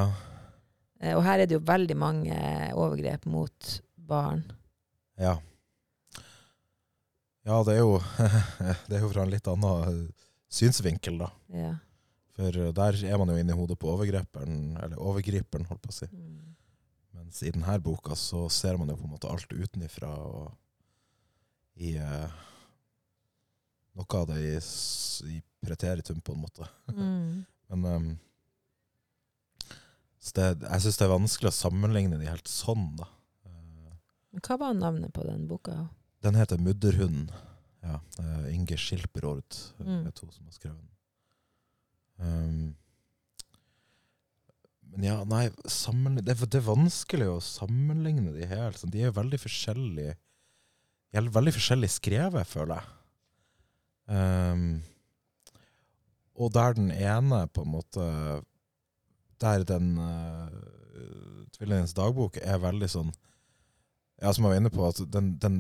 Eh, 1.02 1.16
Og 1.18 1.24
her 1.26 1.40
er 1.44 1.48
det 1.50 1.58
jo 1.60 1.64
veldig 1.66 1.98
mange 2.00 2.38
overgrep 2.74 3.26
mot 3.30 3.82
barn. 3.96 4.44
Ja. 5.22 5.38
Ja, 7.46 7.60
det 7.64 7.74
er 7.76 7.80
jo 7.84 8.00
Det 8.90 8.96
er 8.98 9.02
jo 9.04 9.12
fra 9.12 9.24
en 9.26 9.30
litt 9.34 9.48
annen 9.52 10.08
synsvinkel, 10.52 11.20
da. 11.22 11.30
Ja. 11.54 11.74
For 12.36 12.52
der 12.76 12.94
er 13.08 13.18
man 13.22 13.30
jo 13.32 13.38
inne 13.40 13.54
i 13.54 13.58
hodet 13.58 13.78
på 13.80 13.92
overgriperen, 13.94 14.56
eller 14.82 14.98
overgriperen, 15.00 15.68
holdt 15.70 15.84
på 15.86 15.92
å 15.94 15.96
si. 15.96 16.08
Mm. 16.12 16.55
Mens 17.26 17.42
i 17.42 17.50
denne 17.52 17.80
boka 17.82 18.14
så 18.16 18.44
ser 18.54 18.78
man 18.78 18.92
jo 18.94 19.00
på 19.00 19.08
en 19.08 19.16
måte 19.16 19.30
alt 19.34 19.50
utenifra, 19.50 20.12
og 20.14 20.54
i 21.82 21.96
eh, 21.98 22.42
Noe 23.96 24.18
av 24.20 24.26
det 24.28 24.38
i, 24.44 24.56
i 25.32 25.38
preteritum, 25.64 26.18
på 26.22 26.34
en 26.36 26.42
måte. 26.44 26.66
Mm. 26.92 27.46
Men 27.72 27.86
um, 27.88 28.08
det, 30.36 30.48
jeg 30.66 30.82
syns 30.84 30.98
det 31.00 31.06
er 31.06 31.14
vanskelig 31.14 31.48
å 31.52 31.56
sammenligne 31.56 32.20
de 32.20 32.28
helt 32.28 32.52
sånn, 32.52 32.90
da. 33.00 33.08
Hva 34.44 34.58
var 34.60 34.76
navnet 34.76 35.14
på 35.16 35.24
den 35.24 35.46
boka? 35.48 35.86
Den 36.26 36.36
heter 36.36 36.60
'Mudderhunden'. 36.60 37.32
Ja, 37.86 38.00
Inge 38.52 38.76
Skilperord 38.78 39.56
eh, 39.80 39.86
Mm. 39.86 40.08
er 40.08 40.12
to 40.12 40.28
som 40.32 40.46
har 40.46 40.52
skrevet 40.58 40.82
den. 40.82 40.92
Um, 42.20 42.76
men 44.96 45.08
ja, 45.10 45.16
nei, 45.28 45.50
det, 46.24 46.36
det 46.40 46.60
er 46.60 46.66
vanskelig 46.66 47.28
å 47.30 47.44
sammenligne 47.44 48.34
de 48.36 48.48
helt. 48.48 48.80
sånn. 48.80 48.94
De 48.94 49.04
er 49.04 49.16
veldig 49.16 49.40
forskjellige. 49.44 50.16
De 51.12 51.20
er 51.20 51.32
veldig 51.36 51.54
forskjellig 51.56 51.92
skrevet, 51.92 52.48
føler 52.48 52.80
jeg. 52.80 52.92
Um, 54.08 54.84
og 56.36 56.52
der 56.56 56.76
den 56.78 56.92
ene 56.94 57.40
på 57.50 57.64
en 57.64 57.72
måte 57.74 58.04
Der 59.42 59.64
den 59.66 59.96
uh, 59.98 60.46
'Tvillingens 61.56 61.96
dagbok' 61.98 62.38
er 62.38 62.62
veldig 62.62 62.90
sånn 62.92 63.10
Ja, 64.22 64.30
som 64.30 64.46
jeg 64.46 64.52
var 64.52 64.60
inne 64.60 64.70
på, 64.70 64.86
at 64.86 65.02
den, 65.10 65.32
den 65.42 65.58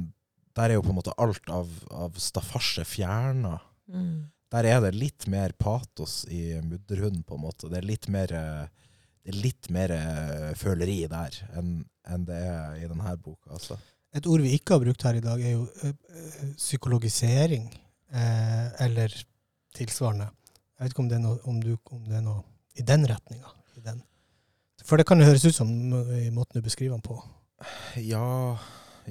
der 0.55 0.69
er 0.69 0.77
jo 0.77 0.86
på 0.86 0.93
en 0.93 0.99
måte 0.99 1.15
alt 1.19 1.49
av, 1.51 1.71
av 1.91 2.15
staffasje 2.21 2.86
fjerna. 2.88 3.57
Mm. 3.91 4.29
Der 4.53 4.67
er 4.69 4.79
det 4.86 4.93
litt 4.95 5.25
mer 5.27 5.51
patos 5.59 6.21
i 6.31 6.61
Mudderhunden, 6.63 7.25
på 7.27 7.36
en 7.36 7.43
måte. 7.43 7.67
Det 7.67 7.81
er 7.81 7.89
litt 7.89 8.07
mer, 8.07 8.31
eh, 8.31 8.84
det 9.26 9.34
er 9.34 9.41
litt 9.41 9.69
mer 9.73 9.91
eh, 9.95 10.51
føleri 10.59 10.99
der 11.09 11.36
enn 11.57 11.80
en 12.05 12.26
det 12.28 12.38
er 12.38 12.76
i 12.78 12.86
denne 12.86 13.15
boka. 13.17 13.55
Altså. 13.57 13.80
Et 14.13 14.28
ord 14.30 14.43
vi 14.45 14.53
ikke 14.53 14.76
har 14.76 14.84
brukt 14.84 15.05
her 15.07 15.17
i 15.17 15.23
dag, 15.23 15.41
er 15.41 15.55
jo 15.55 15.65
ø, 15.65 15.89
eh, 15.89 16.51
psykologisering. 16.59 17.65
Eh, 18.13 18.67
eller 18.86 19.11
tilsvarende. 19.76 20.30
Jeg 20.78 20.84
vet 20.84 20.93
ikke 20.93 21.03
om 21.03 21.09
det 21.09 21.17
er 21.17 21.23
noe, 21.23 21.39
om 21.49 21.57
du, 21.63 21.73
om 21.91 22.03
det 22.05 22.19
er 22.19 22.26
noe 22.28 22.43
i 22.78 22.86
den 22.86 23.07
retninga. 23.09 23.49
For 24.86 25.01
det 25.01 25.07
kan 25.09 25.17
jo 25.17 25.26
høres 25.26 25.45
ut 25.47 25.57
som 25.57 25.69
eh, 25.97 26.28
i 26.28 26.34
måten 26.34 26.59
du 26.59 26.65
beskriver 26.65 26.93
den 26.93 27.05
på. 27.05 27.17
Ja, 27.97 28.55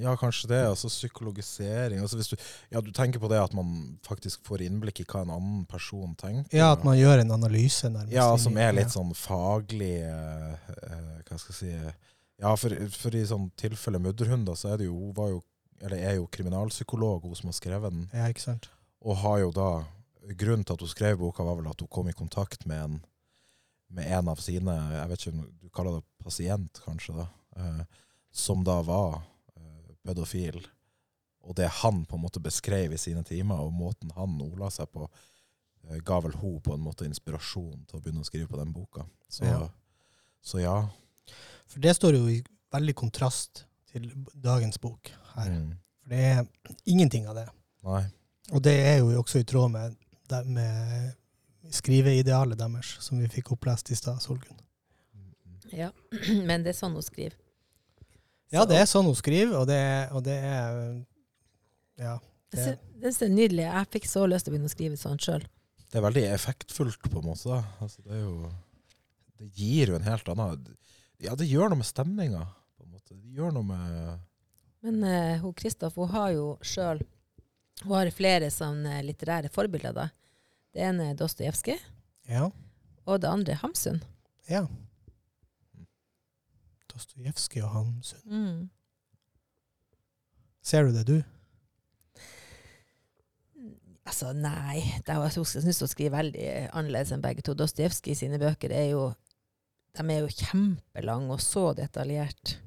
ja, 0.01 0.13
kanskje 0.19 0.49
det. 0.51 0.61
Altså 0.67 0.89
psykologisering. 0.91 2.01
Altså 2.03 2.19
hvis 2.19 2.31
du, 2.31 2.35
ja, 2.73 2.81
du 2.81 2.91
tenker 2.95 3.21
på 3.21 3.29
det 3.31 3.39
at 3.41 3.55
man 3.57 3.97
faktisk 4.05 4.45
får 4.47 4.65
innblikk 4.65 5.01
i 5.01 5.07
hva 5.07 5.23
en 5.23 5.33
annen 5.37 5.63
person 5.69 6.13
tenker. 6.19 6.49
Ja, 6.55 6.71
at 6.75 6.85
man 6.87 6.97
gjør 6.99 7.23
en 7.23 7.33
analyse, 7.37 7.89
nærmest. 7.89 8.15
Ja, 8.15 8.27
som 8.41 8.59
er 8.61 8.75
litt 8.75 8.93
sånn 8.93 9.13
faglig 9.17 9.95
eh, 10.03 10.69
eh, 10.75 11.17
Hva 11.25 11.39
skal 11.41 11.55
jeg 11.55 11.59
si 11.59 11.73
Ja, 12.41 12.53
for, 12.59 12.75
for 12.91 13.15
i 13.15 13.25
sånn 13.27 13.49
tilfelle 13.59 14.01
Mudderhund, 14.03 14.51
så 14.59 14.73
er 14.73 14.83
det 14.83 14.89
jo 14.89 15.13
jo, 15.15 15.41
eller 15.81 15.97
er 15.97 16.17
jo 16.19 16.29
kriminalpsykolog, 16.31 17.27
hun 17.27 17.37
som 17.37 17.51
har 17.51 17.57
skrevet 17.57 17.93
den. 17.93 18.07
Ja, 18.15 18.29
ikke 18.31 18.43
sant. 18.43 18.69
Og 19.05 19.19
har 19.23 19.43
jo 19.45 19.51
da 19.55 19.69
Grunnen 20.25 20.63
til 20.65 20.73
at 20.73 20.81
hun 20.81 20.89
skrev 20.89 21.19
boka, 21.21 21.43
var 21.45 21.59
vel 21.59 21.67
at 21.69 21.81
hun 21.83 21.89
kom 21.93 22.07
i 22.09 22.15
kontakt 22.17 22.63
med 22.65 22.79
en 22.81 22.95
med 23.95 24.11
en 24.11 24.31
av 24.31 24.41
sine 24.41 24.73
Jeg 24.73 25.09
vet 25.09 25.21
ikke 25.21 25.33
om 25.35 25.43
du 25.61 25.69
kaller 25.73 25.99
det 25.99 26.25
pasient, 26.25 26.81
kanskje, 26.85 27.15
da. 27.19 27.27
Eh, 27.61 27.83
som 28.35 28.63
da 28.67 28.79
var 28.83 29.21
pedofil. 30.05 30.61
Og 31.45 31.55
det 31.57 31.69
han 31.81 32.03
på 32.09 32.17
en 32.17 32.23
måte 32.23 32.41
beskrev 32.41 32.93
i 32.95 33.01
sine 33.01 33.23
timer, 33.25 33.61
og 33.61 33.73
måten 33.73 34.13
han 34.15 34.37
ordla 34.41 34.71
seg 34.73 34.89
på, 34.93 35.07
eh, 35.89 36.01
ga 36.05 36.19
vel 36.25 36.37
hun 36.41 36.59
på 36.61 36.73
en 36.73 36.85
måte 36.85 37.05
inspirasjon 37.05 37.85
til 37.85 37.99
å 37.99 38.01
begynne 38.01 38.23
å 38.25 38.29
skrive 38.29 38.49
på 38.49 38.61
den 38.61 38.73
boka. 38.73 39.05
Så 39.29 39.45
Ja. 39.45 39.69
Så 40.45 40.61
ja. 40.61 40.89
For 41.65 41.81
det 41.81 41.95
står 41.95 42.13
jo 42.13 42.27
i 42.29 42.43
veldig 42.71 42.93
kontrast 42.95 43.65
til 43.89 44.11
dagens 44.33 44.77
bok 44.81 45.09
her. 45.33 45.49
Mm. 45.49 45.77
For 46.01 46.09
det 46.09 46.19
er 46.19 46.47
ingenting 46.85 47.27
av 47.27 47.35
det. 47.35 47.47
Nei. 47.83 48.03
Og 48.53 48.61
det 48.61 48.75
er 48.77 48.97
jo 48.99 49.21
også 49.21 49.41
i 49.41 49.47
tråd 49.47 49.71
med, 49.71 49.95
med 50.45 51.15
skriveidealet 51.73 52.59
deres, 52.59 52.97
som 53.01 53.17
vi 53.17 53.29
fikk 53.31 53.55
opplest 53.55 53.89
i 53.89 53.97
stad, 53.97 54.21
Solgunn. 54.21 54.59
Ja. 55.73 55.89
Men 56.49 56.63
det 56.63 56.75
er 56.75 56.77
sånn 56.77 56.93
hun 56.93 57.05
skriver. 57.05 57.37
Ja, 58.53 58.65
det 58.65 58.77
er 58.77 58.85
sånn 58.85 59.05
hun 59.09 59.15
skriver, 59.17 59.57
og 59.61 59.67
det 59.67 59.81
og 60.11 60.23
det 60.23 60.37
er 60.43 61.05
Ja. 61.97 62.17
Det. 62.51 62.77
Det 63.01 63.11
jeg 63.11 63.27
er 63.27 63.33
nydelig. 63.33 63.63
Jeg 63.65 63.87
fikk 63.91 64.05
så 64.07 64.25
lyst 64.29 64.45
til 64.45 64.53
å 64.53 64.55
begynne 64.55 64.69
å 64.69 64.73
skrive 64.75 64.97
sånn 64.99 65.19
sjøl. 65.19 65.43
Det 65.91 65.99
er 65.99 66.05
veldig 66.05 66.23
effektfullt, 66.33 67.01
på 67.11 67.19
en 67.21 67.27
måte. 67.29 67.57
Altså, 67.81 68.01
det 68.03 68.13
er 68.13 68.21
jo 68.23 68.51
Det 69.37 69.49
gir 69.51 69.89
jo 69.91 69.95
en 69.95 70.03
helt 70.07 70.27
annen 70.31 70.75
Ja, 71.19 71.35
det 71.35 71.47
gjør 71.47 71.69
noe 71.69 71.77
med 71.81 71.85
stemninga, 71.89 72.45
på 72.77 72.83
en 72.85 72.91
måte. 72.91 73.15
Det 73.15 73.33
gjør 73.35 73.51
noe 73.53 73.63
med 73.63 74.19
Men 74.83 75.03
uh, 75.03 75.37
hun 75.41 75.53
Kristoff 75.53 75.95
hun 75.95 76.07
har 76.09 76.31
jo 76.31 76.57
sjøl 76.61 77.01
Hun 77.83 77.91
har 77.97 78.11
flere 78.11 78.47
sånne 78.51 79.01
litterære 79.03 79.49
forbilder. 79.51 79.93
da. 79.93 80.09
Det 80.73 80.81
ene 80.81 81.09
er 81.11 81.15
Dostojevskij, 81.15 81.79
Ja. 82.29 82.49
og 83.05 83.19
det 83.21 83.29
andre 83.29 83.51
er 83.53 83.57
Hamsun. 83.61 84.01
ja. 84.49 84.67
Dostojevskij 86.95 87.63
og 87.65 87.73
Hamsun. 87.75 88.21
Mm. 88.31 88.69
Ser 90.65 90.87
du 90.87 90.93
det, 90.95 91.05
du? 91.09 91.17
Altså, 94.05 94.31
nei. 94.37 94.79
Det 95.03 95.11
er, 95.13 95.21
jeg 95.27 95.45
syns 95.45 95.81
hun 95.83 95.89
skriver 95.91 96.15
veldig 96.19 96.47
annerledes 96.71 97.11
enn 97.15 97.23
begge 97.25 97.43
to. 97.45 97.55
Dostojevskij 97.57 98.15
sine 98.21 98.39
bøker 98.41 98.71
er 98.73 98.89
jo 98.93 99.09
de 99.95 100.03
er 100.11 100.25
jo 100.25 100.27
kjempelange 100.27 101.31
og 101.31 101.39
så 101.43 101.69
detaljert. 101.77 102.57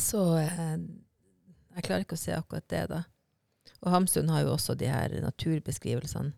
Så 0.00 0.22
eh, 0.40 0.76
jeg 1.76 1.84
klarer 1.84 2.04
ikke 2.06 2.16
å 2.16 2.20
se 2.20 2.32
akkurat 2.36 2.64
det, 2.72 2.84
da. 2.92 3.02
Og 3.84 3.90
Hamsun 3.92 4.30
har 4.32 4.46
jo 4.46 4.54
også 4.54 4.74
de 4.80 4.88
her 4.88 5.12
naturbeskrivelsene, 5.24 6.32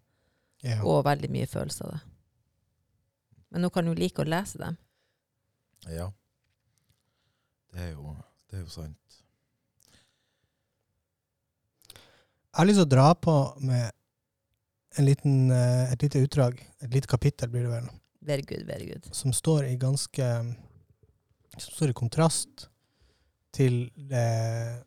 Ja. 0.66 0.83
og 0.85 1.05
veldig 1.07 1.31
mye 1.33 1.47
følelser, 1.49 1.89
da. 1.95 2.01
Men 3.51 3.62
hun 3.64 3.70
kan 3.72 3.87
jo 3.87 3.95
like 3.97 4.20
å 4.22 4.26
lese 4.28 4.59
dem. 4.61 4.76
Ja. 5.89 6.11
Det 7.70 7.80
er 7.84 7.92
jo, 7.92 8.14
det 8.50 8.58
er 8.58 8.64
jo 8.64 8.72
sant. 8.72 8.96
Jeg 12.50 12.58
har 12.58 12.66
lyst 12.66 12.80
til 12.82 12.88
å 12.88 12.90
dra 12.96 13.08
på 13.14 13.34
med 13.62 13.90
en 14.98 15.06
liten, 15.06 15.50
eh, 15.54 15.92
et 15.92 16.02
lite 16.02 16.22
utdrag, 16.24 16.58
et 16.82 16.90
lite 16.90 17.06
kapittel 17.06 17.50
blir 17.50 17.68
det 17.68 17.74
vel, 17.76 17.90
Very 18.20 18.42
good, 18.42 18.66
very 18.66 18.86
good. 18.86 19.06
som 19.14 19.32
står 19.32 19.64
i 19.64 19.76
ganske 19.76 20.26
Som 21.58 21.72
står 21.74 21.90
i 21.90 21.92
kontrast 21.98 22.68
til 23.52 23.90
det 23.96 24.84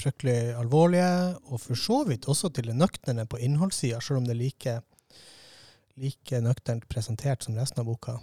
fryktelig 0.00 0.56
alvorlige, 0.58 1.36
og 1.52 1.60
for 1.60 1.78
så 1.78 2.00
vidt 2.08 2.26
også 2.26 2.50
til 2.54 2.66
det 2.66 2.76
nøkterne 2.76 3.26
på 3.30 3.38
innholdssida, 3.38 4.00
selv 4.00 4.18
om 4.18 4.24
det 4.26 4.34
er 4.34 4.40
like, 4.40 4.80
like 5.96 6.40
nøkternt 6.40 6.88
presentert 6.88 7.44
som 7.44 7.54
resten 7.54 7.82
av 7.82 7.86
boka. 7.86 8.16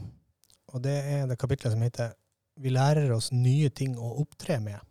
Og 0.74 0.84
det 0.84 0.98
er 0.98 1.28
det 1.30 1.40
kapitlet 1.40 1.72
som 1.72 1.86
heter 1.86 2.12
'Vi 2.58 2.70
lærer 2.74 3.12
oss 3.14 3.32
nye 3.32 3.70
ting 3.70 3.98
å 3.98 4.18
opptre 4.24 4.60
med'. 4.60 4.82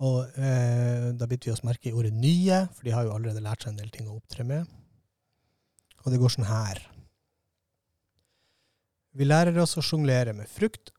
Og 0.00 0.38
eh, 0.38 1.10
da 1.12 1.26
biter 1.28 1.50
vi 1.50 1.54
oss 1.54 1.64
merke 1.64 1.90
i 1.90 1.92
ordet 1.96 2.12
'nye', 2.12 2.68
for 2.72 2.84
de 2.84 2.94
har 2.94 3.04
jo 3.04 3.14
allerede 3.16 3.44
lært 3.44 3.64
seg 3.64 3.72
en 3.72 3.82
del 3.82 3.90
ting 3.90 4.08
å 4.08 4.16
opptre 4.16 4.44
med. 4.44 4.68
Og 6.04 6.12
det 6.12 6.20
går 6.20 6.32
sånn 6.36 6.48
her. 6.48 6.80
Vi 9.12 9.26
lærer 9.26 9.56
oss 9.58 9.76
å 9.76 9.84
sjonglere 9.84 10.32
med 10.36 10.48
frukt, 10.48 10.92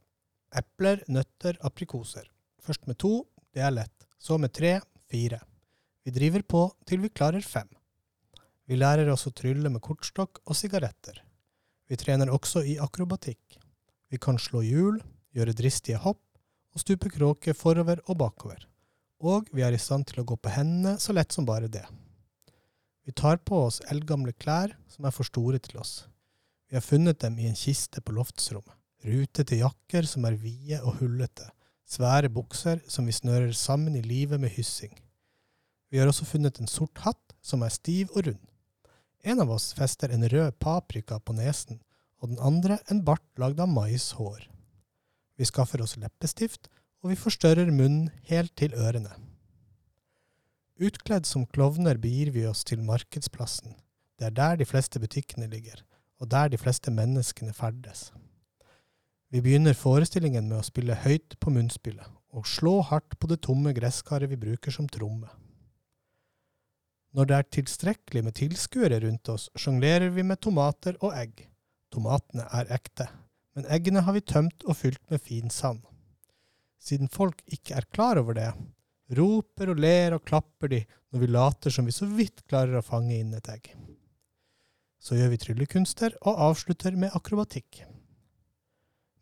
epler, 0.52 1.02
nøtter, 1.08 1.58
aprikoser. 1.64 2.28
Først 2.62 2.86
med 2.88 3.00
to, 3.00 3.24
det 3.56 3.64
er 3.64 3.72
lett. 3.72 4.08
Så 4.20 4.38
med 4.38 4.54
tre, 4.54 4.80
fire. 5.10 5.40
Vi 6.06 6.12
driver 6.12 6.44
på 6.44 6.66
til 6.86 7.02
vi 7.06 7.14
klarer 7.14 7.42
fem. 7.46 7.70
Vi 8.68 8.78
lærer 8.78 9.10
oss 9.14 9.26
å 9.28 9.34
trylle 9.36 9.70
med 9.70 9.82
kortstokk 9.84 10.42
og 10.46 10.58
sigaretter. 10.58 11.24
Vi 11.90 11.98
trener 12.00 12.30
også 12.32 12.64
i 12.64 12.78
akrobatikk. 12.80 13.58
Vi 14.12 14.20
kan 14.22 14.38
slå 14.40 14.62
hjul, 14.64 15.02
gjøre 15.36 15.56
dristige 15.58 16.00
hopp 16.02 16.22
og 16.72 16.84
stupe 16.84 17.12
kråke 17.12 17.56
forover 17.58 18.02
og 18.08 18.20
bakover. 18.22 18.68
Og 19.22 19.50
vi 19.54 19.64
er 19.66 19.76
i 19.76 19.82
stand 19.82 20.08
til 20.10 20.22
å 20.22 20.28
gå 20.28 20.38
på 20.38 20.54
hendene 20.54 20.98
så 21.02 21.14
lett 21.14 21.34
som 21.34 21.46
bare 21.46 21.70
det. 21.72 21.84
Vi 23.06 23.14
tar 23.18 23.42
på 23.46 23.64
oss 23.68 23.82
eldgamle 23.92 24.34
klær 24.38 24.76
som 24.90 25.06
er 25.06 25.14
for 25.16 25.28
store 25.28 25.60
til 25.62 25.82
oss. 25.82 26.06
Vi 26.70 26.78
har 26.78 26.86
funnet 26.86 27.20
dem 27.20 27.38
i 27.40 27.50
en 27.50 27.58
kiste 27.58 28.02
på 28.02 28.14
loftsrommet. 28.16 28.78
Rutete 29.02 29.58
jakker 29.58 30.06
som 30.06 30.28
er 30.30 30.38
vide 30.38 30.78
og 30.86 31.00
hullete. 31.00 31.48
Svære 31.90 32.30
bukser 32.32 32.84
som 32.88 33.08
vi 33.10 33.16
snører 33.16 33.52
sammen 33.58 33.98
i 33.98 34.04
livet 34.06 34.40
med 34.40 34.54
hyssing. 34.54 34.94
Vi 35.92 36.00
har 36.00 36.08
også 36.08 36.28
funnet 36.30 36.62
en 36.62 36.70
sort 36.70 37.02
hatt 37.04 37.34
som 37.44 37.66
er 37.66 37.74
stiv 37.74 38.14
og 38.14 38.30
rund. 38.30 38.44
En 39.26 39.42
av 39.42 39.52
oss 39.54 39.72
fester 39.78 40.14
en 40.14 40.24
rød 40.30 40.56
paprika 40.62 41.20
på 41.20 41.34
nesen, 41.36 41.82
og 42.22 42.32
den 42.32 42.40
andre 42.40 42.78
en 42.94 43.02
bart 43.06 43.26
lagd 43.42 43.60
av 43.60 43.70
maishår. 43.70 44.46
Vi 45.42 45.48
skaffer 45.50 45.82
oss 45.82 45.96
leppestift, 45.98 46.68
og 47.02 47.10
vi 47.10 47.18
forstørrer 47.18 47.72
munnen 47.74 48.12
helt 48.30 48.54
til 48.60 48.76
ørene. 48.78 49.10
Utkledd 50.78 51.26
som 51.26 51.48
klovner 51.50 51.98
begir 52.02 52.30
vi 52.36 52.44
oss 52.46 52.62
til 52.68 52.84
markedsplassen. 52.86 53.74
Det 54.22 54.28
er 54.28 54.36
der 54.38 54.60
de 54.60 54.68
fleste 54.70 55.02
butikkene 55.02 55.48
ligger, 55.50 55.82
og 56.22 56.30
der 56.30 56.52
de 56.54 56.60
fleste 56.62 56.94
menneskene 56.94 57.56
ferdes. 57.58 58.12
Vi 59.34 59.42
begynner 59.42 59.74
forestillingen 59.74 60.46
med 60.46 60.60
å 60.60 60.68
spille 60.68 61.00
høyt 61.08 61.40
på 61.42 61.54
munnspillet, 61.56 62.06
og 62.38 62.46
slå 62.46 62.76
hardt 62.92 63.18
på 63.18 63.32
det 63.32 63.40
tomme 63.42 63.74
gresskaret 63.74 64.30
vi 64.30 64.38
bruker 64.38 64.78
som 64.78 64.86
tromme. 64.94 65.32
Når 67.18 67.32
det 67.32 67.38
er 67.40 67.50
tilstrekkelig 67.58 68.26
med 68.30 68.38
tilskuere 68.38 69.02
rundt 69.02 69.34
oss, 69.34 69.50
sjonglerer 69.58 70.14
vi 70.14 70.22
med 70.22 70.38
tomater 70.38 71.02
og 71.02 71.18
egg. 71.18 71.48
Tomatene 71.90 72.46
er 72.54 72.70
ekte, 72.78 73.10
men 73.56 73.68
eggene 73.68 74.04
har 74.06 74.16
vi 74.16 74.24
tømt 74.24 74.66
og 74.68 74.78
fylt 74.80 75.02
med 75.12 75.24
fin 75.24 75.52
sand. 75.52 75.82
Siden 76.82 77.12
folk 77.12 77.42
ikke 77.46 77.76
er 77.78 77.90
klar 77.94 78.20
over 78.22 78.38
det, 78.38 78.50
roper 79.18 79.74
og 79.74 79.82
ler 79.84 80.16
og 80.16 80.26
klapper 80.26 80.72
de 80.72 80.82
når 81.12 81.24
vi 81.24 81.32
later 81.32 81.74
som 81.74 81.88
vi 81.88 81.96
så 81.96 82.08
vidt 82.10 82.46
klarer 82.48 82.80
å 82.80 82.86
fange 82.86 83.18
inn 83.18 83.34
et 83.36 83.50
egg. 83.52 83.74
Så 85.02 85.18
gjør 85.18 85.34
vi 85.34 85.42
tryllekunster 85.42 86.16
og 86.22 86.40
avslutter 86.50 86.96
med 86.98 87.14
akrobatikk. 87.18 87.84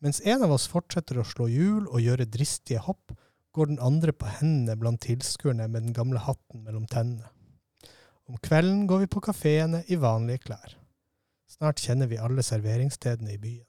Mens 0.04 0.22
en 0.24 0.44
av 0.46 0.54
oss 0.56 0.68
fortsetter 0.72 1.20
å 1.20 1.28
slå 1.28 1.50
hjul 1.52 1.88
og 1.88 2.04
gjøre 2.04 2.30
dristige 2.32 2.84
hopp, 2.86 3.16
går 3.56 3.72
den 3.72 3.82
andre 3.84 4.14
på 4.14 4.30
hendene 4.40 4.78
blant 4.80 5.02
tilskuerne 5.04 5.66
med 5.68 5.88
den 5.88 5.96
gamle 5.96 6.22
hatten 6.22 6.62
mellom 6.64 6.86
tennene. 6.88 7.32
Om 8.30 8.38
kvelden 8.46 8.86
går 8.88 9.04
vi 9.04 9.10
på 9.10 9.24
kafeene 9.26 9.82
i 9.90 9.98
vanlige 9.98 10.46
klær. 10.46 10.76
Snart 11.50 11.82
kjenner 11.82 12.08
vi 12.12 12.20
alle 12.22 12.46
serveringsstedene 12.46 13.34
i 13.34 13.42
byen. 13.42 13.69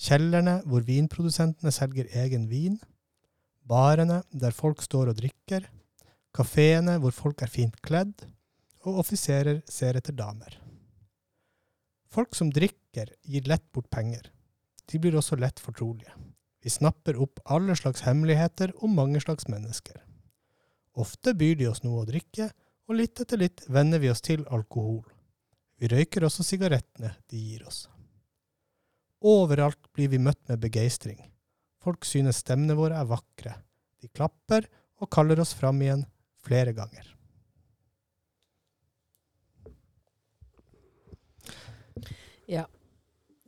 Kjellerne 0.00 0.60
hvor 0.64 0.84
vinprodusentene 0.86 1.72
selger 1.74 2.08
egen 2.22 2.46
vin. 2.48 2.78
Barene 3.68 4.22
der 4.32 4.54
folk 4.56 4.80
står 4.84 5.12
og 5.12 5.20
drikker. 5.20 5.66
Kafeene 6.32 6.96
hvor 7.02 7.12
folk 7.12 7.42
er 7.44 7.52
fint 7.52 7.76
kledd. 7.84 8.24
Og 8.88 9.02
offiserer 9.02 9.60
ser 9.68 9.98
etter 10.00 10.16
damer. 10.16 10.56
Folk 12.10 12.34
som 12.34 12.48
drikker, 12.50 13.12
gir 13.22 13.44
lett 13.46 13.66
bort 13.74 13.90
penger. 13.92 14.32
De 14.90 14.98
blir 14.98 15.14
også 15.14 15.36
lett 15.38 15.60
fortrolige. 15.62 16.10
Vi 16.64 16.72
snapper 16.72 17.20
opp 17.20 17.38
alle 17.44 17.76
slags 17.78 18.02
hemmeligheter 18.08 18.72
om 18.82 18.96
mange 18.96 19.20
slags 19.22 19.46
mennesker. 19.52 20.00
Ofte 20.98 21.36
byr 21.38 21.54
de 21.60 21.68
oss 21.70 21.84
noe 21.84 22.02
å 22.02 22.08
drikke, 22.08 22.50
og 22.90 22.98
litt 22.98 23.20
etter 23.22 23.38
litt 23.38 23.62
venner 23.70 24.02
vi 24.02 24.10
oss 24.10 24.24
til 24.26 24.42
alkohol. 24.50 25.04
Vi 25.78 25.92
røyker 25.92 26.26
også 26.26 26.44
sigarettene 26.44 27.14
de 27.30 27.44
gir 27.44 27.62
oss. 27.68 27.84
Overalt 29.20 29.92
blir 29.92 30.08
vi 30.08 30.20
møtt 30.22 30.40
med 30.48 30.62
begeistring. 30.62 31.20
Folk 31.80 32.04
synes 32.08 32.40
stemmene 32.40 32.76
våre 32.76 32.98
er 33.00 33.08
vakre. 33.08 33.54
De 34.00 34.08
klapper 34.08 34.66
og 35.00 35.08
kaller 35.12 35.40
oss 35.40 35.52
fram 35.56 35.80
igjen 35.84 36.04
flere 36.44 36.72
ganger. 36.76 37.06
Ja. 42.50 42.66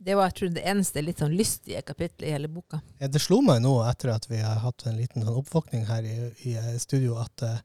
Det 0.03 0.17
var 0.19 0.33
jeg 0.33 0.35
tror, 0.39 0.49
det 0.57 0.65
eneste 0.67 1.03
litt 1.05 1.21
sånn 1.23 1.35
lystige 1.39 1.79
kapittelet 1.87 2.27
i 2.27 2.33
hele 2.35 2.49
boka. 2.51 2.81
Ja, 2.99 3.07
det 3.07 3.21
slo 3.23 3.39
meg 3.45 3.61
nå 3.63 3.77
etter 3.87 4.11
at 4.11 4.27
vi 4.27 4.41
har 4.43 4.59
hatt 4.65 4.83
en 4.91 4.97
liten 4.99 5.23
sånn 5.23 5.39
oppvåkning 5.39 5.85
her 5.87 6.03
i, 6.03 6.17
i 6.51 6.57
studio, 6.83 7.21
at, 7.23 7.45
eh, 7.47 7.61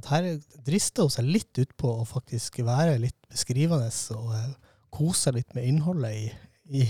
at 0.00 0.08
her 0.08 0.30
drister 0.64 1.04
hun 1.04 1.12
seg 1.12 1.28
litt 1.28 1.60
utpå 1.60 1.90
å 1.98 2.06
faktisk 2.08 2.62
være 2.64 2.96
litt 3.02 3.18
beskrivende 3.28 3.90
og 4.16 4.32
uh, 4.32 4.72
kose 4.96 5.34
litt 5.36 5.52
med 5.52 5.68
innholdet 5.68 6.16
i, 6.22 6.24
i, 6.68 6.84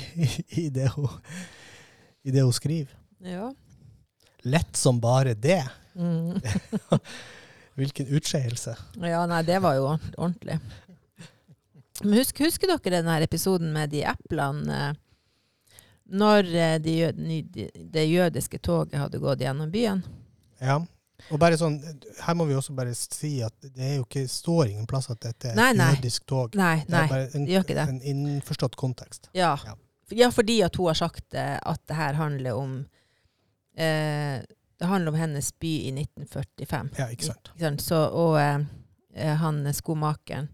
i, 0.49 0.68
det 0.70 0.89
hun, 0.95 1.09
i 2.22 2.31
det 2.31 2.43
hun 2.43 2.53
skriver. 2.53 2.93
Ja. 3.25 3.53
Lett 4.45 4.77
som 4.77 5.01
bare 5.01 5.35
det. 5.35 5.62
Mm. 5.95 6.41
Hvilken 7.79 8.07
utskeielse. 8.07 8.77
Ja, 9.03 9.25
nei, 9.27 9.43
det 9.43 9.59
var 9.64 9.75
jo 9.79 9.87
ordentlig. 9.95 10.59
Men 12.03 12.18
husk, 12.18 12.39
husker 12.43 12.70
dere 12.70 13.01
den 13.01 13.09
episoden 13.25 13.72
med 13.75 13.91
de 13.91 14.03
eplene? 14.11 14.79
eh, 14.91 15.01
Når 16.05 16.43
det 16.43 16.68
de, 16.85 16.97
de, 17.72 18.05
jødiske 18.05 18.59
toget 18.59 18.99
hadde 19.01 19.18
gått 19.22 19.41
gjennom 19.41 19.70
byen? 19.72 20.03
Ja. 20.61 20.81
Og 21.33 21.39
bare 21.41 21.57
sånn, 21.57 21.77
her 22.27 22.35
må 22.37 22.45
vi 22.49 22.57
også 22.59 22.75
bare 22.77 22.93
si 22.99 23.37
at 23.47 23.55
det 23.62 23.85
er 23.87 23.95
jo 24.01 24.05
ikke, 24.05 24.25
står 24.29 24.73
ingen 24.73 24.87
plass 24.91 25.07
at 25.12 25.21
dette 25.25 25.53
er 25.53 25.57
Nei, 25.59 25.69
et 25.73 25.79
nei. 25.79 25.91
jødisk 25.95 26.27
tog. 26.29 26.57
Nei, 26.59 26.77
Det 26.83 26.91
nei. 26.93 27.05
er 27.05 27.12
bare 27.12 27.29
en, 27.39 27.45
det 27.47 27.55
gjør 27.55 27.65
ikke 27.67 27.77
det. 27.79 27.87
en 27.93 28.01
innforstått 28.12 28.77
kontekst. 28.81 29.31
Ja. 29.33 29.53
Ja. 29.65 29.77
ja, 30.25 30.31
fordi 30.35 30.59
at 30.67 30.77
hun 30.77 30.91
har 30.91 30.99
sagt 30.99 31.35
eh, 31.39 31.57
at 31.62 31.81
det 31.89 31.97
her 31.97 32.19
handler 32.19 32.59
om 32.61 32.75
eh, 33.77 34.43
Det 34.79 34.87
handler 34.91 35.12
om 35.15 35.19
hennes 35.19 35.53
by 35.62 35.71
i 35.87 35.93
1945. 35.95 36.91
Ja, 36.99 37.07
ikke 37.15 37.31
sant. 37.31 37.51
Ikke 37.55 37.69
sant? 37.69 37.83
Så, 37.87 38.01
og 38.11 38.37
eh, 38.41 38.59
eh, 39.15 39.35
han 39.41 39.62
skomakeren 39.75 40.51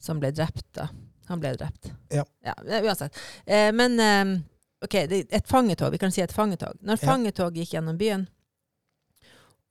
som 0.00 0.20
ble 0.22 0.30
drept, 0.32 0.64
da. 0.78 0.86
Han 1.28 1.40
ble 1.42 1.50
drept. 1.58 1.90
Ja. 2.14 2.22
ja 2.46 2.54
uansett. 2.86 3.18
Eh, 3.44 3.72
men 3.74 3.98
eh, 4.00 4.38
OK, 4.86 4.94
det, 5.10 5.24
et 5.34 5.48
fangetog. 5.50 5.90
Vi 5.92 5.98
kan 5.98 6.14
si 6.14 6.22
et 6.22 6.32
fangetog. 6.32 6.78
Når 6.86 7.02
fangetog 7.02 7.58
gikk 7.58 7.74
gjennom 7.74 7.98
byen, 7.98 8.28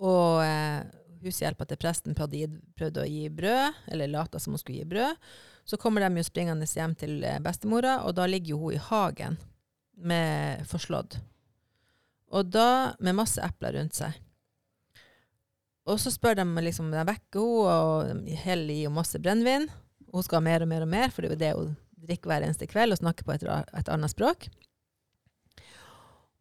og 0.04 0.44
eh, 0.46 0.84
hushjelpa 1.24 1.66
til 1.66 1.80
presten 1.82 2.16
prøvde, 2.18 2.38
å 2.38 2.42
gi- 2.44 2.74
prøvde 2.78 3.04
å 3.04 3.10
gi 3.10 3.24
brød, 3.34 3.80
eller 3.92 4.12
lata 4.14 4.40
som 4.40 4.54
hun 4.54 4.62
skulle 4.62 4.84
gi 4.84 4.90
brød, 4.92 5.18
så 5.68 5.80
kommer 5.82 6.06
de 6.06 6.22
jo 6.22 6.28
springende 6.28 6.68
hjem 6.70 6.94
til 7.00 7.18
eh, 7.26 7.40
bestemora, 7.44 8.00
og 8.06 8.14
da 8.20 8.28
ligger 8.30 8.54
jo 8.54 8.60
hun 8.68 8.78
i 8.78 8.84
hagen 8.90 9.40
med 9.98 10.62
forslått. 10.70 11.18
Og 12.30 12.46
da 12.54 12.94
med 13.00 13.18
masse 13.18 13.42
epler 13.42 13.80
rundt 13.80 13.96
seg. 13.98 14.14
Og 15.88 15.98
så 16.04 16.12
spør 16.12 16.36
de 16.42 16.46
liksom, 16.66 16.92
de 16.92 17.04
vekker 17.08 17.40
hun 17.40 17.68
og 17.72 18.32
heller 18.44 18.74
i 18.76 18.82
henne 18.84 18.96
masse 19.00 19.20
brennevin. 19.24 19.70
Hun 20.12 20.24
skal 20.24 20.42
ha 20.42 20.44
mer 20.44 20.66
og 20.66 20.70
mer 20.72 20.84
og 20.84 20.92
mer, 20.92 21.12
for 21.16 21.24
det 21.24 21.30
er 21.30 21.34
jo 21.34 21.40
det 21.42 21.52
hun 21.56 21.76
drikker 22.08 22.30
hver 22.30 22.44
eneste 22.46 22.68
kveld 22.70 22.94
og 22.94 23.00
snakker 23.02 23.26
på 23.28 23.34
et, 23.36 23.46
et 23.48 23.90
annet 23.92 24.12
språk. 24.12 24.50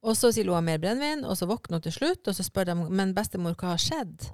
Og 0.07 0.15
så 0.15 0.31
sier 0.31 0.47
hun 0.47 0.55
ha 0.55 0.63
mer 0.63 0.81
brennevin, 0.83 1.25
og 1.27 1.35
så 1.39 1.49
våkner 1.51 1.81
hun 1.81 1.87
til 1.89 1.97
slutt, 1.97 2.29
og 2.29 2.37
så 2.37 2.47
spør 2.47 2.71
de 2.71 2.77
men 2.87 3.15
bestemor, 3.17 3.57
hva 3.59 3.75
har 3.75 3.83
skjedd? 3.83 4.29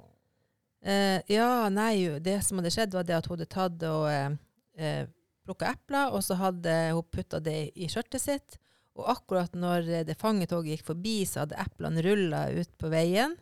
Eh, 0.85 1.19
ja, 1.31 1.69
nei, 1.73 2.19
det 2.21 2.37
som 2.45 2.59
hadde 2.59 2.73
skjedd, 2.75 2.93
var 2.93 3.07
det 3.07 3.17
at 3.17 3.29
hun 3.29 3.37
hadde 3.37 3.49
tatt 3.49 3.85
og 3.89 4.05
eh, 4.11 4.35
eh, 4.77 5.07
plukka 5.47 5.71
epler, 5.73 6.13
og 6.13 6.21
så 6.25 6.37
hadde 6.39 6.75
hun 6.93 7.09
putta 7.09 7.41
det 7.43 7.71
i 7.73 7.89
skjørtet 7.91 8.21
sitt. 8.21 8.59
Og 8.93 9.09
akkurat 9.15 9.55
når 9.57 9.89
det 10.05 10.19
fangetoget 10.21 10.75
gikk 10.75 10.85
forbi, 10.91 11.15
så 11.25 11.43
hadde 11.43 11.57
eplene 11.63 12.03
rulla 12.05 12.45
ut 12.53 12.77
på 12.77 12.91
veien, 12.93 13.33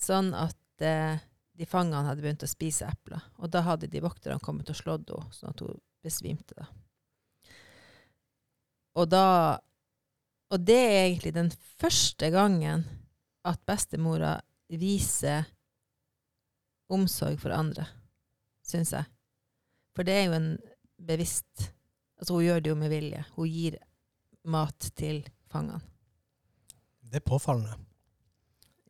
sånn 0.00 0.32
at 0.38 0.84
eh, 0.84 1.20
de 1.58 1.66
fangene 1.68 2.06
hadde 2.06 2.24
begynt 2.24 2.46
å 2.46 2.50
spise 2.50 2.88
epler. 2.88 3.20
Og 3.42 3.52
da 3.52 3.64
hadde 3.66 3.90
de 3.90 4.00
vokterne 4.00 4.40
kommet 4.40 4.70
og 4.72 4.78
slått 4.78 5.10
henne, 5.12 5.34
sånn 5.34 5.52
at 5.52 5.64
hun 5.66 5.80
besvimte. 6.06 6.56
da. 6.56 6.68
Og 8.98 9.10
da 9.10 9.26
Og 10.48 10.64
det 10.64 10.78
er 10.78 11.02
egentlig 11.06 11.34
den 11.36 11.50
første 11.80 12.30
gangen 12.32 12.84
at 13.48 13.60
bestemora 13.68 14.38
viser 14.68 15.44
omsorg 16.92 17.36
for 17.40 17.52
andre, 17.52 17.84
syns 18.64 18.94
jeg. 18.96 19.04
For 19.96 20.08
det 20.08 20.14
er 20.14 20.24
jo 20.28 20.38
en 20.38 20.54
bevisst 21.08 21.72
Altså, 22.18 22.34
hun 22.34 22.42
gjør 22.42 22.62
det 22.64 22.70
jo 22.72 22.74
med 22.74 22.90
vilje. 22.90 23.20
Hun 23.36 23.46
gir 23.46 23.76
mat 24.50 24.88
til 24.98 25.20
fangene. 25.46 25.78
Det 27.06 27.20
er 27.20 27.22
påfallende. 27.22 27.76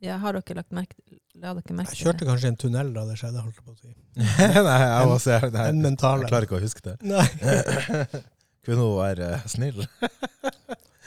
Ja, 0.00 0.16
har 0.22 0.32
dere 0.32 0.56
lagt 0.62 0.72
merke, 0.72 0.96
la 1.36 1.52
dere 1.58 1.76
merke 1.76 1.92
Jeg 1.92 2.06
kjørte 2.06 2.24
kanskje 2.24 2.52
en 2.54 2.56
tunnel 2.56 2.94
da 2.94 3.02
det 3.04 3.18
skjedde, 3.20 3.42
holdt 3.42 3.58
jeg 3.58 3.66
på 3.66 3.74
å 3.74 3.78
si. 3.82 3.92
Nei, 4.64 4.78
jeg, 4.80 5.10
også, 5.12 5.34
jeg, 5.34 5.50
En 5.50 5.60
jeg, 5.60 5.76
mentale. 5.82 6.24
jeg 6.24 6.32
klarer 6.32 6.48
ikke 6.48 6.56
å 6.56 6.62
huske 6.62 6.84
det. 6.86 6.96
Nei. 7.04 7.26
Kunne 8.64 8.86
hun 8.86 8.96
være 8.96 9.30
snill? 9.50 9.84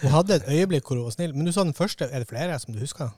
Hun 0.02 0.14
hadde 0.16 0.36
et 0.40 0.48
øyeblikk 0.50 0.88
hvor 0.88 0.98
hun 0.98 1.06
var 1.06 1.14
snill, 1.16 1.36
men 1.36 1.46
du 1.46 1.52
sa 1.54 1.64
den 1.64 1.78
første. 1.78 2.08
Er 2.10 2.24
det 2.24 2.30
flere 2.30 2.58
som 2.60 2.74
du 2.74 2.80
husker? 2.82 3.12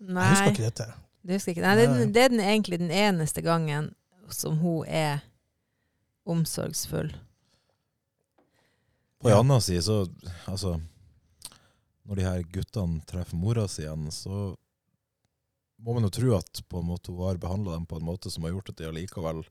Nei, 0.00 0.24
Jeg 0.24 0.36
husker 0.36 0.52
ikke 0.54 0.68
dette. 0.68 0.86
det 1.22 1.38
husker 1.38 1.54
ikke. 1.54 1.64
Nei, 1.64 1.74
det, 1.76 1.88
er 1.88 2.12
det 2.12 2.22
er 2.24 2.32
den, 2.32 2.40
egentlig 2.44 2.78
den 2.80 2.92
eneste 2.92 3.42
gangen 3.44 3.90
som 4.32 4.56
hun 4.60 4.84
er 4.86 5.20
omsorgsfull. 6.28 7.10
På 9.20 9.28
en 9.28 9.36
annen 9.42 9.60
side, 9.60 9.82
så 9.84 10.06
altså 10.48 10.78
Når 12.08 12.16
de 12.16 12.24
her 12.24 12.42
guttene 12.52 13.02
treffer 13.06 13.36
mora 13.38 13.66
si 13.68 13.84
igjen, 13.84 14.08
så 14.10 14.56
må 15.80 15.92
man 15.94 16.06
jo 16.08 16.10
tro 16.10 16.32
at 16.34 16.62
på 16.68 16.80
en 16.80 16.88
måte 16.88 17.12
hun 17.12 17.22
har 17.22 17.38
behandla 17.38 17.76
dem 17.76 17.84
på 17.86 18.00
en 18.00 18.06
måte 18.08 18.32
som 18.32 18.42
har 18.44 18.50
gjort 18.54 18.72
at 18.72 18.80
de 18.80 18.88
allikevel 18.88 19.44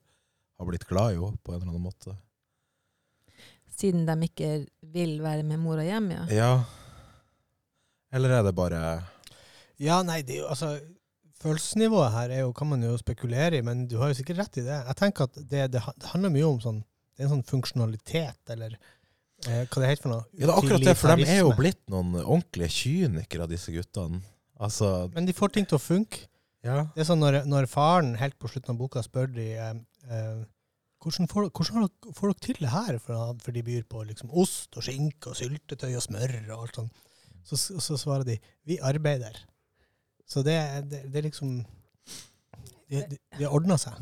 har 0.60 0.68
blitt 0.68 0.88
glad 0.90 1.14
i 1.14 1.22
henne 1.22 1.40
på 1.40 1.54
en 1.54 1.62
eller 1.62 1.72
annen 1.72 1.86
måte. 1.86 2.18
Siden 3.80 4.06
de 4.08 4.16
ikke 4.28 4.52
vil 4.94 5.20
være 5.24 5.46
med 5.48 5.62
mora 5.62 5.86
hjem, 5.88 6.12
ja. 6.12 6.24
Ja. 6.34 6.52
Eller 8.12 8.40
er 8.40 8.48
det 8.48 8.56
bare 8.58 8.80
Ja, 9.80 10.02
nei, 10.04 10.22
det 10.26 10.36
er 10.36 10.42
jo 10.44 10.50
altså 10.52 10.74
Følelsesnivået 11.40 12.12
her 12.12 12.32
er 12.36 12.42
jo, 12.42 12.52
kan 12.52 12.68
man 12.68 12.82
jo 12.84 12.98
spekulere 13.00 13.62
i, 13.62 13.64
men 13.64 13.86
du 13.88 13.96
har 14.02 14.10
jo 14.12 14.18
sikkert 14.18 14.42
rett 14.42 14.58
i 14.60 14.64
det. 14.66 14.76
Jeg 14.90 14.98
tenker 15.00 15.30
at 15.30 15.38
det, 15.40 15.70
det, 15.72 15.80
det 15.80 16.10
handler 16.12 16.34
mye 16.34 16.50
om 16.50 16.58
sånn 16.60 16.82
Det 16.84 17.24
er 17.24 17.30
en 17.30 17.38
sånn 17.38 17.46
funksjonalitet, 17.48 18.42
eller 18.52 18.74
eh, 18.76 19.62
hva 19.64 19.80
det 19.80 19.92
heter 19.94 20.04
for 20.04 20.12
noe. 20.12 20.26
Ja, 20.34 20.42
det 20.42 20.50
er 20.50 20.58
akkurat 20.58 20.84
det, 20.84 20.98
for 21.00 21.16
de 21.16 21.30
er 21.32 21.40
jo 21.40 21.54
blitt 21.56 21.80
noen 21.92 22.18
ordentlige 22.20 22.76
kynikere, 22.76 23.48
disse 23.52 23.72
guttene. 23.72 24.20
Altså 24.60 25.08
Men 25.14 25.30
de 25.30 25.36
får 25.38 25.56
ting 25.56 25.68
til 25.70 25.80
å 25.80 25.82
funke. 25.84 26.26
Ja. 26.68 26.82
Det 26.92 27.06
er 27.06 27.08
sånn 27.08 27.24
når, 27.24 27.46
når 27.48 27.70
faren 27.72 28.18
helt 28.20 28.36
på 28.36 28.52
slutten 28.52 28.76
av 28.76 28.82
boka 28.82 29.04
spør 29.06 29.32
de 29.32 29.48
eh, 29.56 29.76
eh, 30.12 30.42
hvordan, 31.00 31.28
får, 31.32 31.50
hvordan 31.56 31.90
får 32.14 32.28
dere 32.34 32.44
til 32.46 32.58
det 32.60 32.72
her? 32.74 32.98
For, 33.04 33.36
for 33.44 33.56
de 33.56 33.64
byr 33.64 33.86
på 33.90 34.04
liksom 34.08 34.32
ost 34.32 34.76
og 34.78 34.84
skinke 34.84 35.32
og 35.32 35.38
syltetøy 35.40 35.94
og 35.96 36.04
smør 36.04 36.34
og 36.52 36.64
alt 36.66 36.80
sånt. 36.82 37.06
Så, 37.48 37.56
så 37.80 37.96
svarer 37.98 38.26
de 38.28 38.36
vi 38.68 38.78
arbeider. 38.84 39.38
Så 40.30 40.44
det, 40.46 40.58
det, 40.92 41.04
det 41.14 41.24
liksom 41.30 41.62
De, 42.90 43.04
de, 43.06 43.18
de 43.38 43.44
har 43.46 43.54
ordna 43.54 43.78
seg. 43.78 43.98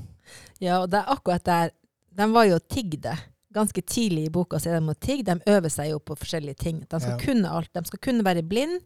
Ja, 0.64 0.80
og 0.82 0.90
det 0.92 1.02
er 1.02 1.10
akkurat 1.12 1.44
der 1.46 1.74
De 2.18 2.26
var 2.34 2.48
jo 2.48 2.58
tigde. 2.60 3.14
Ganske 3.54 3.82
tidlig 3.86 4.26
i 4.28 4.32
boka 4.34 4.60
så 4.60 4.72
er 4.72 4.80
de 4.82 4.92
å 4.92 4.96
tigge. 4.98 5.26
De 5.28 5.52
øver 5.54 5.70
seg 5.72 5.92
jo 5.92 6.00
på 6.04 6.16
forskjellige 6.18 6.58
ting. 6.64 6.80
De 6.90 7.00
skal 7.00 7.14
Ja. 7.14 7.20
kunne 7.22 7.52
alt. 7.52 7.70
De 7.76 7.84
skal 7.86 8.00
kunne 8.00 8.26
være 8.26 8.44
blind, 8.44 8.82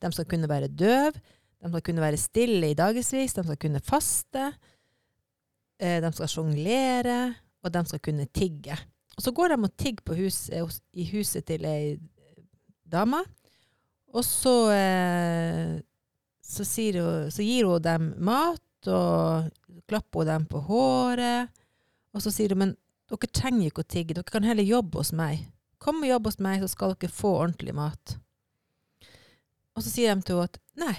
de 0.00 0.12
skal 0.12 0.24
kunne 0.30 0.48
være 0.48 0.68
døv, 0.68 1.12
de 1.16 1.68
skal 1.72 1.82
kunne 1.82 2.04
være 2.04 2.20
stille 2.20 2.70
i 2.70 2.76
dagevis, 2.78 3.10
de 3.34 3.42
skal 3.44 3.56
kunne 3.56 3.80
faste, 3.84 4.52
eh, 5.80 5.98
de 6.04 6.12
skal 6.12 6.28
sjonglere, 6.30 7.34
og 7.66 7.74
de 7.74 7.82
skal 7.90 8.02
kunne 8.02 8.28
tigge. 8.30 8.76
Og 9.16 9.24
så 9.24 9.32
går 9.34 9.52
de 9.52 9.58
og 9.64 9.74
tigger 9.80 10.18
hus, 10.20 10.48
eh, 10.50 10.78
i 10.94 11.08
huset 11.10 11.46
til 11.48 11.64
ei 11.66 11.96
dame, 12.86 13.24
og 14.14 14.24
så, 14.24 14.70
eh, 14.72 15.80
så, 16.40 16.64
hun, 16.64 17.30
så 17.30 17.42
gir 17.42 17.66
hun 17.66 17.82
dem 17.82 18.12
mat, 18.22 18.62
og 18.86 19.50
klapper 19.88 20.22
hun 20.22 20.30
dem 20.30 20.46
på 20.46 20.62
håret. 20.68 21.50
Og 22.14 22.22
så 22.22 22.30
sier 22.32 22.54
hun, 22.54 22.62
men 22.62 22.76
dere 23.10 23.32
trenger 23.32 23.68
ikke 23.68 23.84
å 23.84 23.90
tigge, 23.90 24.14
dere 24.14 24.30
kan 24.30 24.46
heller 24.46 24.66
jobbe 24.66 25.02
hos 25.02 25.12
meg. 25.16 25.42
Kom 25.82 26.00
og 26.02 26.08
jobbe 26.08 26.30
hos 26.30 26.40
meg, 26.42 26.62
så 26.62 26.70
skal 26.70 26.94
dere 26.94 27.12
få 27.12 27.34
ordentlig 27.42 27.74
mat. 27.76 28.16
Og 29.76 29.84
så 29.84 29.92
sier 29.92 30.14
de 30.14 30.24
til 30.24 30.38
henne 30.38 30.48
at 30.48 30.60
nei, 30.80 30.94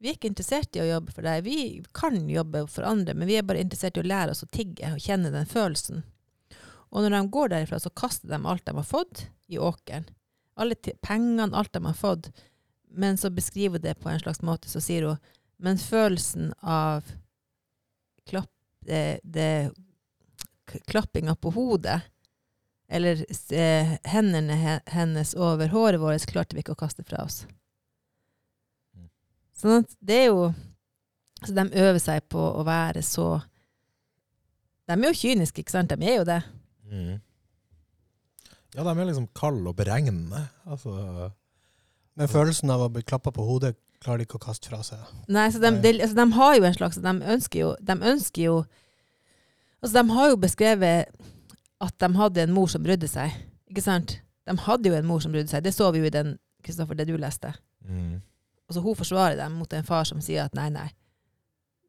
vi 0.00 0.08
er 0.08 0.16
ikke 0.16 0.30
interessert 0.30 0.76
i 0.76 0.82
å 0.82 0.88
jobbe 0.88 1.12
for 1.12 1.26
deg. 1.26 1.44
Vi 1.44 1.82
kan 1.96 2.16
jobbe 2.30 2.64
for 2.72 2.88
andre, 2.88 3.14
men 3.14 3.28
vi 3.28 3.36
er 3.36 3.44
bare 3.46 3.60
interessert 3.60 3.98
i 3.98 4.04
å 4.04 4.08
lære 4.08 4.32
oss 4.32 4.44
å 4.46 4.48
tigge 4.48 4.94
og 4.94 5.02
kjenne 5.04 5.32
den 5.34 5.48
følelsen. 5.48 6.04
Og 6.90 7.04
når 7.04 7.14
de 7.14 7.20
går 7.36 7.52
derifra, 7.52 7.78
så 7.82 7.92
kaster 7.92 8.32
de 8.32 8.38
alt 8.40 8.64
de 8.66 8.74
har 8.78 8.86
fått, 8.86 9.26
i 9.50 9.58
åkeren. 9.58 10.06
Alle 10.60 10.76
pengene, 11.02 11.50
alt 11.52 11.72
de 11.74 11.82
har 11.84 11.98
fått. 11.98 12.30
Men 12.90 13.18
så 13.20 13.30
beskriver 13.30 13.78
hun 13.78 13.84
det 13.84 13.98
på 14.00 14.08
en 14.10 14.22
slags 14.22 14.42
måte, 14.42 14.70
så 14.70 14.82
sier 14.82 15.06
hun 15.06 15.20
men 15.60 15.78
følelsen 15.78 16.54
av 16.64 17.04
klapp, 18.28 18.50
det, 18.80 19.20
det, 19.22 19.70
klappinga 20.88 21.34
på 21.36 21.50
hodet, 21.52 22.00
eller 22.88 23.20
eh, 23.52 23.92
hendene 24.08 24.80
hennes 24.86 25.34
over 25.34 25.68
håret 25.68 26.00
vårt, 26.00 26.24
klarte 26.32 26.56
vi 26.56 26.64
ikke 26.64 26.78
å 26.78 26.80
kaste 26.80 27.04
fra 27.04 27.26
oss. 27.26 27.42
Sånn 29.60 29.82
at 29.82 29.96
det 30.00 30.18
er 30.24 30.28
jo 30.30 30.50
Så 31.44 31.54
de 31.56 31.64
øver 31.82 32.00
seg 32.02 32.24
på 32.32 32.40
å 32.40 32.64
være 32.66 33.02
så 33.04 33.28
De 34.88 34.96
er 34.96 35.06
jo 35.06 35.16
kyniske, 35.16 35.62
ikke 35.62 35.72
sant? 35.72 35.92
De 35.92 36.08
er 36.08 36.18
jo 36.18 36.24
det. 36.26 36.40
Mm. 36.90 37.20
Ja, 38.74 38.82
de 38.82 38.90
er 38.90 39.06
liksom 39.06 39.28
kalde 39.38 39.70
og 39.70 39.76
beregnende. 39.78 40.48
Altså 40.66 41.30
Men 42.18 42.30
følelsen 42.30 42.72
av 42.74 42.86
å 42.86 42.90
bli 42.92 43.04
klappa 43.06 43.32
på 43.34 43.46
hodet 43.46 43.76
klarer 44.00 44.22
de 44.22 44.26
ikke 44.26 44.40
å 44.40 44.46
kaste 44.46 44.70
fra 44.70 44.80
seg. 44.84 45.00
Nei, 45.28 45.46
så 45.52 45.60
de, 45.60 45.70
de, 45.84 45.92
altså, 46.00 46.16
de 46.16 46.26
har 46.38 46.54
jo 46.56 46.66
en 46.66 46.76
slags 46.76 47.00
De 47.04 47.12
ønsker 47.34 47.60
jo, 47.60 47.74
de 47.80 47.96
ønsker 48.12 48.46
jo 48.46 48.56
Altså, 49.80 49.94
de 49.96 50.16
har 50.16 50.32
jo 50.32 50.40
beskrevet 50.40 51.20
at 51.80 51.94
de 52.02 52.08
hadde 52.18 52.42
en 52.42 52.52
mor 52.52 52.66
som 52.68 52.82
brydde 52.84 53.08
seg. 53.08 53.32
Ikke 53.72 53.84
sant? 53.84 54.18
De 54.44 54.52
hadde 54.66 54.90
jo 54.90 54.96
en 54.98 55.06
mor 55.08 55.22
som 55.24 55.32
brydde 55.32 55.48
seg. 55.48 55.62
Det 55.64 55.72
så 55.72 55.86
vi 55.94 56.02
jo 56.02 56.08
i 56.08 56.12
den, 56.12 56.34
Kristoffer, 56.60 56.98
det 56.98 57.06
du 57.08 57.14
leste. 57.16 57.54
mm. 57.88 58.18
Og 58.70 58.76
så 58.76 58.82
hun 58.84 58.94
forsvarer 58.94 59.36
dem 59.40 59.56
mot 59.58 59.72
en 59.74 59.86
far 59.86 60.06
som 60.06 60.20
sier 60.22 60.46
at 60.46 60.54
nei, 60.54 60.68
nei, 60.70 60.86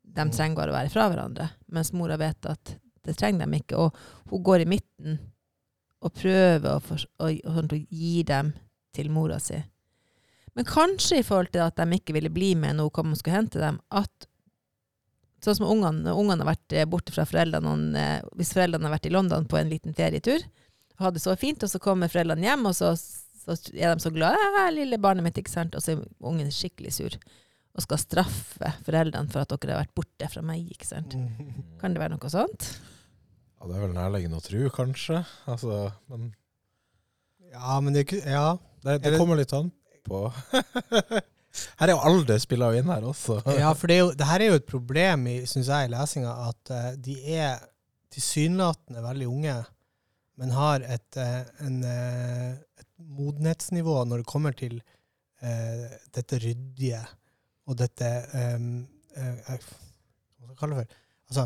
de 0.04 0.26
Mm. 0.26 0.32
trenger 0.34 0.58
bare 0.58 0.74
å 0.74 0.76
være 0.80 0.90
fra 0.92 1.06
hverandre. 1.12 1.50
Mens 1.72 1.94
mora 1.94 2.18
vet 2.18 2.46
at 2.50 2.74
det 3.06 3.16
trenger 3.18 3.46
de 3.46 3.60
ikke. 3.62 3.78
Og 3.78 3.96
hun 4.32 4.44
går 4.44 4.64
i 4.66 4.72
midten 4.74 5.20
og 6.02 6.14
prøver 6.18 6.66
å, 6.74 6.82
for, 6.82 6.98
sånn, 6.98 7.70
å 7.72 7.86
gi 7.88 8.24
dem 8.28 8.54
til 8.92 9.12
mora 9.14 9.38
si. 9.40 9.62
Men 10.56 10.66
kanskje 10.68 11.22
i 11.22 11.24
forhold 11.24 11.54
til 11.54 11.62
at 11.64 11.78
de 11.78 11.86
ikke 11.96 12.14
ville 12.18 12.34
bli 12.34 12.56
med 12.56 12.76
når 12.76 12.90
hun 12.90 12.96
kom 12.98 13.14
og 13.14 13.22
skulle 13.22 13.38
hente 13.38 13.62
dem, 13.62 13.80
at 13.90 14.28
sånn 15.42 15.56
som 15.62 15.70
ungene, 15.70 16.04
når 16.04 16.18
ungene 16.20 16.44
har 16.44 16.52
vært 16.52 16.74
eh, 16.76 16.86
borte 16.90 17.14
fra 17.16 17.24
foreldrene, 17.26 17.64
noen, 17.64 17.96
eh, 17.96 18.20
hvis 18.36 18.52
foreldrene 18.54 18.90
har 18.90 18.98
vært 18.98 19.08
i 19.08 19.14
London 19.14 19.48
på 19.50 19.58
en 19.58 19.72
liten 19.72 19.96
ferietur, 19.96 20.44
og 20.98 21.06
hadde 21.06 21.18
det 21.18 21.24
så 21.24 21.38
fint, 21.40 21.64
og 21.64 21.72
så 21.72 21.80
kommer 21.82 22.12
foreldrene 22.12 22.46
hjem, 22.46 22.68
og 22.68 22.76
så, 22.78 22.92
så 23.42 23.56
er 23.74 23.96
de 23.96 24.04
så 24.04 24.12
glade, 24.14 24.38
«Ah, 24.60 24.70
lille 24.74 25.00
barnet 25.02 25.26
mitt, 25.26 25.40
ikke 25.42 25.54
sant, 25.54 25.76
og 25.78 25.84
så 25.84 25.96
er 25.96 26.04
ungen 26.30 26.52
skikkelig 26.54 26.94
sur, 26.98 27.18
og 27.72 27.86
skal 27.86 28.02
straffe 28.02 28.72
foreldrene 28.86 29.32
for 29.32 29.44
at 29.44 29.54
dere 29.56 29.76
har 29.78 29.84
vært 29.86 29.96
borte 29.98 30.30
fra 30.34 30.44
meg, 30.46 30.70
ikke 30.76 30.90
sant. 30.90 31.16
Kan 31.82 31.96
det 31.96 32.04
være 32.04 32.16
noe 32.18 32.32
sånt? 32.34 32.70
Ja, 33.62 33.68
det 33.70 33.78
er 33.78 33.84
vel 33.86 33.98
nærliggende 33.98 34.40
å 34.42 34.46
tro, 34.46 34.64
kanskje. 34.74 35.24
Altså, 35.50 35.84
men 36.12 36.32
Ja, 37.52 37.78
men 37.84 37.94
det 37.94 38.02
er 38.02 38.08
ikke 38.08 38.24
Ja. 38.26 38.46
det, 38.86 39.02
det 39.04 39.18
kommer 39.20 39.38
litt 39.38 39.54
an 39.54 39.70
på 40.08 40.24
Her 41.82 41.90
er 41.90 41.92
jo 41.92 42.04
alder 42.08 42.40
spilla 42.40 42.70
inn 42.80 42.88
her 42.88 43.04
også. 43.04 43.42
Ja, 43.60 43.74
for 43.76 43.92
det, 43.92 43.98
er 43.98 44.06
jo, 44.06 44.12
det 44.16 44.28
her 44.30 44.40
er 44.40 44.54
jo 44.54 44.60
et 44.62 44.70
problem, 44.70 45.26
synes 45.44 45.68
jeg, 45.68 45.90
i 45.90 45.92
lesinga, 45.92 46.32
at 46.48 46.72
uh, 46.72 46.86
de 46.96 47.18
er 47.36 47.60
tilsynelatende 48.16 49.04
veldig 49.04 49.28
unge, 49.28 49.56
men 50.40 50.54
har 50.56 50.86
et, 50.88 51.20
uh, 51.20 51.66
en, 51.68 51.76
eh, 51.84 52.54
et 53.02 53.14
modenhetsnivå 53.18 53.98
når 54.08 54.22
det 54.22 54.30
kommer 54.30 54.56
til 54.58 54.78
eh, 55.42 55.88
dette 56.16 56.40
ryddige 56.42 57.02
og 57.70 57.78
dette 57.80 58.08
um, 58.56 58.88
Hva 59.12 59.58
skal 59.58 60.50
jeg 60.50 60.58
kalle 60.60 60.78
det 60.78 60.84
for? 60.84 60.98
Altså, 61.32 61.46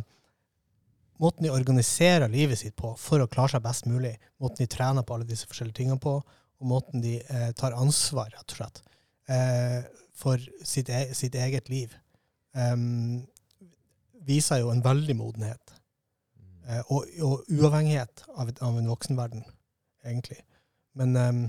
måten 1.21 1.45
de 1.45 1.53
organiserer 1.53 2.31
livet 2.31 2.59
sitt 2.61 2.75
på 2.79 2.93
for 2.99 3.23
å 3.23 3.29
klare 3.31 3.55
seg 3.55 3.63
best 3.65 3.87
mulig, 3.89 4.15
måten 4.41 4.63
de 4.63 4.71
trener 4.71 5.05
på 5.05 5.15
alle 5.15 5.27
disse 5.29 5.47
forskjellige 5.49 5.79
tingene 5.81 6.01
på, 6.01 6.17
og 6.21 6.69
måten 6.69 7.03
de 7.03 7.17
eh, 7.21 7.51
tar 7.57 7.75
ansvar, 7.77 8.31
rett 8.33 8.55
og 8.55 8.59
slett, 8.59 8.81
eh, 9.31 9.79
for 10.15 10.41
sitt, 10.63 10.89
e 10.89 11.09
sitt 11.17 11.35
eget 11.35 11.69
liv, 11.69 11.93
em, 12.55 13.25
viser 14.25 14.63
jo 14.63 14.71
en 14.71 14.83
veldig 14.83 15.17
modenhet. 15.19 15.75
Eh, 16.65 16.81
og, 16.87 17.09
og 17.21 17.51
uavhengighet 17.51 18.25
av, 18.33 18.49
av 18.63 18.79
en 18.79 18.91
voksenverden, 18.93 19.43
egentlig. 20.07 20.39
Men 20.95 21.15
um, 21.19 21.43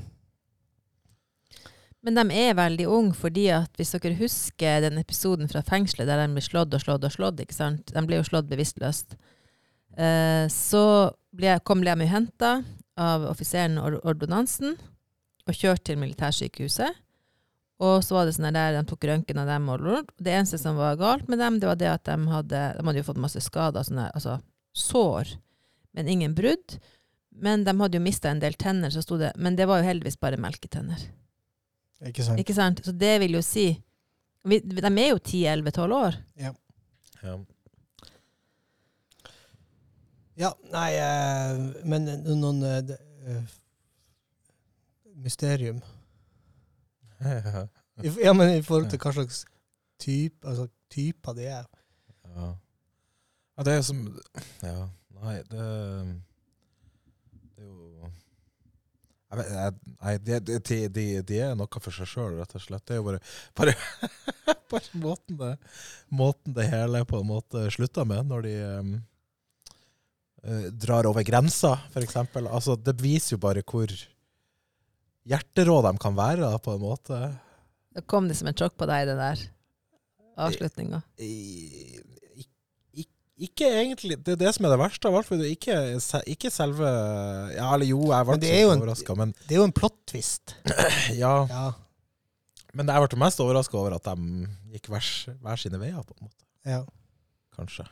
Men 2.06 2.18
de 2.18 2.38
er 2.38 2.58
veldig 2.58 2.86
unge, 2.86 3.14
fordi 3.18 3.48
at 3.54 3.72
hvis 3.78 3.94
dere 3.96 4.18
husker 4.20 4.84
den 4.84 4.98
episoden 5.00 5.50
fra 5.50 5.62
fengselet 5.66 6.06
der 6.06 6.22
de 6.22 6.36
blir 6.36 6.44
slått 6.44 6.74
og 6.76 6.82
slått 6.82 7.06
og 7.06 7.14
slått, 7.14 7.40
ikke 7.42 7.56
sant? 7.56 7.90
De 7.90 8.02
blir 8.06 8.20
jo 8.20 8.28
slått 8.28 8.50
bevisstløst. 8.50 9.16
Eh, 9.96 10.46
så 10.52 10.84
kom 11.66 11.82
de 11.82 12.06
henta 12.06 12.52
av 12.96 13.26
offiseren 13.26 13.80
og 13.82 13.98
ordonansen 14.06 14.76
og 15.46 15.54
kjørt 15.56 15.82
til 15.86 15.98
militærsykehuset. 15.98 17.02
Og 17.82 18.00
så 18.04 18.16
var 18.16 18.26
det 18.26 18.36
sånn 18.36 18.54
der, 18.56 18.72
de 18.72 18.84
tok 18.88 19.04
røntgen 19.04 19.40
av 19.42 19.50
dem. 19.50 19.66
Og 19.68 20.12
det 20.16 20.32
eneste 20.32 20.60
som 20.60 20.78
var 20.78 20.96
galt 21.00 21.26
med 21.28 21.42
dem, 21.42 21.58
det 21.60 21.68
var 21.68 21.80
det 21.80 21.90
at 21.92 22.06
de 22.08 22.16
hadde, 22.32 22.62
de 22.78 22.86
hadde 22.88 23.04
fått 23.04 23.20
masse 23.20 23.42
skader, 23.44 23.84
sånne, 23.84 24.08
altså 24.16 24.38
sår, 24.76 25.34
men 25.96 26.08
ingen 26.12 26.36
brudd. 26.36 26.78
Men 27.42 27.64
de 27.66 27.74
hadde 27.80 27.98
jo 27.98 28.04
mista 28.04 28.30
en 28.32 28.40
del 28.40 28.54
tenner, 28.56 28.92
så 28.92 29.02
sto 29.04 29.18
det, 29.20 29.32
men 29.36 29.56
det 29.58 29.66
var 29.68 29.82
jo 29.82 29.88
heldigvis 29.90 30.16
bare 30.20 30.38
melketenner. 30.40 31.02
ikke 32.06 32.24
sant? 32.24 32.40
Ikke 32.40 32.56
sant? 32.56 32.80
Så 32.84 32.94
det 32.96 33.18
vil 33.20 33.36
jo 33.36 33.42
si 33.44 33.68
vi, 34.46 34.60
De 34.62 34.78
er 34.78 35.08
jo 35.10 35.18
10-11-12 35.18 35.94
år. 35.94 36.16
Ja. 36.38 36.52
Ja, 40.36 40.52
nei, 40.70 40.90
eh, 41.00 41.60
men 41.88 42.04
noen 42.28 42.60
eh, 42.68 42.90
eh, 43.26 43.54
mysterium. 45.24 45.80
ja. 48.04 48.34
Men 48.36 48.52
i 48.58 48.62
forhold 48.62 48.90
til 48.92 49.00
hva 49.00 49.14
slags 49.16 49.46
type, 49.98 50.44
altså, 50.44 50.68
typer 50.92 51.32
det 51.38 51.48
er. 51.48 51.64
Ja. 52.36 52.50
ja, 53.56 53.64
det 53.64 53.72
er 53.78 53.82
som 53.86 54.04
Ja, 54.60 54.88
nei, 55.22 55.36
det 55.48 55.66
Det 57.56 57.64
er 57.64 57.64
jo 57.64 57.80
jeg 58.06 58.10
vet, 58.10 58.12
jeg, 59.24 59.25
Nei, 59.36 60.14
de, 60.22 60.38
de, 60.40 60.78
de, 60.88 61.04
de, 61.26 61.40
er 61.42 61.56
noe 61.58 61.82
for 61.82 61.94
seg 61.94 62.08
sjøl, 62.10 62.38
rett 62.40 62.56
og 62.56 62.62
slett. 62.64 62.84
Det 62.86 62.96
er 62.96 63.00
jo 63.00 63.06
bare 63.08 63.20
Bare, 63.58 63.74
bare 64.72 65.00
måten, 65.02 65.38
det, 65.40 65.52
måten 66.08 66.56
det 66.56 66.68
hele 66.72 67.04
på 67.08 67.20
en 67.20 67.30
måte 67.30 67.66
slutter 67.74 68.08
med, 68.08 68.26
når 68.30 68.46
de 68.46 68.54
um, 68.80 68.94
drar 70.72 71.08
over 71.10 71.26
grensa, 71.26 71.74
f.eks. 71.92 72.16
Altså, 72.44 72.76
det 72.78 72.96
viser 73.02 73.36
jo 73.36 73.42
bare 73.42 73.64
hvor 73.66 73.92
hjerterå 75.26 75.80
de 75.88 75.96
kan 76.02 76.16
være, 76.16 76.44
da, 76.44 76.62
på 76.62 76.76
en 76.76 76.84
måte. 76.84 77.20
Da 77.96 78.04
kom 78.06 78.28
det 78.30 78.38
som 78.38 78.50
en 78.50 78.56
sjokk 78.56 78.76
på 78.78 78.88
deg, 78.88 79.08
det 79.10 79.18
der 79.18 79.46
avslutninga. 80.36 81.02
Ikke 83.36 83.66
egentlig. 83.68 84.16
Det 84.24 84.32
er 84.32 84.38
det 84.46 84.52
som 84.56 84.64
er 84.64 84.72
det 84.72 84.78
verste 84.80 85.10
av 85.10 85.18
alt. 85.18 85.26
For 85.28 85.36
det 85.36 85.48
er 85.50 85.56
ikke, 85.56 85.76
ikke 86.32 86.50
selve 86.52 86.88
Ja, 87.52 87.66
eller 87.74 87.88
jo, 87.88 87.98
jeg 88.08 88.28
ble 88.30 88.38
er 88.48 88.70
overraska, 88.70 89.16
men 89.18 89.34
Det 89.44 89.56
er 89.56 89.60
jo 89.60 89.66
en 89.68 89.74
plot-twist. 89.76 90.54
ja. 91.22 91.34
Ja. 91.50 91.66
Men 92.76 92.88
jeg 92.92 93.04
ble 93.04 93.20
mest 93.20 93.40
overraska 93.44 93.76
over 93.80 93.96
at 93.96 94.08
de 94.08 94.46
gikk 94.76 94.88
hver, 94.92 95.10
hver 95.44 95.60
sine 95.60 95.80
veier, 95.80 96.00
på 96.04 96.16
en 96.16 96.28
måte. 96.28 96.42
ja. 96.68 96.84
Kanskje. 97.56 97.86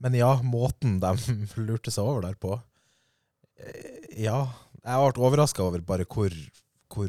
Men 0.00 0.14
ja, 0.16 0.30
måten 0.44 0.94
de 1.00 1.10
lurte 1.68 1.92
seg 1.92 2.04
over 2.04 2.24
der 2.24 2.36
på 2.40 2.54
eh, 3.60 4.22
Ja. 4.24 4.46
Jeg 4.86 5.12
ble 5.16 5.24
overraska 5.26 5.64
over 5.64 5.82
bare 5.84 6.04
hvor, 6.08 6.32
hvor 6.94 7.08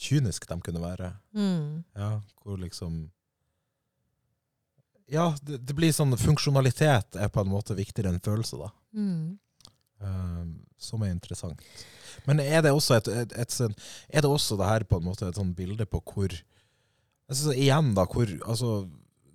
kynisk 0.00 0.44
de 0.48 0.56
kunne 0.62 0.80
være. 0.84 1.08
Mm. 1.34 1.82
Ja, 1.96 2.10
hvor 2.44 2.60
liksom 2.60 3.08
Ja, 5.10 5.30
det, 5.42 5.58
det 5.66 5.74
blir 5.74 5.92
sånn 5.94 6.14
funksjonalitet 6.18 7.16
er 7.18 7.30
på 7.34 7.42
en 7.42 7.50
måte 7.50 7.74
viktigere 7.78 8.12
enn 8.12 8.22
følelse, 8.22 8.60
da. 8.60 8.68
Mm. 8.94 9.38
Eh, 10.00 10.44
som 10.80 11.02
er 11.02 11.10
interessant. 11.12 11.60
Men 12.28 12.40
er 12.42 12.62
det 12.64 12.72
også 12.74 12.96
et, 12.98 13.08
et, 13.08 13.34
et, 13.38 13.52
sånn- 13.54 13.76
Er 14.08 14.24
det 14.24 14.30
også 14.30 14.56
det 14.60 14.68
her 14.68 14.84
på 14.88 14.98
en 15.00 15.06
måte 15.06 15.28
et 15.28 15.38
sånn 15.38 15.52
bilde 15.56 15.86
på 15.88 16.00
hvor 16.04 16.32
synes, 16.32 17.54
Igjen, 17.56 17.92
da, 17.96 18.04
hvor 18.10 18.30
Altså, 18.46 18.88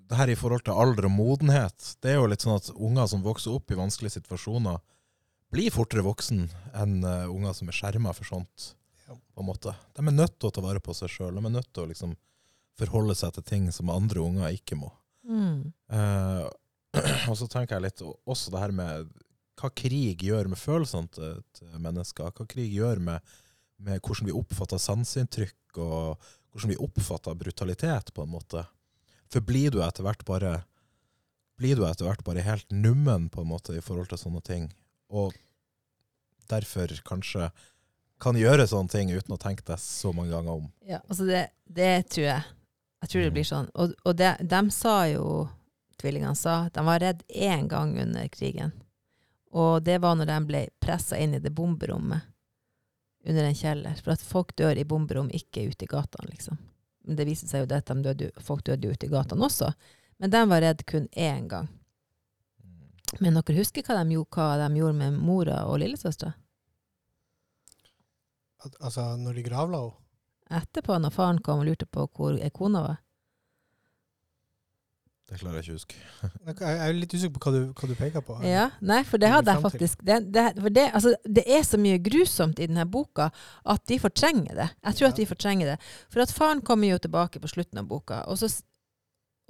det 0.05 0.17
her 0.19 0.29
i 0.29 0.37
forhold 0.37 0.65
til 0.65 0.77
alder 0.77 1.07
og 1.07 1.15
modenhet. 1.15 1.95
Det 2.03 2.11
er 2.11 2.19
jo 2.19 2.27
litt 2.29 2.43
sånn 2.45 2.59
at 2.59 2.67
unger 2.75 3.07
som 3.09 3.23
vokser 3.25 3.55
opp 3.55 3.71
i 3.73 3.77
vanskelige 3.79 4.19
situasjoner, 4.19 4.77
blir 5.53 5.71
fortere 5.73 6.03
voksen 6.05 6.43
enn 6.77 6.99
uh, 7.05 7.25
unger 7.31 7.55
som 7.57 7.71
er 7.71 7.77
skjerma 7.77 8.13
for 8.13 8.27
sånt. 8.27 8.73
På 9.07 9.41
en 9.41 9.47
måte. 9.49 9.73
De 9.97 10.03
er 10.05 10.13
nødt 10.13 10.35
til 10.37 10.49
å 10.49 10.53
ta 10.53 10.61
vare 10.65 10.81
på 10.83 10.93
seg 10.97 11.09
sjøl. 11.09 11.33
De 11.37 11.41
er 11.41 11.55
nødt 11.57 11.71
til 11.73 11.85
å 11.85 11.89
liksom 11.89 12.13
forholde 12.77 13.15
seg 13.17 13.33
til 13.37 13.45
ting 13.49 13.65
som 13.73 13.89
andre 13.93 14.21
unger 14.21 14.53
ikke 14.53 14.77
må. 14.77 14.91
Mm. 15.25 15.73
Eh, 15.91 16.45
og 17.29 17.37
så 17.39 17.47
tenker 17.51 17.77
jeg 17.77 17.87
litt 17.87 18.03
også 18.05 18.53
det 18.53 18.61
her 18.61 18.75
med 18.75 19.09
hva 19.59 19.71
krig 19.71 20.23
gjør 20.23 20.49
med 20.51 20.59
følelsene 20.59 21.11
til, 21.15 21.41
til 21.55 21.75
mennesker. 21.81 22.31
Hva 22.35 22.47
krig 22.49 22.71
gjør 22.75 23.01
med, 23.03 23.35
med 23.83 24.01
hvordan 24.03 24.29
vi 24.29 24.35
oppfatter 24.35 24.81
sanseinntrykk, 24.81 25.79
og 25.79 26.31
hvordan 26.51 26.73
vi 26.73 26.79
oppfatter 26.83 27.37
brutalitet, 27.39 28.13
på 28.15 28.25
en 28.25 28.33
måte. 28.35 28.65
For 29.31 29.43
blir 29.43 29.73
du 29.73 29.81
etter 29.83 30.05
hvert 30.05 30.23
bare 30.27 30.57
blir 31.55 31.79
du 31.79 31.85
etter 31.87 32.07
hvert 32.07 32.23
bare 32.27 32.43
helt 32.43 32.67
nummen 32.73 33.29
på 33.31 33.43
en 33.43 33.47
måte 33.47 33.77
i 33.77 33.83
forhold 33.83 34.09
til 34.11 34.19
sånne 34.19 34.41
ting, 34.43 34.67
og 35.07 35.35
derfor 36.51 36.91
kanskje 37.07 37.49
kan 38.21 38.37
gjøre 38.39 38.67
sånne 38.67 38.91
ting 38.91 39.11
uten 39.11 39.35
å 39.35 39.39
tenke 39.39 39.65
deg 39.67 39.79
så 39.81 40.11
mange 40.15 40.33
ganger 40.35 40.59
om. 40.59 40.67
Ja, 40.87 41.01
altså 41.07 41.27
det, 41.27 41.47
det 41.63 42.07
tror 42.11 42.27
jeg. 42.27 42.43
Jeg 43.05 43.11
tror 43.11 43.21
det 43.21 43.33
blir 43.35 43.45
sånn. 43.45 43.67
Og, 43.77 43.91
og 44.01 44.15
de, 44.17 44.31
de 44.41 44.59
sa 44.73 44.95
jo, 45.05 45.25
tvillingene 46.01 46.33
sa, 46.33 46.55
de 46.73 46.81
var 46.87 47.03
redd 47.03 47.19
én 47.29 47.67
gang 47.69 47.91
under 48.01 48.25
krigen. 48.33 48.71
Og 49.53 49.83
det 49.85 49.99
var 50.01 50.15
når 50.17 50.31
de 50.31 50.37
ble 50.49 50.61
pressa 50.81 51.19
inn 51.21 51.35
i 51.37 51.39
det 51.39 51.51
bomberommet 51.53 52.25
under 53.29 53.45
en 53.45 53.59
kjeller. 53.59 53.99
For 54.01 54.15
at 54.15 54.23
folk 54.25 54.55
dør 54.57 54.81
i 54.81 54.87
bomberom, 54.89 55.29
ikke 55.29 55.67
ute 55.69 55.85
i 55.85 55.91
gatene, 55.91 56.31
liksom. 56.31 56.57
Men 57.05 57.19
det 57.19 57.27
viser 57.29 57.51
seg 57.51 57.61
jo 57.61 57.77
at 57.77 57.91
de 57.91 58.07
døde, 58.07 58.31
folk 58.41 58.65
døde 58.65 58.89
ute 58.89 59.05
i 59.05 59.11
gatene 59.13 59.45
også. 59.45 59.69
Men 60.17 60.33
de 60.33 60.41
var 60.49 60.65
redd 60.65 60.81
kun 60.89 61.05
én 61.13 61.45
gang. 61.51 61.69
Men 63.21 63.37
dere 63.37 63.59
husker 63.59 63.85
hva 63.85 63.99
de, 64.01 64.17
hva 64.17 64.47
de 64.63 64.71
gjorde 64.79 64.97
med 64.97 65.19
mora 65.21 65.59
og 65.69 65.77
lillesøstera? 65.83 66.33
Altså, 68.81 69.11
når 69.21 69.37
de 69.37 69.45
gravla 69.45 69.83
henne. 69.83 70.01
Etterpå, 70.53 70.99
når 71.01 71.13
faren 71.13 71.41
kom 71.41 71.63
og 71.63 71.69
lurte 71.69 71.87
på 71.89 72.05
hvor 72.13 72.37
kona 72.53 72.83
var. 72.85 73.01
Det 75.25 75.39
klarer 75.39 75.57
jeg 75.57 75.63
ikke 75.65 75.73
å 75.73 75.79
huske. 75.79 76.01
Jeg 76.67 76.81
er 76.85 76.91
litt 76.93 77.13
usikker 77.15 77.33
på 77.33 77.41
hva 77.47 77.53
du, 77.55 77.61
hva 77.73 77.87
du 77.89 77.93
peker 77.97 78.21
på. 78.27 78.35
Ja, 78.45 78.67
nei, 78.85 78.99
for 79.09 79.21
det 79.21 79.31
hadde 79.33 79.55
jeg 79.55 79.63
faktisk 79.63 80.03
det, 80.05 80.19
det, 80.35 80.43
for 80.59 80.75
det, 80.75 80.83
altså, 80.93 81.15
det 81.25 81.43
er 81.49 81.63
så 81.65 81.79
mye 81.81 81.97
grusomt 82.05 82.61
i 82.61 82.67
denne 82.69 82.85
boka 82.85 83.31
at 83.73 83.81
de 83.89 83.97
fortrenger 84.03 84.53
det. 84.53 84.67
Jeg 84.85 84.99
tror 84.99 85.09
at 85.09 85.17
de 85.17 85.25
fortrenger 85.31 85.71
det. 85.71 85.77
For 86.13 86.21
at 86.21 86.33
faren 86.35 86.61
kommer 86.67 86.91
jo 86.91 87.01
tilbake 87.01 87.41
på 87.41 87.49
slutten 87.49 87.81
av 87.81 87.89
boka, 87.89 88.21
og 88.29 88.37
så, 88.37 88.51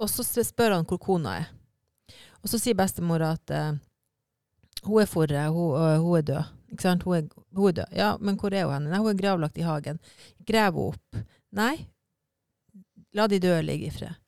og 0.00 0.08
så 0.08 0.24
spør 0.24 0.78
han 0.78 0.88
hvor 0.88 1.02
kona 1.02 1.36
er. 1.42 1.52
Og 2.40 2.48
så 2.48 2.62
sier 2.62 2.78
bestemora 2.78 3.34
at 3.36 3.52
eh, 3.52 3.76
hun 4.84 5.02
er 5.02 5.10
forre, 5.10 5.46
hun, 5.52 6.00
hun 6.02 6.18
er 6.18 6.28
død. 6.30 6.52
Ikke 6.72 6.82
sant? 6.82 7.06
Hun 7.06 7.16
er, 7.16 7.26
hun 7.56 7.68
er 7.70 7.78
død. 7.80 7.96
Ja, 7.96 8.10
men 8.20 8.38
hvor 8.40 8.54
er 8.54 8.66
hun 8.66 8.76
henne? 8.76 8.92
Nei, 8.92 9.00
hun 9.02 9.12
er 9.12 9.20
gravlagt 9.20 9.58
i 9.58 9.66
hagen. 9.66 10.00
Grav 10.46 10.76
henne 10.76 10.92
opp. 10.92 11.20
Nei, 11.56 11.74
la 13.16 13.26
de 13.30 13.40
døde 13.40 13.64
ligge 13.64 13.88
i 13.88 13.94
fred. 13.94 14.18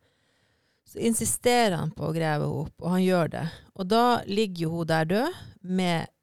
Så 0.89 1.03
insisterer 1.05 1.77
han 1.77 1.93
på 1.93 2.07
å 2.09 2.15
grave 2.17 2.47
henne 2.47 2.65
opp, 2.65 2.75
og 2.81 2.95
han 2.95 3.05
gjør 3.05 3.35
det. 3.35 3.45
Og 3.77 3.91
da 3.91 4.05
ligger 4.25 4.65
jo 4.65 4.71
hun 4.79 4.89
der 4.89 5.11
død 5.11 5.43
med 5.61 6.15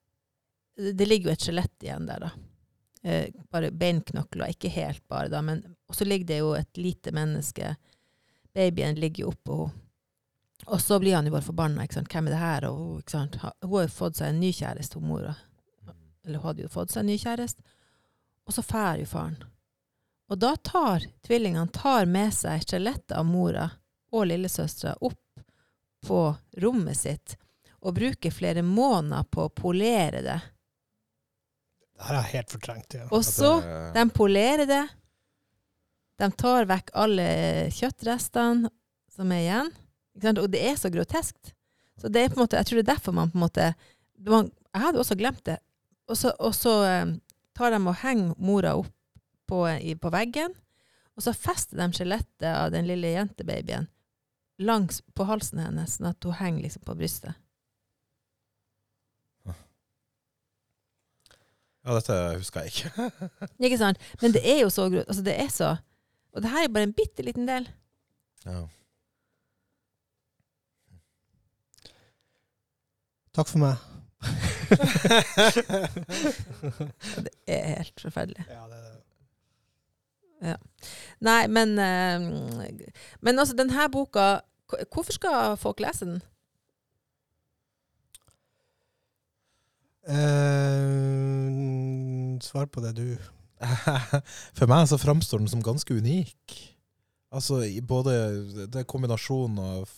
Det 0.76 1.06
ligger 1.08 1.30
jo 1.30 1.34
et 1.38 1.44
skjelett 1.46 1.84
igjen 1.86 2.08
der, 2.10 2.26
da. 2.26 2.30
Eh, 3.06 3.30
bare 3.54 3.70
beinknokler, 3.72 4.50
ikke 4.52 4.68
helt 4.74 5.06
bare, 5.08 5.30
da, 5.32 5.40
men 5.42 5.62
Og 5.88 5.96
så 5.96 6.04
ligger 6.04 6.28
det 6.28 6.40
jo 6.42 6.50
et 6.58 6.78
lite 6.78 7.14
menneske. 7.16 7.76
Babyen 8.52 9.00
ligger 9.00 9.24
jo 9.24 9.32
oppå 9.32 9.60
henne. 9.62 9.85
Og 10.66 10.82
så 10.82 11.00
blir 11.00 11.16
han 11.16 11.28
jo 11.28 11.34
bare 11.36 11.46
forbanna. 11.46 11.86
Hvem 11.86 12.28
er 12.28 12.34
det 12.34 12.42
her? 12.42 12.68
Og, 12.70 12.78
hun, 12.78 13.02
ikke 13.04 13.14
sant? 13.14 13.38
Hun 13.42 13.76
har 13.76 13.86
jo 13.86 13.94
fått 13.94 14.20
seg 14.20 14.32
en 14.32 14.40
ny 14.42 14.52
kjæreste, 14.56 15.00
hun 15.00 15.10
mora. 15.12 15.36
Eller 16.26 16.40
hun 16.40 16.50
hadde 16.50 16.66
jo 16.66 16.72
fått 16.74 16.94
seg 16.94 17.04
en 17.04 17.12
ny 17.12 17.18
kjæreste. 17.22 17.62
Og 18.46 18.56
så 18.56 18.64
fær 18.66 19.02
jo 19.02 19.06
faren. 19.10 19.38
Og 20.30 20.40
da 20.42 20.56
tar 20.58 21.06
tvillingene 21.26 21.70
tar 21.74 22.10
med 22.10 22.34
seg 22.34 22.64
skjelettet 22.66 23.14
av 23.18 23.28
mora 23.30 23.68
og 24.16 24.26
lillesøstera 24.30 24.96
opp 25.06 25.44
på 26.06 26.20
rommet 26.62 26.98
sitt 26.98 27.36
og 27.86 27.94
bruker 27.98 28.34
flere 28.34 28.64
måneder 28.66 29.28
på 29.30 29.46
å 29.46 29.54
polere 29.54 30.22
det. 30.26 30.40
Det 31.96 32.08
her 32.08 32.18
er 32.18 32.30
helt 32.32 32.54
fortrengt. 32.54 32.98
Ja. 32.98 33.06
Og 33.14 33.22
så 33.26 33.60
de 33.94 34.06
polerer 34.14 34.66
det. 34.70 34.84
De 36.18 36.30
tar 36.34 36.66
vekk 36.70 36.90
alle 36.98 37.28
kjøttrestene 37.76 38.72
som 39.14 39.32
er 39.32 39.44
igjen. 39.44 39.72
Ikke 40.16 40.28
sant? 40.30 40.42
Og 40.42 40.50
det 40.52 40.64
er 40.64 40.76
så 40.80 40.92
groteskt. 40.94 41.54
Så 42.02 42.12
det 42.12 42.24
er 42.24 42.32
på 42.32 42.40
en 42.40 42.46
måte, 42.46 42.60
jeg 42.60 42.68
tror 42.68 42.80
det 42.80 42.86
er 42.86 42.94
derfor 42.94 43.16
man 43.16 43.32
på 43.32 43.40
en 43.40 43.46
måte 43.46 43.70
man, 44.28 44.52
Jeg 44.74 44.84
hadde 44.84 45.00
også 45.00 45.16
glemt 45.20 45.46
det. 45.48 45.58
Og 46.12 46.18
så, 46.20 46.34
og 46.40 46.54
så 46.56 46.74
eh, 46.86 47.16
tar 47.56 47.72
de 47.72 47.80
og 47.80 47.96
henger 48.02 48.36
mora 48.38 48.76
opp 48.80 48.92
på, 49.48 49.62
i, 49.70 49.96
på 49.96 50.10
veggen, 50.12 50.54
og 51.16 51.24
så 51.24 51.32
fester 51.38 51.78
de 51.80 51.88
skjelettet 51.96 52.48
av 52.50 52.72
den 52.74 52.88
lille 52.90 53.14
jentebabyen 53.14 53.88
langs 54.60 55.02
på 55.16 55.28
halsen 55.28 55.62
hennes, 55.62 55.98
sånn 55.98 56.10
at 56.10 56.26
hun 56.26 56.38
henger 56.40 56.66
liksom 56.66 56.86
på 56.88 56.96
brystet. 56.98 57.36
Ja, 61.86 61.94
dette 61.94 62.16
husker 62.40 62.66
jeg 62.66 62.74
ikke. 62.74 63.10
Ikke 63.68 63.78
sant? 63.78 64.00
Men 64.18 64.34
det 64.34 64.42
er 64.42 64.64
jo 64.64 64.72
så 64.74 64.88
altså 64.90 65.22
det 65.22 65.36
er 65.38 65.52
så 65.54 65.76
Og 66.34 66.42
det 66.42 66.50
her 66.50 66.66
er 66.66 66.72
bare 66.74 66.88
en 66.88 66.96
bitte 66.98 67.22
liten 67.22 67.46
del. 67.46 67.68
ja. 68.46 68.64
Takk 73.36 73.48
for 73.52 73.60
meg. 73.60 73.76
Det 77.26 77.32
er 77.52 77.76
helt 77.78 78.00
forferdelig. 78.02 78.46
ja, 78.50 78.64
det 78.72 78.78
er 78.80 78.84
det. 78.86 78.92
Nei, 81.26 81.48
men 81.48 81.80
eh, 81.80 82.20
Men 83.22 83.40
altså, 83.40 83.56
denne 83.58 83.90
boka 83.92 84.40
Hvorfor 84.94 85.14
skal 85.14 85.58
folk 85.58 85.80
lese 85.80 86.06
den? 86.06 86.22
Eh, 90.10 91.50
svar 92.42 92.66
på 92.66 92.82
det, 92.82 92.96
du. 92.98 93.18
For 94.58 94.66
meg 94.70 94.88
så 94.90 94.98
framstår 95.02 95.38
den 95.42 95.50
som 95.52 95.64
ganske 95.66 95.94
unik. 95.94 96.56
Altså 97.36 97.62
både 97.88 98.12
Det 98.72 98.80
er 98.82 98.88
kombinasjonen 98.90 99.60
av, 99.60 99.90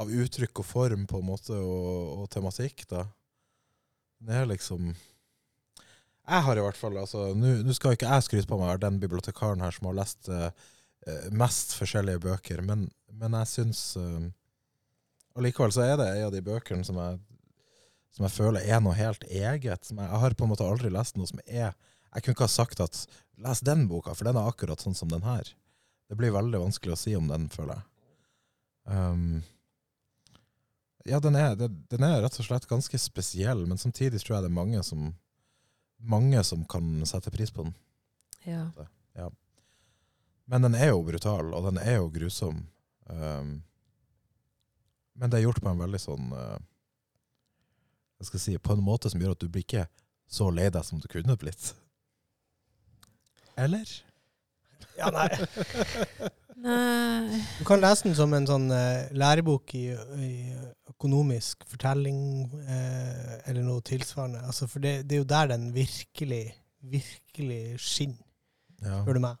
av 0.00 0.10
uttrykk 0.10 0.62
og 0.62 0.66
form 0.66 1.06
på 1.08 1.20
en 1.20 1.26
måte, 1.28 1.56
og, 1.56 2.22
og 2.22 2.28
tematikk, 2.32 2.86
da. 2.90 3.06
Det 4.22 4.36
er 4.38 4.46
liksom 4.46 4.92
Jeg 4.92 6.42
har 6.46 6.56
i 6.56 6.62
hvert 6.62 6.78
fall 6.78 6.94
altså, 7.00 7.32
Nå 7.34 7.74
skal 7.74 7.96
ikke 7.96 8.06
jeg 8.06 8.22
skryte 8.22 8.46
på 8.46 8.58
meg 8.60 8.76
å 8.76 8.82
den 8.84 9.00
bibliotekaren 9.02 9.64
her 9.64 9.74
som 9.74 9.88
har 9.90 9.96
lest 9.98 10.30
eh, 10.30 10.52
mest 11.34 11.74
forskjellige 11.74 12.22
bøker, 12.22 12.62
men, 12.62 12.86
men 13.10 13.34
jeg 13.40 13.50
syns 13.50 13.80
uh, 13.98 14.22
Allikevel 15.34 15.72
så 15.74 15.82
er 15.82 15.96
det 15.98 16.08
en 16.12 16.28
av 16.28 16.34
de 16.34 16.42
bøkene 16.44 16.86
som 16.86 16.98
jeg, 17.00 17.18
som 18.14 18.26
jeg 18.28 18.34
føler 18.36 18.68
er 18.68 18.82
noe 18.84 18.94
helt 18.94 19.24
eget. 19.24 19.88
Som 19.88 19.98
jeg, 19.98 20.10
jeg 20.10 20.22
har 20.22 20.36
på 20.36 20.46
en 20.46 20.52
måte 20.52 20.66
aldri 20.68 20.92
lest 20.92 21.16
noe 21.16 21.30
som 21.30 21.40
er 21.46 21.72
Jeg 21.72 22.20
kunne 22.20 22.36
ikke 22.36 22.46
ha 22.46 22.52
sagt 22.52 22.82
at 22.84 23.00
les 23.42 23.62
den 23.64 23.86
boka, 23.88 24.14
for 24.14 24.28
den 24.28 24.36
er 24.36 24.50
akkurat 24.50 24.82
sånn 24.84 24.94
som 24.94 25.10
den 25.10 25.24
her. 25.24 25.48
Det 26.12 26.18
blir 26.20 26.34
veldig 26.34 26.60
vanskelig 26.60 26.92
å 26.92 27.00
si 27.00 27.16
om 27.16 27.30
den, 27.30 27.48
føler 27.50 27.80
jeg. 27.80 27.86
Um, 28.92 29.40
ja, 31.08 31.20
den 31.20 31.36
er, 31.38 31.56
den, 31.56 32.04
er 32.06 32.22
rett 32.22 32.38
og 32.38 32.46
slett 32.46 32.68
ganske 32.70 32.98
spesiell, 33.00 33.64
men 33.66 33.80
samtidig 33.80 34.20
tror 34.22 34.36
jeg 34.36 34.46
det 34.46 34.50
er 34.52 34.60
mange 34.60 34.82
som, 34.86 35.12
mange 35.98 36.42
som 36.46 36.64
kan 36.70 37.00
sette 37.08 37.32
pris 37.34 37.50
på 37.54 37.66
den. 37.66 37.76
Ja. 38.46 39.28
Men 40.52 40.66
den 40.66 40.74
er 40.74 40.92
jo 40.92 41.02
brutal, 41.06 41.54
og 41.54 41.64
den 41.70 41.78
er 41.80 42.00
jo 42.00 42.10
grusom. 42.12 42.66
Um, 43.06 43.62
men 45.14 45.30
det 45.30 45.38
er 45.38 45.46
gjort 45.46 45.62
på 45.62 45.70
en 45.70 45.82
veldig 45.82 46.00
sånn 46.00 46.30
uh, 46.32 46.58
jeg 48.22 48.28
skal 48.28 48.40
si 48.40 48.52
På 48.62 48.76
en 48.76 48.84
måte 48.86 49.10
som 49.10 49.20
gjør 49.20 49.34
at 49.34 49.42
du 49.42 49.48
blir 49.50 49.64
ikke 49.66 49.88
så 50.30 50.46
lei 50.54 50.68
deg 50.72 50.84
som 50.86 51.00
du 51.02 51.08
kunne 51.10 51.34
blitt. 51.36 51.72
Eller? 53.58 53.88
Ja, 54.96 55.10
nei. 55.12 55.28
Nei 56.62 57.40
Du 57.58 57.64
kan 57.66 57.82
lese 57.82 58.06
den 58.06 58.16
som 58.18 58.32
en 58.36 58.46
sånn 58.48 58.68
uh, 58.70 59.08
lærebok 59.18 59.74
i, 59.78 59.86
i 60.22 60.32
økonomisk 60.92 61.64
fortelling, 61.66 62.20
uh, 62.54 63.32
eller 63.50 63.64
noe 63.66 63.82
tilsvarende. 63.86 64.44
Altså, 64.46 64.68
for 64.70 64.84
det, 64.84 65.00
det 65.08 65.16
er 65.16 65.22
jo 65.24 65.30
der 65.32 65.50
den 65.54 65.70
virkelig, 65.74 66.44
virkelig 66.94 67.62
skinner, 67.82 68.22
Ja. 68.82 69.00
spør 69.02 69.18
du 69.18 69.22
meg. 69.22 69.38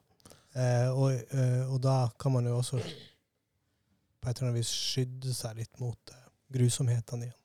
Uh, 0.52 0.88
og, 0.92 1.12
eh, 1.32 1.62
og 1.72 1.78
da 1.82 1.96
kan 2.20 2.34
man 2.34 2.44
jo 2.46 2.58
også 2.58 2.76
på 2.82 4.28
et 4.28 4.36
eller 4.36 4.50
annet 4.50 4.58
vis 4.60 4.70
skydde 4.70 5.32
seg 5.34 5.56
litt 5.62 5.80
mot 5.80 6.12
grusomhetene 6.52 7.30
den. 7.30 7.38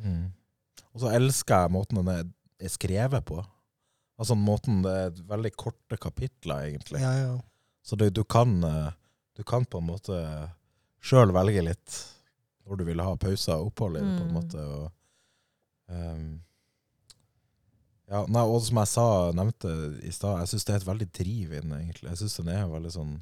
Mm. 0.00 0.30
Og 0.94 1.02
så 1.02 1.12
elsker 1.12 1.66
jeg 1.66 1.74
måten 1.76 2.00
den 2.00 2.08
er, 2.14 2.24
skrevet 2.72 3.26
på. 3.28 3.42
Altså 4.16 4.34
måten 4.38 4.80
det 4.84 4.94
er 4.96 5.18
veldig 5.28 5.52
korte 5.60 5.98
kapitler, 6.00 6.70
egentlig. 6.70 7.02
Ja, 7.02 7.12
ja. 7.20 7.34
Så 7.84 7.98
du, 8.00 8.08
du, 8.10 8.22
kan, 8.24 8.56
eh, 8.64 8.94
du 9.36 9.42
kan 9.44 9.64
på 9.68 9.78
en 9.82 9.86
måte 9.90 10.16
sjøl 11.04 11.32
velge 11.36 11.62
litt 11.66 11.96
når 12.66 12.80
du 12.80 12.84
vil 12.88 13.02
ha 13.04 13.12
pauser 13.20 13.60
og 13.60 13.68
opphold 13.70 13.98
i 13.98 14.02
det, 14.02 14.14
på 14.18 14.24
en 14.24 14.30
Mm. 14.32 14.34
måte. 14.34 14.62
Og, 14.66 14.92
um, 15.92 16.24
ja, 18.08 18.24
nei, 18.26 18.42
og 18.42 18.60
som 18.62 18.80
jeg 18.80 18.90
sa, 18.90 19.04
nevnte 19.34 19.70
i 20.06 20.10
stad, 20.14 20.40
jeg 20.40 20.48
syns 20.52 20.64
det 20.66 20.74
er 20.74 20.80
et 20.80 20.88
veldig 20.88 21.08
driv 21.12 21.52
i 21.52 21.60
den, 21.60 21.72
egentlig. 21.76 22.10
Jeg 22.10 22.18
syns 22.22 22.36
den 22.40 22.48
er 22.54 22.66
veldig 22.70 22.92
sånn 22.94 23.14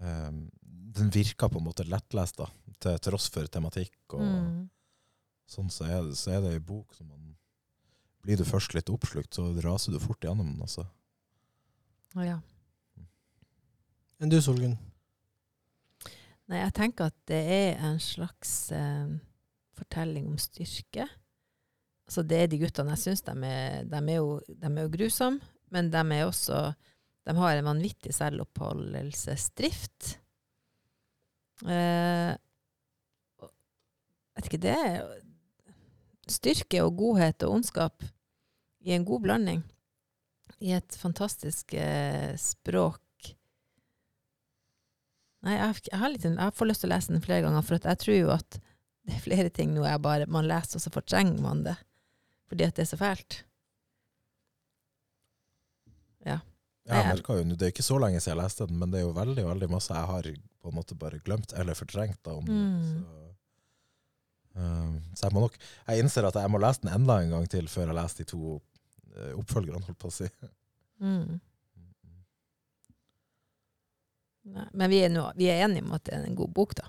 um, 0.00 0.40
Den 0.96 1.10
virker 1.12 1.50
på 1.52 1.58
en 1.60 1.66
måte 1.66 1.84
lettlest, 1.88 2.36
da, 2.40 2.46
til 2.80 2.98
tross 3.04 3.28
for 3.32 3.44
tematikk. 3.52 3.92
og 4.14 4.22
mm. 4.24 4.68
sånn, 5.48 5.68
så 5.70 5.84
er, 5.84 6.02
det- 6.08 6.16
så 6.16 6.30
er 6.36 6.40
det 6.40 6.52
ei 6.54 6.58
bok 6.58 6.94
som 6.94 7.08
man 7.08 7.34
Blir 8.26 8.36
du 8.40 8.42
først 8.44 8.72
litt 8.74 8.88
oppslukt, 8.90 9.34
så 9.36 9.52
raser 9.62 9.92
du 9.92 10.00
fort 10.00 10.18
gjennom 10.20 10.48
den. 10.50 10.60
altså. 10.60 10.86
Ja. 12.16 12.40
Enn 14.20 14.32
du, 14.32 14.38
Solgunn? 14.40 14.76
Nei, 16.46 16.60
jeg 16.62 16.72
tenker 16.78 17.10
at 17.10 17.16
det 17.28 17.42
er 17.52 17.80
en 17.84 17.98
slags 18.00 18.70
eh, 18.72 19.08
fortelling 19.76 20.28
om 20.30 20.38
styrke. 20.40 21.04
Altså 22.06 22.22
det 22.22 22.38
er 22.38 22.50
de 22.50 22.60
guttene 22.60 22.94
jeg 22.94 23.02
syns 23.02 23.24
de 23.26 23.34
De 23.34 23.50
de 23.90 23.98
er 24.06 24.82
jo 24.84 24.92
grusomme, 24.92 25.40
men 25.74 25.90
de 25.90 25.98
er 25.98 26.24
også 26.24 26.74
De 27.26 27.34
har 27.34 27.56
en 27.56 27.66
vanvittig 27.66 28.14
selvoppholdelsesdrift. 28.14 30.20
Eh, 31.66 32.36
vet 34.36 34.46
ikke, 34.46 34.62
det 34.62 34.76
er 34.76 35.02
styrke 36.30 36.84
og 36.84 36.94
godhet 37.00 37.42
og 37.42 37.58
ondskap 37.58 38.06
i 38.86 38.94
en 38.94 39.04
god 39.04 39.20
blanding. 39.24 39.64
I 40.62 40.78
et 40.78 40.94
fantastisk 40.94 41.74
eh, 41.74 42.38
språk. 42.38 43.02
Nei, 45.46 45.54
jeg, 45.54 45.62
har- 45.70 45.82
jeg, 45.92 45.98
har 46.02 46.10
litt, 46.10 46.24
jeg 46.26 46.54
får 46.58 46.66
lyst 46.72 46.82
til 46.82 46.90
å 46.90 46.94
lese 46.96 47.12
den 47.14 47.22
flere 47.24 47.44
ganger, 47.46 47.62
for 47.62 47.78
jeg 47.78 47.98
tror 48.02 48.16
jo 48.18 48.30
at 48.34 48.56
det 49.06 49.14
er 49.14 49.22
flere 49.22 49.50
ting 49.54 49.74
nå 49.76 49.84
jeg 49.86 50.00
bare 50.02 50.26
man 50.26 50.48
leser, 50.50 50.80
og 50.80 50.82
så 50.82 50.90
fortrenger 50.90 51.38
man 51.44 51.60
det. 51.62 51.76
Fordi 52.50 52.66
at 52.66 52.74
det 52.78 52.82
er 52.86 52.90
så 52.90 52.98
fælt. 52.98 53.36
Ja. 56.26 56.40
Nei, 56.86 56.96
jeg- 57.02 57.06
merka 57.14 57.36
jo, 57.38 57.44
Det 57.54 57.62
er 57.62 57.72
ikke 57.72 57.82
så 57.86 57.98
lenge 58.02 58.20
siden 58.20 58.36
jeg 58.36 58.42
leste 58.44 58.66
den, 58.66 58.78
men 58.78 58.90
det 58.90 59.00
er 59.00 59.06
jo 59.06 59.12
veldig 59.12 59.44
veldig 59.46 59.70
masse 59.70 59.94
jeg 59.94 60.06
har 60.06 60.22
på 60.22 60.68
en 60.70 60.74
måte 60.74 60.98
bare 60.98 61.18
glemt 61.20 61.52
eller 61.58 61.74
fortrengt. 61.74 62.18
da 62.22 62.32
om. 62.32 62.44
Mm. 62.44 62.82
Så, 62.82 63.26
eh, 64.56 65.00
så 65.14 65.22
jeg 65.26 65.32
må 65.32 65.40
nok 65.40 65.56
Jeg 65.88 66.02
innser 66.02 66.26
at 66.26 66.34
jeg 66.34 66.50
må 66.50 66.58
lese 66.60 66.80
den 66.82 66.92
enda 66.94 67.20
en 67.22 67.30
gang 67.30 67.46
til 67.48 67.66
før 67.66 67.86
jeg 67.86 67.94
leser 67.94 68.16
de 68.18 68.24
to 68.24 68.60
eh, 69.16 69.32
oppfølgerne, 69.38 69.84
holdt 69.84 69.98
på 69.98 70.08
å 70.08 70.12
si. 70.12 70.28
Mm. 71.00 71.40
Nei, 74.46 74.66
men 74.78 74.90
vi 74.92 75.00
er, 75.02 75.10
nå, 75.10 75.24
vi 75.38 75.48
er 75.50 75.64
enige 75.64 75.82
om 75.82 75.94
at 75.96 76.04
det 76.06 76.14
er 76.14 76.26
en 76.28 76.36
god 76.38 76.52
bok, 76.54 76.74
da. 76.78 76.86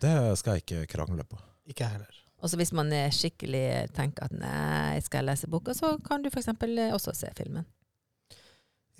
Det 0.00 0.14
skal 0.40 0.56
jeg 0.58 0.64
ikke 0.66 0.86
krangle 0.94 1.24
på. 1.28 1.38
Ikke 1.70 1.84
jeg 1.86 1.94
heller. 1.96 2.16
Og 2.40 2.54
hvis 2.56 2.72
man 2.72 2.92
er 2.96 3.10
skikkelig 3.12 3.64
tenker 3.96 4.24
at 4.28 4.32
nei, 4.32 5.00
skal 5.04 5.20
jeg 5.20 5.28
lese 5.28 5.48
boka, 5.52 5.74
så 5.76 5.94
kan 6.04 6.22
du 6.24 6.30
f.eks. 6.32 6.48
også 6.96 7.12
se 7.16 7.28
filmen. 7.36 7.66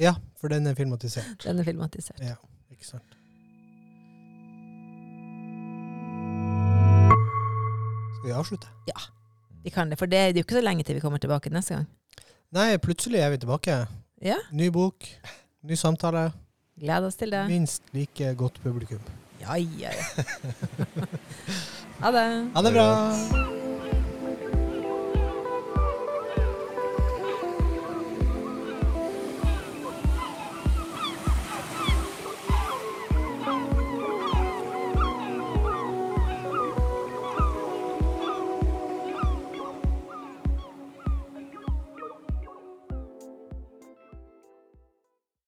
Ja, 0.00 0.14
for 0.40 0.48
den 0.52 0.66
er 0.68 0.74
filmatisert. 0.76 1.44
Den 1.44 1.58
er 1.60 1.64
filmatisert. 1.64 2.20
Ja, 2.24 2.36
ikke 2.72 2.86
sant. 2.88 3.16
Skal 8.16 8.28
vi 8.28 8.36
avslutte? 8.36 8.68
Ja, 8.88 9.00
Vi 9.62 9.70
kan 9.70 9.90
det, 9.90 9.98
for 9.98 10.06
det 10.08 10.18
er 10.18 10.30
jo 10.32 10.40
ikke 10.44 10.56
så 10.56 10.60
lenge 10.64 10.84
til 10.84 10.96
vi 10.96 11.00
kommer 11.04 11.18
tilbake 11.20 11.50
neste 11.52 11.74
gang. 11.74 11.88
Nei, 12.52 12.76
plutselig 12.80 13.20
er 13.20 13.30
vi 13.30 13.38
tilbake. 13.42 13.74
Ja, 14.24 14.36
Ny 14.52 14.70
bok, 14.72 15.04
ny 15.62 15.76
samtale. 15.76 16.30
Gleder 16.80 17.06
oss 17.10 17.18
til 17.20 17.32
det. 17.32 17.44
Minst 17.50 17.82
like 17.96 18.34
godt 18.40 18.60
publikum. 18.64 19.00
Ja, 19.40 19.56
ja, 19.56 19.92
ja. 19.94 20.24
ha 22.02 22.12
det. 22.16 22.28
Ha 22.54 22.62
det 22.68 22.76
bra! 22.76 23.59